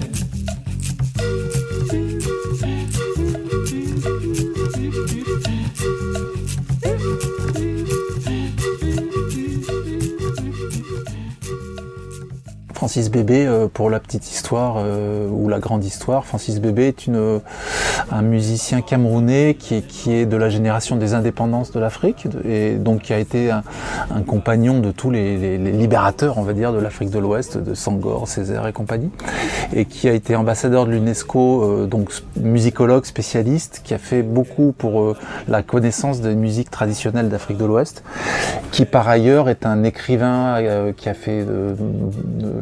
Francis 12.93 13.09
Bébé, 13.09 13.47
euh, 13.47 13.67
pour 13.67 13.89
la 13.89 13.99
petite 13.99 14.31
histoire 14.31 14.75
euh, 14.77 15.27
ou 15.27 15.49
la 15.49 15.57
grande 15.57 15.83
histoire, 15.83 16.27
Francis 16.27 16.59
Bébé 16.59 16.89
est 16.89 17.07
une, 17.07 17.41
un 18.13 18.21
musicien 18.21 18.81
camerounais 18.81 19.55
qui 19.57 19.75
est, 19.75 19.81
qui 19.81 20.13
est 20.13 20.25
de 20.27 20.37
la 20.37 20.49
génération 20.49 20.95
des 20.97 21.15
indépendances 21.15 21.71
de 21.71 21.79
l'Afrique 21.79 22.27
et 22.45 22.75
donc 22.75 23.01
qui 23.01 23.13
a 23.13 23.17
été 23.17 23.49
un, 23.49 23.63
compagnon 24.27 24.79
de 24.79 24.91
tous 24.91 25.09
les, 25.09 25.57
libérateurs, 25.57 26.37
on 26.37 26.43
va 26.43 26.53
dire, 26.53 26.71
de 26.71 26.79
l'Afrique 26.79 27.09
de 27.09 27.19
l'Ouest, 27.19 27.57
de 27.57 27.73
Sangor, 27.73 28.27
Césaire 28.27 28.67
et 28.67 28.73
compagnie, 28.73 29.09
et 29.73 29.85
qui 29.85 30.07
a 30.07 30.13
été 30.13 30.35
ambassadeur 30.35 30.85
de 30.85 30.91
l'UNESCO, 30.91 31.63
euh, 31.63 31.85
donc 31.87 32.11
musicologue 32.39 33.05
spécialiste, 33.05 33.81
qui 33.83 33.93
a 33.93 33.97
fait 33.97 34.21
beaucoup 34.21 34.73
pour 34.77 35.01
euh, 35.01 35.17
la 35.47 35.63
connaissance 35.63 36.21
des 36.21 36.35
musiques 36.35 36.69
traditionnelles 36.69 37.29
d'Afrique 37.29 37.57
de 37.57 37.65
l'Ouest, 37.65 38.03
qui 38.71 38.85
par 38.85 39.09
ailleurs 39.09 39.49
est 39.49 39.65
un 39.65 39.83
écrivain 39.83 40.57
euh, 40.59 40.93
qui 40.95 41.09
a 41.09 41.13
fait 41.13 41.45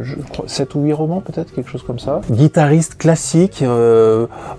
je 0.02 0.16
crois, 0.32 0.46
7 0.48 0.76
ou 0.76 0.82
8 0.84 0.94
romans 0.94 1.22
peut-être, 1.22 1.54
quelque 1.54 1.70
chose 1.70 1.84
comme 1.84 2.00
ça. 2.00 2.22
Guitariste 2.32 2.98
classique, 2.98 3.64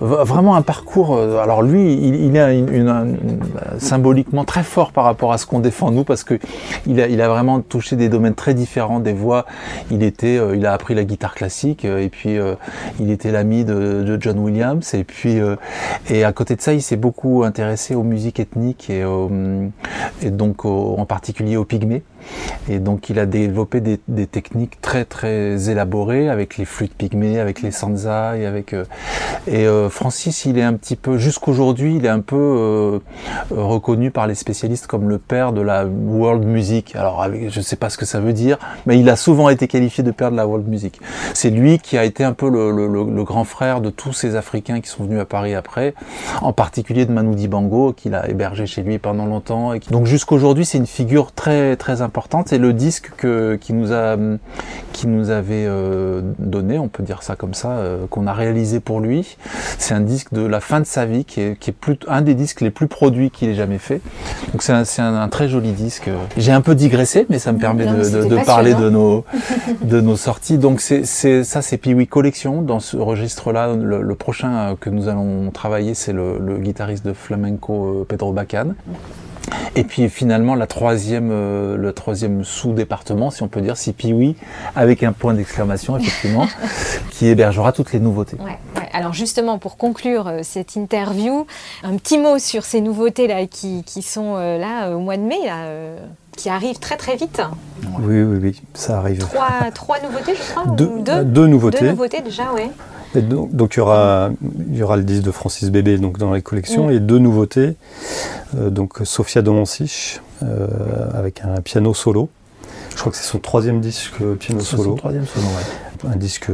vraiment 0.01 0.55
un 0.55 0.63
parcours. 0.63 0.82
Euh, 0.97 1.39
alors 1.39 1.63
lui, 1.63 1.95
il, 1.95 2.15
il 2.27 2.39
a 2.39 2.53
une, 2.53 2.73
une- 2.73 2.89
un- 2.89 3.07
une- 3.07 3.41
symboliquement 3.79 4.45
très 4.45 4.63
fort 4.63 4.93
par 4.93 5.05
rapport 5.05 5.33
à 5.33 5.39
ce 5.39 5.47
qu'on 5.47 5.61
défend 5.61 5.91
nous, 5.91 6.05
parce 6.05 6.25
que 6.25 6.39
il 6.87 7.01
a, 7.01 7.29
vraiment 7.29 7.61
touché 7.61 7.97
des 7.97 8.09
domaines 8.09 8.35
très 8.35 8.55
différents, 8.55 9.01
des 9.01 9.13
voix. 9.13 9.47
Il 9.91 10.03
était, 10.03 10.39
euh, 10.39 10.57
il 10.57 10.67
a 10.67 10.73
appris 10.73 10.95
la 10.95 11.05
guitare 11.05 11.35
classique, 11.35 11.85
euh, 11.85 11.99
et 12.03 12.09
puis 12.09 12.37
il 13.01 13.11
était 13.11 13.31
l'ami 13.31 13.65
de, 13.65 14.19
John 14.21 14.39
Williams, 14.39 14.95
et 14.95 15.05
puis 15.05 15.39
et 16.11 16.25
à 16.25 16.33
côté 16.33 16.55
de 16.57 16.61
ça, 16.61 16.73
il 16.73 16.83
s'est 16.83 16.97
beaucoup 16.97 17.45
intéressé 17.45 17.95
aux 17.95 18.03
musiques 18.03 18.41
ethniques 18.41 18.91
et, 18.91 19.05
donc 20.31 20.65
en 20.65 21.05
particulier 21.07 21.57
aux 21.57 21.65
pygmées. 21.65 22.03
Et 22.69 22.79
donc 22.79 23.11
il 23.11 23.19
a 23.19 23.27
développé 23.27 23.81
des, 23.81 23.99
techniques 24.27 24.81
très 24.81 25.05
très 25.05 25.69
élaborées 25.69 26.29
avec 26.29 26.57
les 26.57 26.65
flûtes 26.65 26.95
pygmées, 26.95 27.41
avec 27.41 27.61
les 27.61 27.73
sansa 27.73 28.39
et 28.39 28.47
avec 28.47 28.73
euh, 28.73 28.85
et 29.49 29.67
euh, 29.67 29.89
Francis 29.89 30.45
il 30.45 30.59
est 30.59 30.63
un 30.63 30.75
petit 30.75 30.95
peu 30.95 31.19
jusqu'aujourd'hui 31.19 31.97
il 31.97 32.07
est 32.07 32.11
un 32.11 32.21
peu 32.21 32.37
euh, 32.37 32.99
reconnu 33.51 34.11
par 34.13 34.29
les 34.29 34.37
spécialistes 34.37 34.87
comme 34.87 35.09
le 35.09 35.19
père 35.19 35.53
de 35.53 35.61
la 35.61 35.85
world 35.85 36.45
music. 36.45 36.95
Alors 36.95 37.27
je 37.49 37.61
sais 37.61 37.77
pas 37.77 37.91
ce 37.91 37.99
que 37.99 38.05
ça 38.05 38.21
veut 38.21 38.33
dire, 38.33 38.59
mais 38.87 38.99
il 38.99 39.09
a 39.09 39.17
souvent 39.17 39.49
été 39.49 39.67
qualifié 39.67 40.05
de 40.05 40.13
père 40.13 40.31
de 40.31 40.37
la 40.37 40.47
world 40.47 40.69
music. 40.69 41.01
C'est 41.35 41.51
lui 41.51 41.79
qui 41.79 41.99
a 41.99 42.05
été 42.05 42.23
un 42.23 42.33
peu 42.33 42.49
le, 42.49 43.23
grand 43.25 43.45
frère 43.45 43.81
de 43.81 43.91
tous 43.91 44.13
ces 44.13 44.37
Africains 44.37 44.81
qui 44.81 44.89
sont 44.89 45.05
venus 45.05 45.21
à 45.21 45.25
Paris 45.25 45.55
après, 45.55 45.95
en 46.41 46.53
particulier 46.53 47.07
de 47.07 47.13
Manu 47.13 47.35
Dibango 47.35 47.93
qu'il 47.93 48.15
a 48.15 48.29
hébergé 48.29 48.67
chez 48.67 48.83
lui 48.83 48.99
pendant 48.99 49.27
longtemps. 49.27 49.73
Et 49.73 49.81
qui- 49.81 49.91
donc 49.91 50.07
jusqu'aujourd'hui 50.07 50.65
c'est 50.65 50.79
une 50.79 50.87
figure 50.87 51.33
très 51.33 51.77
très 51.77 52.03
importante 52.03 52.12
et 52.53 52.59
le 52.59 52.73
disque 52.73 53.11
que, 53.17 53.57
qui 53.61 53.73
nous 53.73 53.93
a 53.93 54.17
qui 54.93 55.07
nous 55.07 55.31
avait 55.31 55.65
euh, 55.67 56.21
donné, 56.39 56.79
on 56.79 56.89
peut 56.89 57.03
dire 57.03 57.23
ça 57.23 57.35
comme 57.35 57.55
ça, 57.55 57.71
euh, 57.71 58.07
qu'on 58.11 58.27
a 58.27 58.33
réalisé 58.33 58.81
pour 58.81 59.01
lui, 59.01 59.37
c'est 59.79 59.95
un 59.95 60.01
disque 60.01 60.33
de 60.33 60.43
la 60.43 60.61
fin 60.61 60.81
de 60.81 60.85
sa 60.85 61.07
vie 61.07 61.25
qui 61.25 61.41
est, 61.41 61.59
qui 61.59 61.71
est 61.71 61.73
plus, 61.73 61.97
un 62.09 62.21
des 62.21 62.35
disques 62.35 62.61
les 62.61 62.71
plus 62.71 62.89
produits 62.89 63.31
qu'il 63.31 63.49
ait 63.49 63.55
jamais 63.55 63.79
fait. 63.79 64.01
Donc 64.53 64.63
c'est 64.63 64.73
un, 64.73 64.85
c'est 64.85 65.03
un, 65.03 65.15
un 65.15 65.29
très 65.29 65.49
joli 65.49 65.73
disque. 65.73 66.11
J'ai 66.37 66.53
un 66.53 66.61
peu 66.61 66.75
digressé, 66.75 67.27
mais 67.31 67.39
ça 67.39 67.53
me 67.53 67.59
permet 67.59 67.87
Non, 67.87 67.93
de, 67.95 68.45
parler 68.45 68.75
de 68.75 68.91
nos 68.91 69.25
de 69.83 70.01
nos 70.01 70.17
sorties. 70.17 70.59
Donc 70.59 70.81
c'est 70.81 71.05
c'est 71.05 71.43
ça 71.45 71.63
c'est 71.63 71.79
Piwi 71.79 72.07
Collection 72.07 72.63
dans 72.63 72.81
ce 72.81 72.97
registre-là. 72.97 73.75
Le, 73.75 74.03
le 74.03 74.15
prochain 74.15 74.53
euh, 74.53 74.75
que 74.79 74.91
nous 74.91 75.09
allons 75.09 75.51
travailler, 75.51 75.95
c'est 75.95 76.13
le, 76.13 76.39
le 76.39 76.59
guitariste 76.59 77.05
de 77.07 77.13
flamenco 77.13 78.05
Pedro 78.09 78.33
Bacan. 78.33 78.75
Et 79.77 79.85
puis 79.85 80.09
finalement 80.09 80.55
la 80.55 80.67
troisième, 80.67 81.31
euh, 81.31 81.77
le 81.77 81.93
troisième 81.93 82.45
sous-département, 82.45 83.31
si 83.31 83.43
on 83.43 83.49
peut 83.49 83.61
dire, 83.61 83.77
c'est 83.77 83.93
Piwi 83.93 84.37
avec 84.77 85.03
un 85.03 85.13
point 85.13 85.35
d'exclamation 85.35 85.97
effectivement, 85.97 86.47
qui 87.11 87.27
hébergera 87.27 87.73
toutes 87.73 87.93
les 87.93 88.01
nouveautés. 88.01 88.37
Ouais, 88.39 88.59
ouais. 88.77 88.89
Alors 88.93 89.15
justement, 89.15 89.59
pour 89.59 89.77
conclure 89.77 90.29
euh, 90.29 90.41
cette 90.43 90.77
interview, 90.77 91.47
un 91.83 91.97
petit 91.97 92.19
mot 92.19 92.39
sur 92.39 92.65
ces 92.65 92.81
nouveautés 92.81 93.27
là 93.27 93.47
qui, 93.47 93.83
qui 93.85 94.03
sont 94.03 94.37
euh, 94.37 94.59
là 94.59 94.91
au 94.91 94.99
mois 94.99 95.17
de 95.17 95.23
mai, 95.23 95.39
là, 95.45 95.65
euh, 95.65 95.99
qui 96.37 96.49
arrivent 96.49 96.79
très 96.79 96.97
très 96.97 97.17
vite. 97.17 97.41
Oui, 98.01 98.23
oui, 98.23 98.39
oui, 98.41 98.63
ça 98.75 98.99
arrive. 98.99 99.19
Trois, 99.19 99.71
trois 99.75 100.01
nouveautés, 100.01 100.35
je 100.35 100.53
crois. 100.53 100.75
Deux, 100.75 100.87
ou 100.87 101.03
deux, 101.03 101.25
deux, 101.25 101.47
nouveautés. 101.47 101.81
Deux 101.81 101.91
nouveautés 101.91 102.21
déjà, 102.23 102.45
oui. 102.55 102.63
Et 103.15 103.21
donc, 103.21 103.55
donc 103.55 103.75
il, 103.75 103.79
y 103.79 103.81
aura, 103.81 104.31
il 104.71 104.77
y 104.77 104.83
aura 104.83 104.97
le 104.97 105.03
disque 105.05 105.23
de 105.23 105.31
Francis 105.31 105.71
Bébé 105.71 105.99
donc, 105.99 106.19
dans 106.19 106.33
les 106.33 106.41
collections 106.41 106.89
Mm. 106.89 106.93
et 106.93 107.01
deux 107.01 107.19
nouveautés. 107.19 107.77
Euh, 108.57 108.71
donc 108.71 109.01
Sofia 109.05 109.43
Domansich 109.43 110.21
euh, 110.43 110.67
avec 111.13 111.43
un 111.45 111.61
piano 111.61 111.93
solo. 111.93 112.31
Je 112.91 112.97
crois 112.97 113.13
que 113.13 113.19
c'est 113.19 113.29
son 113.29 113.39
troisième 113.39 113.81
disque 113.81 114.15
euh, 114.23 114.35
piano 114.35 114.61
solo. 114.61 114.83
son 114.85 114.95
troisième 114.95 115.27
solo, 115.27 115.47
ouais. 115.47 116.11
Un 116.11 116.17
disque 116.17 116.51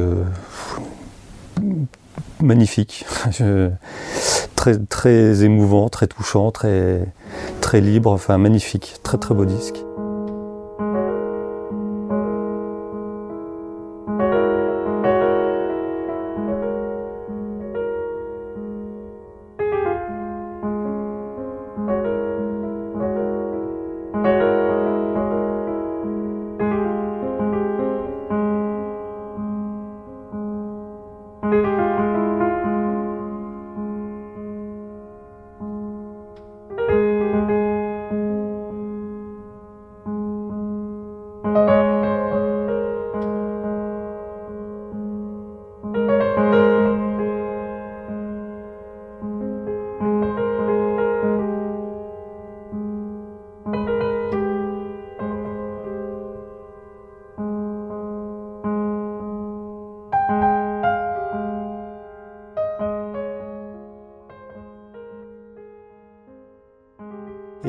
magnifique, 2.42 3.04
très, 4.54 4.78
très 4.78 5.44
émouvant, 5.44 5.88
très 5.88 6.06
touchant, 6.06 6.50
très, 6.50 7.00
très 7.60 7.80
libre, 7.80 8.10
enfin 8.12 8.38
magnifique, 8.38 8.96
très 9.02 9.18
très 9.18 9.34
beau 9.34 9.44
disque. 9.44 9.76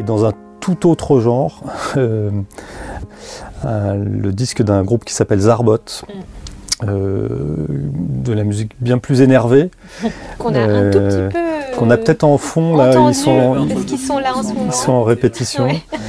Dans 0.10 0.26
un 0.26 0.34
tout 0.60 0.90
autre 0.90 1.20
genre, 1.20 1.64
euh, 1.98 2.32
le 3.64 4.32
disque 4.32 4.62
d'un 4.64 4.84
groupe 4.84 5.06
qui 5.06 5.14
s'appelle 5.14 5.40
Zarbot, 5.40 5.78
euh, 6.88 7.28
de 7.70 8.34
la 8.34 8.44
musique 8.44 8.72
bien 8.82 8.98
plus 8.98 9.22
énervée, 9.22 9.70
Qu'on 10.40 10.54
a 10.56 10.60
un 10.62 10.90
tout 10.92 10.98
Euh, 10.98 11.30
petit 11.30 11.38
peu. 11.38 11.78
qu'on 11.78 11.90
a 11.92 11.98
peut-être 11.98 12.24
en 12.24 12.38
fond 12.38 12.76
là, 12.76 12.90
entendu, 12.90 13.12
ils 13.12 13.16
sont, 13.16 13.68
parce 13.70 13.86
qu'ils 13.86 14.00
sont 14.00 14.18
là 14.20 14.36
en 14.36 14.42
ce 14.44 14.48
moment. 14.54 14.66
ils 14.68 14.74
sont 14.74 14.92
en 14.94 15.04
répétition. 15.04 15.66
Ouais. 15.66 15.82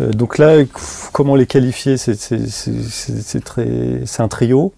Euh, 0.00 0.10
donc 0.10 0.38
là, 0.38 0.64
comment 1.12 1.36
les 1.36 1.44
qualifier 1.44 1.98
C'est 1.98 2.16
un 4.20 4.28
trio, 4.28 4.72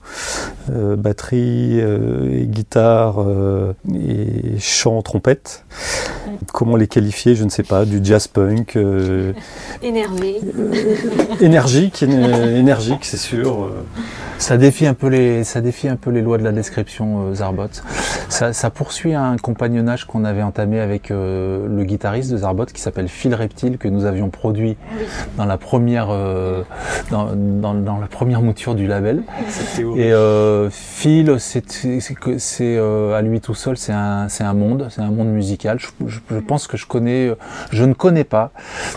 euh, 0.73 0.97
batterie, 0.97 1.81
euh, 1.81 2.41
et 2.41 2.47
guitare 2.47 3.23
euh, 3.23 3.75
et 3.95 4.59
chant, 4.59 5.01
trompette. 5.03 5.64
Comment 6.55 6.77
les 6.77 6.87
qualifier 6.87 7.35
Je 7.35 7.43
ne 7.43 7.49
sais 7.51 7.65
pas. 7.65 7.85
Du 7.85 7.99
jazz 8.01 8.29
punk, 8.29 8.77
euh, 8.77 9.33
Énervé. 9.83 10.41
énergique, 11.41 12.01
éne- 12.05 12.57
énergique, 12.57 13.01
c'est 13.05 13.17
sûr. 13.17 13.71
Euh. 14.35 14.41
Ça 14.41 14.57
défie 14.57 14.87
un 14.87 14.95
peu 14.95 15.09
les, 15.09 15.45
ça 15.45 15.61
défie 15.61 15.89
un 15.89 15.97
peu 15.97 16.11
les 16.11 16.23
lois 16.23 16.39
de 16.39 16.45
la 16.45 16.53
description, 16.53 17.29
euh, 17.31 17.35
Zarbot. 17.35 17.69
Ça, 18.29 18.53
ça 18.53 18.71
poursuit 18.71 19.15
un 19.15 19.37
compagnonnage 19.37 20.05
qu'on 20.07 20.25
avait 20.25 20.43
entamé 20.43 20.81
avec 20.81 21.11
euh, 21.11 21.67
le 21.69 21.85
guitariste 21.85 22.31
de 22.33 22.37
Zarbot 22.39 22.67
qui 22.67 22.81
s'appelle 22.81 23.09
Phil 23.09 23.35
Reptile 23.35 23.79
que 23.79 23.89
nous 23.89 24.05
avions 24.07 24.29
produit 24.31 24.77
dans 25.37 25.45
la 25.45 25.57
première, 25.57 26.09
euh, 26.11 26.63
dans, 27.11 27.31
dans- 27.35 27.75
dans 27.75 27.99
la 27.99 28.07
première 28.07 28.43
mouture 28.43 28.75
du 28.75 28.87
label. 28.87 29.23
Et 29.97 30.13
euh, 30.13 30.69
Phil, 30.71 31.37
c'est 31.39 31.65
c'est 31.71 32.15
que- 32.15 32.39
c'est, 32.39 32.77
euh, 32.77 33.15
à 33.15 33.23
lui 33.23 33.41
tout 33.41 33.55
seul, 33.55 33.77
c'est 33.77 33.93
un, 33.93 34.29
c'est 34.29 34.45
un 34.45 34.55
monde, 34.55 34.89
c'est 34.91 35.01
un 35.03 35.11
monde 35.11 35.29
musical. 35.29 35.79
Je, 35.79 35.87
je- 36.07 36.21
je 36.31 36.39
pense 36.39 36.67
que 36.67 36.77
je 36.77 36.87
connais, 36.87 37.33
je 37.71 37.85
ne 37.85 37.93
connais 37.95 38.25
pas 38.25 38.51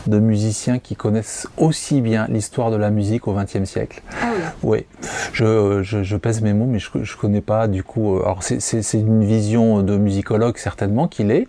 de 0.08 0.20
musiciens 0.20 0.80
qui 0.80 0.96
connaissent 0.96 1.48
aussi 1.58 2.02
bien 2.02 2.26
l'histoire 2.30 2.72
de 2.72 2.78
la 2.78 2.90
musique 2.90 3.28
au 3.28 3.34
XXe 3.34 3.66
siècle. 3.66 4.02
Ah 4.22 4.28
oui. 4.34 4.42
Oui, 4.64 4.86
je, 5.34 5.82
je, 5.84 6.04
je 6.04 6.18
pèse 6.18 6.42
mes 6.42 6.54
mots, 6.54 6.66
mais 6.68 6.80
je, 6.80 6.90
je 7.02 7.18
connais 7.18 7.42
pas 7.42 7.68
du 7.68 7.84
coup. 7.84 8.16
euh, 8.16 8.22
Alors 8.24 8.44
c'est- 8.44 8.94
une 8.98 9.24
vision 9.24 9.82
de 9.84 9.98
musicologue 9.98 10.58
certainement 10.58 11.08
qu'il 11.08 11.32
est, 11.32 11.48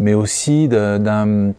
mais 0.00 0.14
aussi 0.14 0.68
d'un 0.68 1.52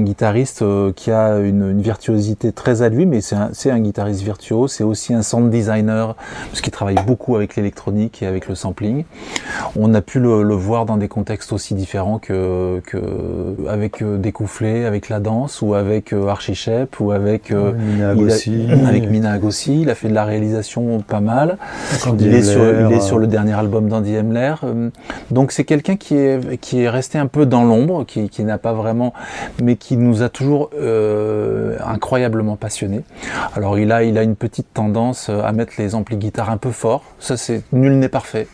guitariste 0.00 0.62
euh, 0.62 0.92
qui 0.94 1.10
a 1.10 1.38
une, 1.38 1.70
une 1.70 1.80
virtuosité 1.82 2.52
très 2.52 2.82
à 2.82 2.88
lui, 2.88 3.06
mais 3.06 3.20
c'est 3.20 3.70
un, 3.70 3.78
guitariste 3.80 4.22
virtuose, 4.22 4.72
c'est 4.72 4.84
aussi 4.84 5.14
un 5.14 5.22
sound 5.22 5.50
designer 5.50 6.14
parce 6.48 6.60
qu'il 6.60 6.72
travaille 6.72 6.96
beaucoup 7.06 7.36
avec 7.36 7.56
l'électronique 7.56 8.22
et 8.22 8.26
avec 8.26 8.48
le 8.48 8.54
sampling. 8.54 9.04
On 9.76 9.92
a 9.94 10.00
pu 10.00 10.20
le, 10.20 10.42
le 10.42 10.54
voir 10.54 10.86
dans 10.86 10.96
des 10.96 11.08
contextes 11.08 11.52
aussi 11.52 11.74
différents 11.74 12.18
que, 12.18 12.80
que 12.86 12.98
avec 13.68 14.02
euh, 14.02 14.16
des 14.18 14.32
coufflets, 14.32 14.84
avec 14.84 15.08
la 15.08 15.20
danse 15.20 15.62
ou 15.62 15.74
avec 15.74 16.12
Archie 16.12 16.54
Shepp 16.54 17.00
ou 17.00 17.12
avec 17.12 17.50
Mina 17.50 18.08
a- 18.08 18.10
Agossi. 18.12 18.66
avec 18.86 19.10
Mina 19.10 19.32
Agossi, 19.32 19.82
il 19.82 19.90
a 19.90 19.94
fait 19.94 20.08
de 20.08 20.14
la 20.14 20.24
réalisation 20.24 20.49
pas 21.06 21.20
mal. 21.20 21.56
Andy 22.06 22.26
Il 22.26 22.34
est, 22.34 22.42
sur, 22.42 22.60
Emler, 22.60 22.86
il 22.88 22.92
est 22.92 22.96
euh, 22.98 23.00
sur 23.00 23.18
le 23.18 23.26
dernier 23.26 23.52
album 23.54 23.88
d'Andy 23.88 24.16
Emler. 24.16 24.54
Euh, 24.64 24.90
Donc 25.30 25.52
c'est 25.52 25.64
quelqu'un 25.64 25.96
qui 25.96 26.16
est, 26.16 26.58
qui 26.60 26.82
est 26.82 26.88
resté 26.88 27.18
un 27.18 27.26
peu 27.26 27.46
dans 27.46 27.64
l'ombre, 27.64 28.04
qui, 28.04 28.28
qui 28.28 28.44
n'a 28.44 28.58
pas 28.58 28.72
vraiment, 28.72 29.12
mais 29.62 29.76
qui 29.76 29.96
nous 29.96 30.22
a 30.22 30.28
toujours 30.28 30.70
euh, 30.78 31.76
incroyablement 31.86 32.56
passionnés. 32.56 33.02
Alors 33.54 33.78
il 33.78 33.92
a, 33.92 34.02
il 34.02 34.18
a 34.18 34.22
une 34.22 34.36
petite 34.36 34.72
tendance 34.72 35.28
à 35.28 35.52
mettre 35.52 35.72
les 35.78 35.94
amplis 35.94 36.16
guitare 36.16 36.50
un 36.50 36.56
peu 36.56 36.70
fort. 36.70 37.02
Ça 37.18 37.36
c'est 37.36 37.62
nul 37.72 37.98
n'est 37.98 38.08
parfait. 38.08 38.46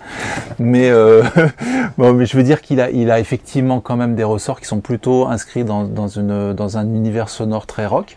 Mais, 0.59 0.91
euh, 0.91 1.23
bon, 1.99 2.13
mais 2.13 2.27
je 2.27 2.37
veux 2.37 2.43
dire 2.43 2.61
qu'il 2.61 2.81
a, 2.81 2.91
il 2.91 3.11
a 3.11 3.21
effectivement 3.21 3.81
quand 3.81 3.97
même 3.97 4.15
des 4.15 4.25
ressorts 4.25 4.61
qui 4.61 4.67
sont 4.67 4.81
plutôt 4.81 5.27
inscrits 5.27 5.65
dans, 5.65 5.85
dans, 5.85 6.09
une, 6.09 6.53
dans 6.53 6.79
un 6.79 6.85
univers 6.87 7.29
sonore 7.29 7.67
très 7.67 7.87
rock, 7.87 8.17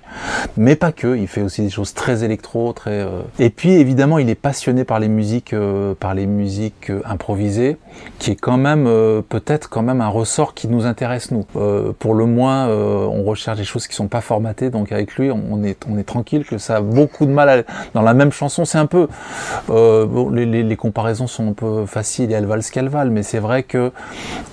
mais 0.58 0.76
pas 0.76 0.92
que. 0.92 1.16
Il 1.18 1.28
fait 1.28 1.42
aussi 1.42 1.62
des 1.62 1.70
choses 1.70 1.94
très 1.94 2.24
électro, 2.24 2.74
très. 2.74 2.92
euh, 2.92 3.22
Et 3.40 3.50
puis 3.50 3.69
évidemment, 3.76 4.20
il 4.20 4.30
est 4.30 4.36
passionné 4.36 4.84
par 4.84 5.00
les 5.00 5.08
musiques, 5.08 5.54
euh, 5.54 5.94
par 5.94 6.14
les 6.14 6.26
musiques 6.26 6.90
euh, 6.90 7.02
improvisées, 7.06 7.78
qui 8.20 8.32
est 8.32 8.36
quand 8.36 8.58
même 8.58 8.86
euh, 8.88 9.22
peut-être 9.22 9.70
quand 9.70 9.82
même 9.82 10.02
un 10.02 10.08
ressort 10.08 10.54
qui 10.54 10.68
nous 10.68 10.86
intéresse 10.86 11.32
nous. 11.32 11.46
Pour 12.00 12.14
le 12.14 12.26
moins, 12.26 12.68
on 12.70 13.24
recherche 13.24 13.58
des 13.58 13.64
choses 13.64 13.88
qui 13.88 13.96
sont 13.96 14.08
pas 14.08 14.22
formatées, 14.22 14.70
donc 14.70 14.92
avec 14.92 15.16
lui, 15.16 15.32
on, 15.32 15.64
est, 15.64 15.86
on 15.90 15.98
est 15.98 16.04
tranquille 16.04 16.46
que 16.46 16.58
ça 16.58 16.78
a 16.78 16.82
beaucoup 16.82 17.26
de 17.26 17.32
mal 17.32 17.66
dans 17.94 18.02
la 18.02 18.14
même 18.14 18.32
chanson. 18.32 18.66
C'est 18.66 18.78
un 18.78 18.86
peu, 18.86 19.08
les, 19.70 20.76
comparaisons 20.76 21.28
sont 21.28 21.50
un 21.50 21.54
peu 21.54 21.86
faciles 21.86 22.32
et 22.32 22.34
elles 22.34 22.46
valent 22.46 22.62
ce 22.62 22.72
qu'elles 22.72 22.90
valent, 22.90 23.12
mais 23.12 23.24
c'est 23.24 23.40
vrai 23.40 23.64
que 23.64 23.92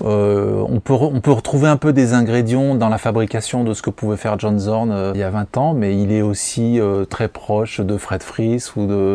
on 0.01 0.79
peut 0.83 0.93
on 0.93 1.21
peut 1.21 1.31
retrouver 1.31 1.67
un 1.67 1.77
peu 1.77 1.93
des 1.93 2.13
ingrédients 2.13 2.75
dans 2.75 2.89
la 2.89 2.97
fabrication 2.97 3.63
de 3.63 3.73
ce 3.73 3.81
que 3.81 3.89
pouvait 3.89 4.17
faire 4.17 4.39
John 4.39 4.59
Zorn 4.59 5.11
il 5.13 5.19
y 5.19 5.23
a 5.23 5.29
20 5.29 5.57
ans, 5.57 5.73
mais 5.73 5.97
il 5.97 6.11
est 6.11 6.21
aussi 6.21 6.79
très 7.09 7.27
proche 7.27 7.79
de 7.79 7.97
Fred 7.97 8.23
Fries 8.23 8.63
ou 8.75 8.85
de 8.85 9.06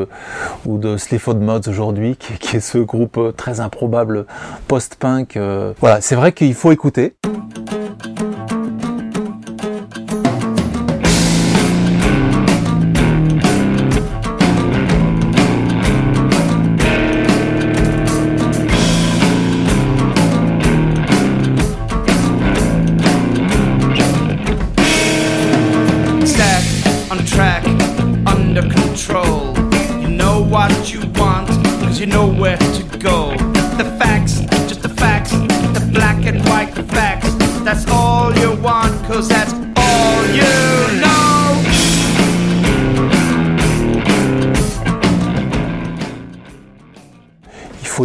ou 0.67 0.79
de 0.79 0.97
Sleaford 0.97 1.37
Mods 1.37 1.69
aujourd'hui, 1.69 2.17
qui, 2.17 2.35
qui 2.35 2.57
est 2.57 2.61
ce 2.61 2.79
groupe 2.79 3.17
euh, 3.19 3.33
très 3.33 3.61
improbable 3.61 4.27
post-punk. 4.69 5.37
euh. 5.37 5.73
Voilà, 5.81 6.01
c'est 6.01 6.17
vrai 6.17 6.33
qu'il 6.33 6.55
faut 6.55 6.73
écouter. 6.73 7.15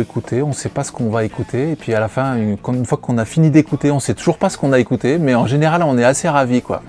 Écouter, 0.01 0.41
on 0.41 0.49
ne 0.49 0.53
sait 0.53 0.69
pas 0.69 0.83
ce 0.83 0.91
qu'on 0.91 1.09
va 1.09 1.23
écouter, 1.23 1.71
et 1.71 1.75
puis 1.75 1.93
à 1.93 1.99
la 1.99 2.07
fin, 2.07 2.35
une, 2.35 2.57
une 2.73 2.85
fois 2.85 2.97
qu'on 2.97 3.17
a 3.17 3.25
fini 3.25 3.49
d'écouter, 3.49 3.91
on 3.91 3.95
ne 3.95 3.99
sait 3.99 4.13
toujours 4.13 4.37
pas 4.37 4.49
ce 4.49 4.57
qu'on 4.57 4.73
a 4.73 4.79
écouté, 4.79 5.17
mais 5.17 5.35
en 5.35 5.47
général, 5.47 5.83
on 5.83 5.97
est 5.97 6.03
assez 6.03 6.29
ravi, 6.29 6.61
quoi. 6.61 6.81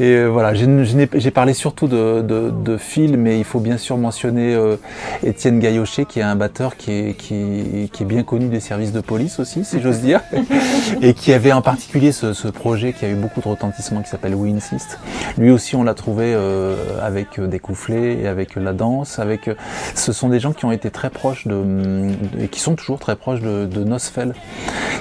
Et 0.00 0.14
euh, 0.14 0.26
voilà, 0.26 0.52
j'ai 0.54 1.30
parlé 1.32 1.54
surtout 1.54 1.88
de, 1.88 2.22
de, 2.22 2.50
de 2.50 2.76
Phil, 2.76 3.16
mais 3.16 3.38
il 3.38 3.44
faut 3.44 3.58
bien 3.58 3.78
sûr 3.78 3.96
mentionner 3.96 4.54
euh, 4.54 4.76
Étienne 5.24 5.58
Gaillochet, 5.58 6.04
qui 6.04 6.20
est 6.20 6.22
un 6.22 6.36
batteur 6.36 6.76
qui 6.76 6.92
est, 6.92 7.14
qui, 7.14 7.90
qui 7.92 8.02
est 8.04 8.06
bien 8.06 8.22
connu 8.22 8.46
des 8.46 8.60
services 8.60 8.92
de 8.92 9.00
police 9.00 9.40
aussi, 9.40 9.64
si 9.64 9.80
j'ose 9.80 9.98
dire, 9.98 10.20
et 11.02 11.14
qui 11.14 11.32
avait 11.32 11.50
en 11.50 11.62
particulier 11.62 12.12
ce, 12.12 12.32
ce, 12.32 12.46
projet 12.46 12.92
qui 12.92 13.06
a 13.06 13.08
eu 13.08 13.16
beaucoup 13.16 13.40
de 13.40 13.48
retentissement, 13.48 14.00
qui 14.02 14.08
s'appelle 14.08 14.36
We 14.36 14.54
Insist. 14.54 15.00
Lui 15.36 15.50
aussi, 15.50 15.74
on 15.74 15.82
l'a 15.82 15.94
trouvé 15.94 16.32
euh, 16.32 16.76
avec 17.02 17.40
des 17.40 17.58
coufflets 17.58 18.18
et 18.20 18.28
avec 18.28 18.54
la 18.54 18.72
danse. 18.72 19.18
Avec, 19.18 19.50
ce 19.94 20.12
sont 20.12 20.28
des 20.28 20.38
gens 20.38 20.52
qui 20.52 20.64
ont 20.64 20.72
été 20.72 20.90
très 20.90 21.10
proches 21.10 21.48
de, 21.48 22.08
et 22.40 22.46
qui 22.46 22.60
sont 22.60 22.76
toujours 22.76 23.00
très 23.00 23.16
proches 23.16 23.40
de, 23.40 23.66
de 23.66 23.82
Nosfell, 23.82 24.32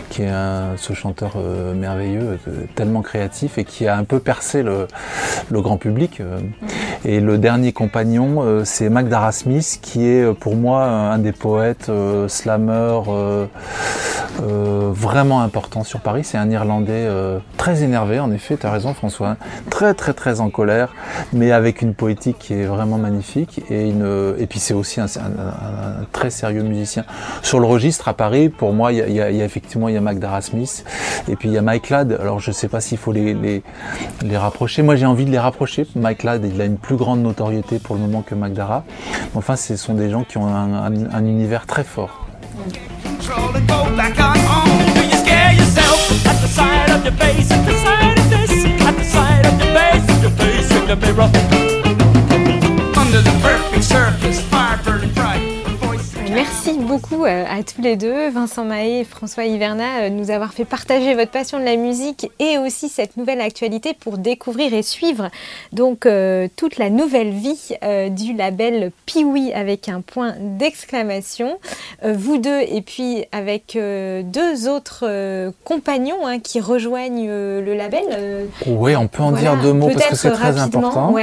qui 0.10 0.24
est 0.24 0.30
un, 0.30 0.76
ce 0.76 0.94
chanteur 0.94 1.38
merveilleux, 1.76 2.40
tellement 2.74 3.04
créatif 3.04 3.60
et 3.60 3.64
qui 3.64 3.88
a 3.88 3.96
un 3.96 4.04
peu 4.04 4.20
percé 4.20 4.64
le, 4.64 4.87
le 5.50 5.62
grand 5.62 5.78
public. 5.78 6.20
Euh. 6.20 6.40
Et 7.06 7.20
le 7.20 7.38
dernier 7.38 7.72
compagnon, 7.72 8.38
euh, 8.42 8.64
c'est 8.66 8.90
Magdara 8.90 9.32
Smith, 9.32 9.80
qui 9.82 10.06
est 10.08 10.24
euh, 10.24 10.34
pour 10.34 10.56
moi 10.56 10.84
un 10.84 11.20
des 11.20 11.32
poètes 11.32 11.92
slammer 12.28 13.00
vraiment 14.40 15.42
important 15.42 15.84
sur 15.84 16.00
Paris. 16.00 16.24
C'est 16.24 16.38
un 16.38 16.50
Irlandais 16.50 17.08
très 17.58 17.84
énervé, 17.84 18.20
en 18.20 18.32
effet, 18.32 18.58
tu 18.58 18.66
as 18.66 18.72
raison 18.72 18.94
François, 18.94 19.38
très 19.70 19.94
très 19.94 20.14
très 20.14 20.40
en 20.42 20.50
colère, 20.50 20.94
mais 21.34 21.52
avec 21.52 21.82
une 21.82 21.94
poétique 21.94 22.38
qui 22.40 22.54
est 22.54 22.66
vraiment 22.66 22.98
magnifique. 22.98 23.62
Et, 23.70 23.90
une, 23.90 24.36
et 24.38 24.46
puis 24.48 24.60
c'est 24.60 24.74
aussi 24.74 25.00
un, 25.00 25.08
très 26.12 26.30
sérieux 26.30 26.64
musicien. 26.64 27.04
Sur 27.42 27.60
le 27.60 27.66
registre 27.66 28.08
à 28.08 28.14
Paris, 28.14 28.50
pour 28.50 28.74
moi, 28.74 28.92
il 28.92 29.12
y 29.12 29.22
a, 29.22 29.30
effectivement 29.30 29.88
il 29.88 29.96
y 29.96 29.98
a 29.98 30.02
Magdara 30.02 30.42
Smith, 30.42 30.86
et 31.30 31.36
puis 31.36 31.50
il 31.50 31.54
y 31.54 31.58
a 31.58 31.62
Mike 31.62 31.90
Ladd. 31.90 32.18
Alors 32.20 32.40
je 32.40 32.52
sais 32.52 32.68
pas 32.68 32.82
s'il 32.82 32.98
faut 32.98 33.12
les, 33.12 33.62
les 34.22 34.38
rapprocher. 34.38 34.77
Moi, 34.84 34.96
j'ai 34.96 35.08
envie 35.08 35.26
de 35.26 35.32
les 35.32 35.40
rapprocher. 35.40 35.88
Mike 35.96 36.24
Ladd, 36.24 36.46
il 36.46 36.62
a 36.62 36.66
une 36.66 36.78
plus 36.78 36.98
grande 36.98 37.22
notoriété 37.22 37.80
pour 37.80 37.96
le 37.96 38.02
moment 38.02 38.22
que 38.22 38.36
Magdara. 38.36 38.84
Enfin, 39.34 39.56
ce 39.56 39.76
sont 39.76 39.96
des 39.96 40.10
gens 40.10 40.24
qui 40.24 40.38
ont 40.38 40.48
un, 40.48 40.86
un, 41.12 41.26
univers 41.26 41.66
très 41.66 41.84
fort. 41.84 42.28
Merci 56.38 56.78
beaucoup 56.78 57.26
euh, 57.26 57.46
à 57.50 57.64
tous 57.64 57.82
les 57.82 57.96
deux, 57.96 58.30
Vincent 58.30 58.64
Mahé 58.64 59.00
et 59.00 59.04
François 59.06 59.46
Hiverna, 59.46 60.02
euh, 60.02 60.10
de 60.10 60.14
nous 60.14 60.30
avoir 60.30 60.54
fait 60.54 60.66
partager 60.66 61.16
votre 61.16 61.32
passion 61.32 61.60
de 61.60 61.64
la 61.64 61.78
musique 61.78 62.30
et 62.38 62.60
aussi 62.60 62.90
cette 62.90 63.18
nouvelle 63.18 63.42
actualité 63.42 63.96
pour 64.00 64.20
découvrir 64.20 64.72
et 64.72 64.84
suivre 64.84 65.32
donc 65.74 66.06
euh, 66.06 66.48
toute 66.56 66.78
la 66.78 66.92
nouvelle 66.92 67.32
vie 67.32 67.74
du 68.12 68.34
label 68.34 68.92
Piwi 69.08 69.52
avec 69.52 69.90
un 69.90 70.02
point 70.02 70.36
d'exclamation. 70.40 71.58
vous 72.04 72.38
deux 72.38 72.62
et 72.62 72.82
puis 72.82 73.26
avec 73.32 73.76
deux 73.76 74.70
autres 74.70 75.52
compagnons 75.64 76.28
hein, 76.28 76.40
qui 76.40 76.60
rejoignent 76.60 77.28
le 77.28 77.74
label. 77.74 78.48
oui, 78.68 78.96
on 78.96 79.08
peut 79.08 79.24
en 79.24 79.32
dire 79.32 79.58
deux 79.62 79.74
mots 79.74 79.90
parce 79.90 80.10
que 80.10 80.16
c'est 80.16 80.32
très 80.32 80.60
important. 80.60 81.16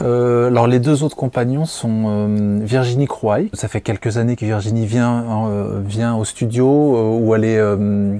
alors 0.00 0.66
les 0.66 0.78
deux 0.78 1.02
autres 1.02 1.16
compagnons 1.16 1.66
sont 1.66 2.60
Virginie 2.62 3.06
Croix. 3.06 3.40
Ça 3.52 3.68
fait 3.68 3.80
quelques 3.80 4.16
années 4.16 4.36
que 4.36 4.45
Virginie 4.46 4.86
vient, 4.86 5.48
euh, 5.50 5.80
vient 5.84 6.16
au 6.16 6.24
studio 6.24 6.96
euh, 6.96 7.18
où 7.18 7.34
elle 7.34 7.44
est, 7.44 7.58
euh, 7.58 8.16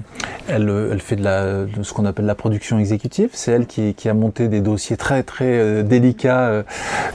elle, 0.47 0.69
elle, 0.91 1.01
fait 1.01 1.15
de, 1.15 1.23
la, 1.23 1.65
ce 1.81 1.93
qu'on 1.93 2.05
appelle 2.05 2.25
la 2.25 2.35
production 2.35 2.77
exécutive. 2.77 3.29
C'est 3.33 3.51
elle 3.51 3.65
qui, 3.65 3.93
qui, 3.93 4.09
a 4.09 4.13
monté 4.13 4.47
des 4.47 4.61
dossiers 4.61 4.97
très 4.97 5.23
très 5.23 5.83
délicats. 5.83 6.63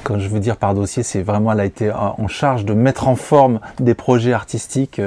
quand 0.03 0.19
je 0.19 0.29
veux 0.29 0.41
dire 0.41 0.57
par 0.57 0.75
dossier, 0.75 1.03
c'est 1.03 1.23
vraiment 1.23 1.53
elle 1.53 1.61
a 1.61 1.65
été 1.65 1.91
en 1.93 2.29
charge 2.29 2.65
de 2.65 2.75
mettre 2.75 3.09
en 3.09 3.17
forme 3.17 3.61
des 3.81 3.95
projets 3.95 4.33
artistiques. 4.33 5.01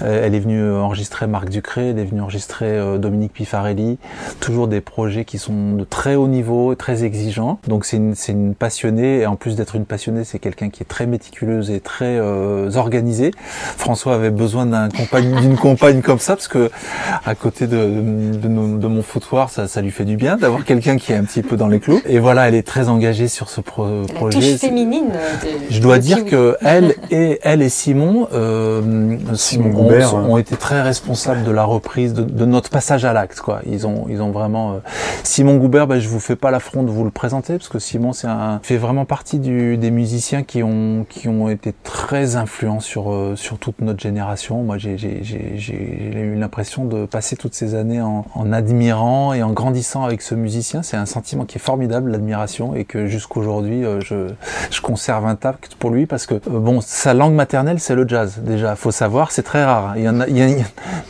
elle 0.00 0.34
est 0.34 0.40
venue 0.40 0.72
enregistrer 0.72 1.26
Marc 1.26 1.48
Ducré, 1.48 1.90
elle 1.90 1.98
est 1.98 2.04
venue 2.04 2.20
enregistrer 2.20 2.98
Dominique 2.98 3.32
Pifarelli. 3.32 3.98
Toujours 4.40 4.66
des 4.66 4.80
projets 4.80 5.24
qui 5.24 5.38
sont 5.38 5.74
de 5.74 5.84
très 5.84 6.16
haut 6.16 6.28
niveau, 6.28 6.74
très 6.74 7.04
exigeants. 7.04 7.60
Donc 7.68 7.84
c'est 7.84 7.98
une, 7.98 8.14
une 8.28 8.54
passionnée 8.54 9.20
et 9.20 9.26
en 9.26 9.36
plus 9.36 9.56
d'être 9.56 9.76
une 9.76 9.86
passionnée, 9.86 10.24
c'est 10.24 10.38
quelqu'un 10.38 10.70
qui 10.70 10.82
est 10.82 10.86
très 10.86 11.06
méticuleuse 11.06 11.70
et 11.70 11.80
très 11.80 12.18
euh, 12.18 12.70
François 13.76 14.14
avait 14.14 14.30
besoin 14.30 14.66
d'une 14.66 15.56
compagne 15.56 16.02
comme 16.02 16.18
ça 16.18 16.34
parce 16.34 16.48
que 16.48 16.70
à 17.24 17.34
côté 17.34 17.66
de, 17.66 17.76
de, 17.76 18.48
mon 18.88 19.02
foutoir, 19.02 19.50
ça, 19.50 19.68
ça, 19.68 19.80
lui 19.80 19.90
fait 19.90 20.04
du 20.04 20.16
bien 20.16 20.36
d'avoir 20.36 20.64
quelqu'un 20.64 20.96
qui 20.96 21.12
est 21.12 21.16
un 21.16 21.24
petit 21.24 21.42
peu 21.42 21.56
dans 21.56 21.68
les 21.68 21.80
clous. 21.80 22.00
Et 22.06 22.18
voilà, 22.18 22.48
elle 22.48 22.54
est 22.54 22.66
très 22.66 22.88
engagée 22.88 23.28
sur 23.28 23.48
ce 23.48 23.60
projet. 23.60 24.04
La 24.22 24.30
touche 24.30 24.56
féminine. 24.56 25.10
Je 25.70 25.80
dois 25.80 25.98
dire 25.98 26.24
que 26.24 26.56
elle 26.60 26.94
et 27.10 27.38
elle 27.42 27.62
et 27.62 27.68
Simon, 27.68 28.28
euh, 28.32 29.16
Simon 29.34 29.70
ont, 29.76 30.32
ont, 30.32 30.38
été 30.38 30.56
très 30.56 30.82
responsables 30.82 31.44
de 31.44 31.50
la 31.50 31.64
reprise, 31.64 32.14
de, 32.14 32.22
de 32.22 32.44
notre 32.44 32.70
passage 32.70 33.04
à 33.04 33.12
l'acte. 33.12 33.40
Quoi, 33.40 33.60
ils 33.66 33.86
ont, 33.86 34.06
ils 34.08 34.20
ont 34.22 34.30
vraiment. 34.30 34.72
Euh... 34.72 34.78
Simon 35.22 35.56
Goubert, 35.56 35.86
ben, 35.86 36.00
je 36.00 36.08
vous 36.08 36.20
fais 36.20 36.36
pas 36.36 36.50
l'affront 36.50 36.82
de 36.82 36.90
vous 36.90 37.04
le 37.04 37.10
présenter 37.10 37.54
parce 37.54 37.68
que 37.68 37.78
Simon, 37.78 38.12
c'est 38.12 38.26
un 38.26 38.60
fait 38.62 38.76
vraiment 38.76 39.04
partie 39.04 39.38
du, 39.38 39.76
des 39.76 39.90
musiciens 39.90 40.42
qui 40.42 40.62
ont, 40.62 41.06
qui 41.08 41.28
ont 41.28 41.48
été 41.48 41.74
très 41.82 42.36
influents 42.36 42.80
sur, 42.80 43.12
euh, 43.20 43.36
sur 43.36 43.58
toute 43.58 43.80
notre 43.80 44.00
génération. 44.00 44.62
Moi, 44.62 44.78
j'ai 44.78 44.96
eu 44.96 46.34
l'impression 46.36 46.84
de 46.84 47.06
passer 47.06 47.36
toutes 47.36 47.54
ces 47.54 47.74
années 47.74 48.00
en, 48.00 48.24
admirant 48.52 49.32
et 49.32 49.42
en 49.42 49.52
grandissant 49.52 50.04
avec 50.04 50.22
ce 50.22 50.34
musicien. 50.34 50.82
C'est 50.82 50.96
un 50.96 51.06
sentiment 51.06 51.44
qui 51.44 51.58
est 51.58 51.60
formidable, 51.60 52.10
l'admiration, 52.10 52.74
et 52.74 52.84
que 52.84 53.06
jusqu'aujourd'hui, 53.06 53.84
euh, 53.84 54.00
je, 54.00 54.28
je, 54.70 54.80
conserve 54.80 55.26
intact 55.26 55.74
pour 55.76 55.90
lui 55.90 56.06
parce 56.06 56.26
que, 56.26 56.34
euh, 56.34 56.38
bon, 56.46 56.80
sa 56.80 57.14
langue 57.14 57.34
maternelle, 57.34 57.78
c'est 57.80 57.94
le 57.94 58.08
jazz. 58.08 58.40
Déjà, 58.44 58.74
faut 58.76 58.90
savoir, 58.90 59.30
c'est 59.30 59.42
très 59.42 59.64
rare. 59.64 59.94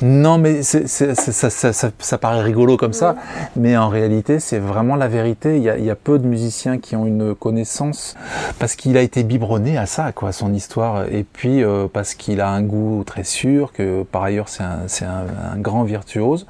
Non, 0.03 0.39
mais 0.39 0.63
ça, 0.63 2.19
paraît 2.19 2.43
rigolo 2.43 2.77
comme 2.77 2.93
ça, 2.93 3.17
mais 3.57 3.77
en 3.77 3.89
réalité, 3.89 4.41
c'est 4.41 4.59
vraiment 4.59 4.97
la 4.97 5.09
vérité. 5.09 5.57
Il 5.57 5.63
y, 5.63 5.91
a, 5.91 5.95
peu 5.95 6.19
de 6.19 6.27
musiciens 6.27 6.79
qui 6.79 6.97
ont 6.97 7.07
une 7.07 7.35
connaissance 7.35 8.17
parce 8.59 8.75
qu'il 8.75 8.97
a 8.97 9.03
été 9.03 9.23
biberonné 9.23 9.77
à 9.77 9.87
ça, 9.87 10.13
quoi, 10.13 10.33
son 10.33 10.53
histoire, 10.53 11.05
et 11.11 11.25
puis 11.25 11.63
euh, 11.63 11.87
qu'il 12.15 12.41
a 12.41 12.49
un 12.49 12.63
goût 12.63 13.05
très 13.05 13.25
sûr, 13.25 13.73
que 13.73 14.03
par 14.03 14.23
ailleurs 14.23 14.49
c'est 14.49 14.63
un, 14.63 14.87
un, 15.07 15.55
un, 15.55 15.59
grand 15.59 15.85
virtuose. 15.85 16.47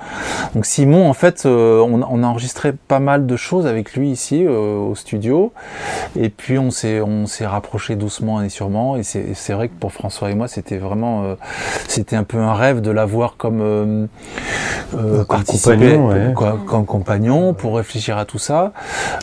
Donc 0.55 0.67
Simon, 0.67 1.09
en 1.09 1.13
fait, 1.13 1.45
euh, 1.47 1.81
on, 1.81 2.03
on, 2.03 2.23
a 2.23 2.27
enregistré 2.27 2.73
pas 2.73 3.01
mal 3.01 3.27
de 3.27 3.37
choses 3.37 3.67
avec 3.67 3.95
lui 3.95 4.11
ici 4.11 4.45
euh, 4.47 4.77
au 4.77 4.95
studio, 4.95 5.53
et 6.19 6.29
puis 6.29 6.59
on 6.59 6.71
s'est 6.71 7.01
on 7.01 7.27
s'est 7.27 7.47
rapproché 7.47 7.97
doucement 7.97 8.43
et 8.43 8.49
sûrement. 8.49 8.97
Et 8.97 9.03
c'est 9.03 9.53
vrai 9.53 9.69
que 9.69 9.75
pour 9.75 9.93
François 9.93 10.31
et 10.31 10.35
moi, 10.35 10.49
c'était 10.49 10.79
vraiment 10.79 11.25
euh, 11.25 11.35
c'était 11.89 12.17
un 12.17 12.25
peu 12.25 12.39
un 12.39 12.55
rêve 12.55 12.81
de 12.81 12.91
l'avoir 12.91 13.37
comme 13.37 14.09
compagnon, 15.29 16.09
ouais. 16.09 16.35
comme 16.67 16.87
compagnon 16.87 17.55
pour 17.55 17.77
réfléchir 17.77 18.19
à 18.19 18.25
tout 18.25 18.39
ça. 18.39 18.73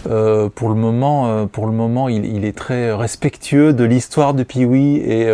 pour 0.03 0.69
le 0.69 0.75
moment, 0.75 1.47
pour 1.47 1.65
le 1.65 1.71
moment, 1.71 2.09
il, 2.09 2.25
il, 2.25 2.45
est 2.45 2.57
très 2.57 2.93
respectueux 2.93 3.73
de 3.73 3.83
l'histoire 3.83 4.33
de 4.33 4.43
Piwi 4.43 4.97
et, 4.97 5.29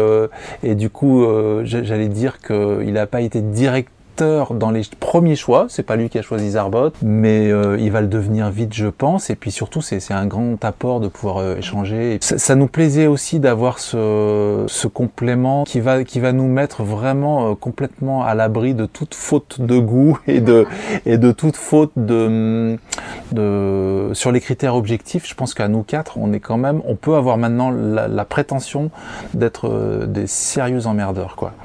et 0.64 0.76
du 0.76 0.83
coup, 0.90 1.26
j'allais 1.64 2.08
dire 2.08 2.40
qu'il 2.40 2.94
n'a 2.94 3.08
pas 3.08 3.22
été 3.22 3.42
direct 3.42 3.90
dans 4.18 4.72
les 4.72 4.84
premiers 5.00 5.36
choix. 5.36 5.66
C'est 5.70 5.84
pas 5.84 5.96
lui 5.96 6.10
qui 6.10 6.18
a 6.18 6.22
choisi 6.22 6.52
Zarbot, 6.52 6.92
mais 7.02 7.52
euh, 7.52 7.78
il 7.80 7.92
va 7.92 8.02
le 8.02 8.08
devenir 8.08 8.50
vite, 8.50 8.74
je 8.74 8.88
pense. 8.88 9.30
Et 9.30 9.36
puis 9.36 9.52
surtout, 9.52 9.82
c'est 9.82 10.12
un 10.12 10.26
grand 10.26 10.64
apport 10.64 11.00
de 11.00 11.08
pouvoir 11.08 11.38
euh, 11.38 11.58
échanger. 11.58 12.18
Ça, 12.22 12.56
nous 12.56 12.68
plaisait 12.68 13.08
aussi 13.08 13.40
d'avoir 13.40 13.80
ce, 13.80 14.88
complément 14.88 15.64
qui 15.64 15.80
va, 15.80 16.04
qui 16.04 16.20
va 16.20 16.32
nous 16.32 16.48
mettre 16.48 16.84
vraiment 16.84 17.52
euh, 17.52 17.56
complètement 17.56 18.24
à 18.24 18.36
l'abri 18.36 18.74
de 18.74 18.86
toute 18.86 19.16
faute 19.16 19.60
de 19.62 19.80
goût 19.80 20.20
et 20.28 20.42
de, 20.42 20.66
et 21.06 21.18
de 21.18 21.32
toute 21.32 21.56
faute 21.56 21.92
de, 21.96 22.78
de, 23.32 23.93
sur 24.14 24.32
les 24.32 24.42
critères 24.42 24.76
objectifs. 24.76 25.28
Je 25.28 25.36
pense 25.36 25.54
qu'à 25.54 25.68
nous 25.68 25.84
quatre, 25.84 26.18
on 26.18 26.34
est 26.34 26.40
quand 26.40 26.58
même, 26.58 26.82
on 26.86 26.96
peut 26.96 27.16
avoir 27.16 27.38
maintenant 27.38 27.72
la, 27.72 28.08
la 28.08 28.26
prétention 28.26 28.92
d'être 29.34 30.06
des 30.08 30.28
sérieux 30.28 30.88
emmerdeurs, 30.88 31.36
quoi. 31.36 31.54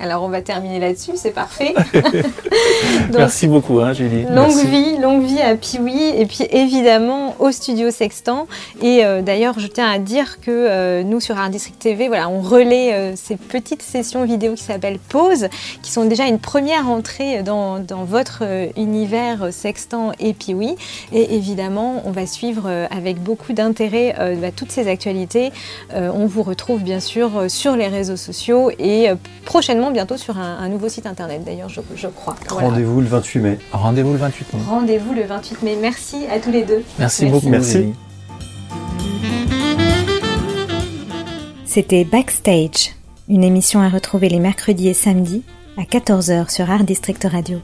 Alors 0.00 0.22
on 0.22 0.28
va 0.28 0.42
terminer 0.42 0.78
là-dessus, 0.78 1.12
c'est 1.16 1.32
parfait. 1.32 1.74
Donc, 1.92 3.18
Merci 3.18 3.48
beaucoup, 3.48 3.80
hein, 3.80 3.92
Julie. 3.92 4.24
Longue 4.30 4.64
vie, 4.66 4.96
longue 4.98 5.24
vie 5.24 5.40
à 5.40 5.56
Piwi. 5.56 6.10
Et 6.16 6.26
puis 6.26 6.46
évidemment, 6.50 7.27
au 7.38 7.50
studio 7.50 7.90
Sextant. 7.90 8.46
Et 8.82 9.02
d'ailleurs, 9.22 9.58
je 9.58 9.66
tiens 9.66 9.90
à 9.90 9.98
dire 9.98 10.40
que 10.40 11.02
nous, 11.02 11.20
sur 11.20 11.38
Art 11.38 11.50
District 11.50 11.78
TV, 11.78 12.08
voilà, 12.08 12.28
on 12.28 12.40
relaie 12.40 13.14
ces 13.16 13.36
petites 13.36 13.82
sessions 13.82 14.24
vidéo 14.24 14.54
qui 14.54 14.62
s'appellent 14.62 14.98
Pause, 14.98 15.48
qui 15.82 15.90
sont 15.90 16.04
déjà 16.04 16.26
une 16.26 16.38
première 16.38 16.88
entrée 16.88 17.42
dans, 17.42 17.78
dans 17.78 18.04
votre 18.04 18.42
univers 18.76 19.52
Sextant 19.52 20.12
et 20.18 20.32
Piwi. 20.32 20.76
Et 21.12 21.34
évidemment, 21.36 22.02
on 22.04 22.10
va 22.10 22.26
suivre 22.26 22.68
avec 22.90 23.22
beaucoup 23.22 23.52
d'intérêt 23.52 24.14
bah, 24.40 24.50
toutes 24.54 24.70
ces 24.72 24.88
actualités. 24.88 25.52
on 25.94 26.26
vous 26.26 26.42
retrouve 26.42 26.82
bien 26.82 27.00
sûr 27.00 27.44
sur 27.48 27.76
les 27.76 27.88
réseaux 27.88 28.16
sociaux 28.16 28.70
et 28.78 29.08
prochainement 29.44 29.90
bientôt 29.90 30.16
sur 30.16 30.38
un, 30.38 30.68
nouveau 30.68 30.88
site 30.88 31.06
internet 31.06 31.42
d'ailleurs, 31.44 31.68
je, 31.68 32.06
crois. 32.08 32.36
Rendez-vous 32.48 33.00
le 33.00 33.06
28 33.06 33.40
mai. 33.40 33.58
Rendez-vous 33.72 34.12
le 34.12 34.18
28 34.18 34.54
mai. 34.54 34.60
Rendez-vous 34.68 35.14
le 35.14 35.22
28 35.22 35.62
mai. 35.62 35.78
Merci 35.80 36.26
à 36.30 36.38
tous 36.38 36.50
les 36.50 36.64
deux. 36.64 36.84
Merci, 36.98 37.27
beaucoup. 37.28 37.48
Merci. 37.48 37.92
C'était 41.64 42.04
Backstage, 42.04 42.94
une 43.28 43.44
émission 43.44 43.80
à 43.80 43.88
retrouver 43.88 44.28
les 44.28 44.40
mercredis 44.40 44.88
et 44.88 44.94
samedis 44.94 45.42
à 45.76 45.82
14h 45.82 46.50
sur 46.50 46.70
Art 46.70 46.84
District 46.84 47.24
Radio. 47.30 47.60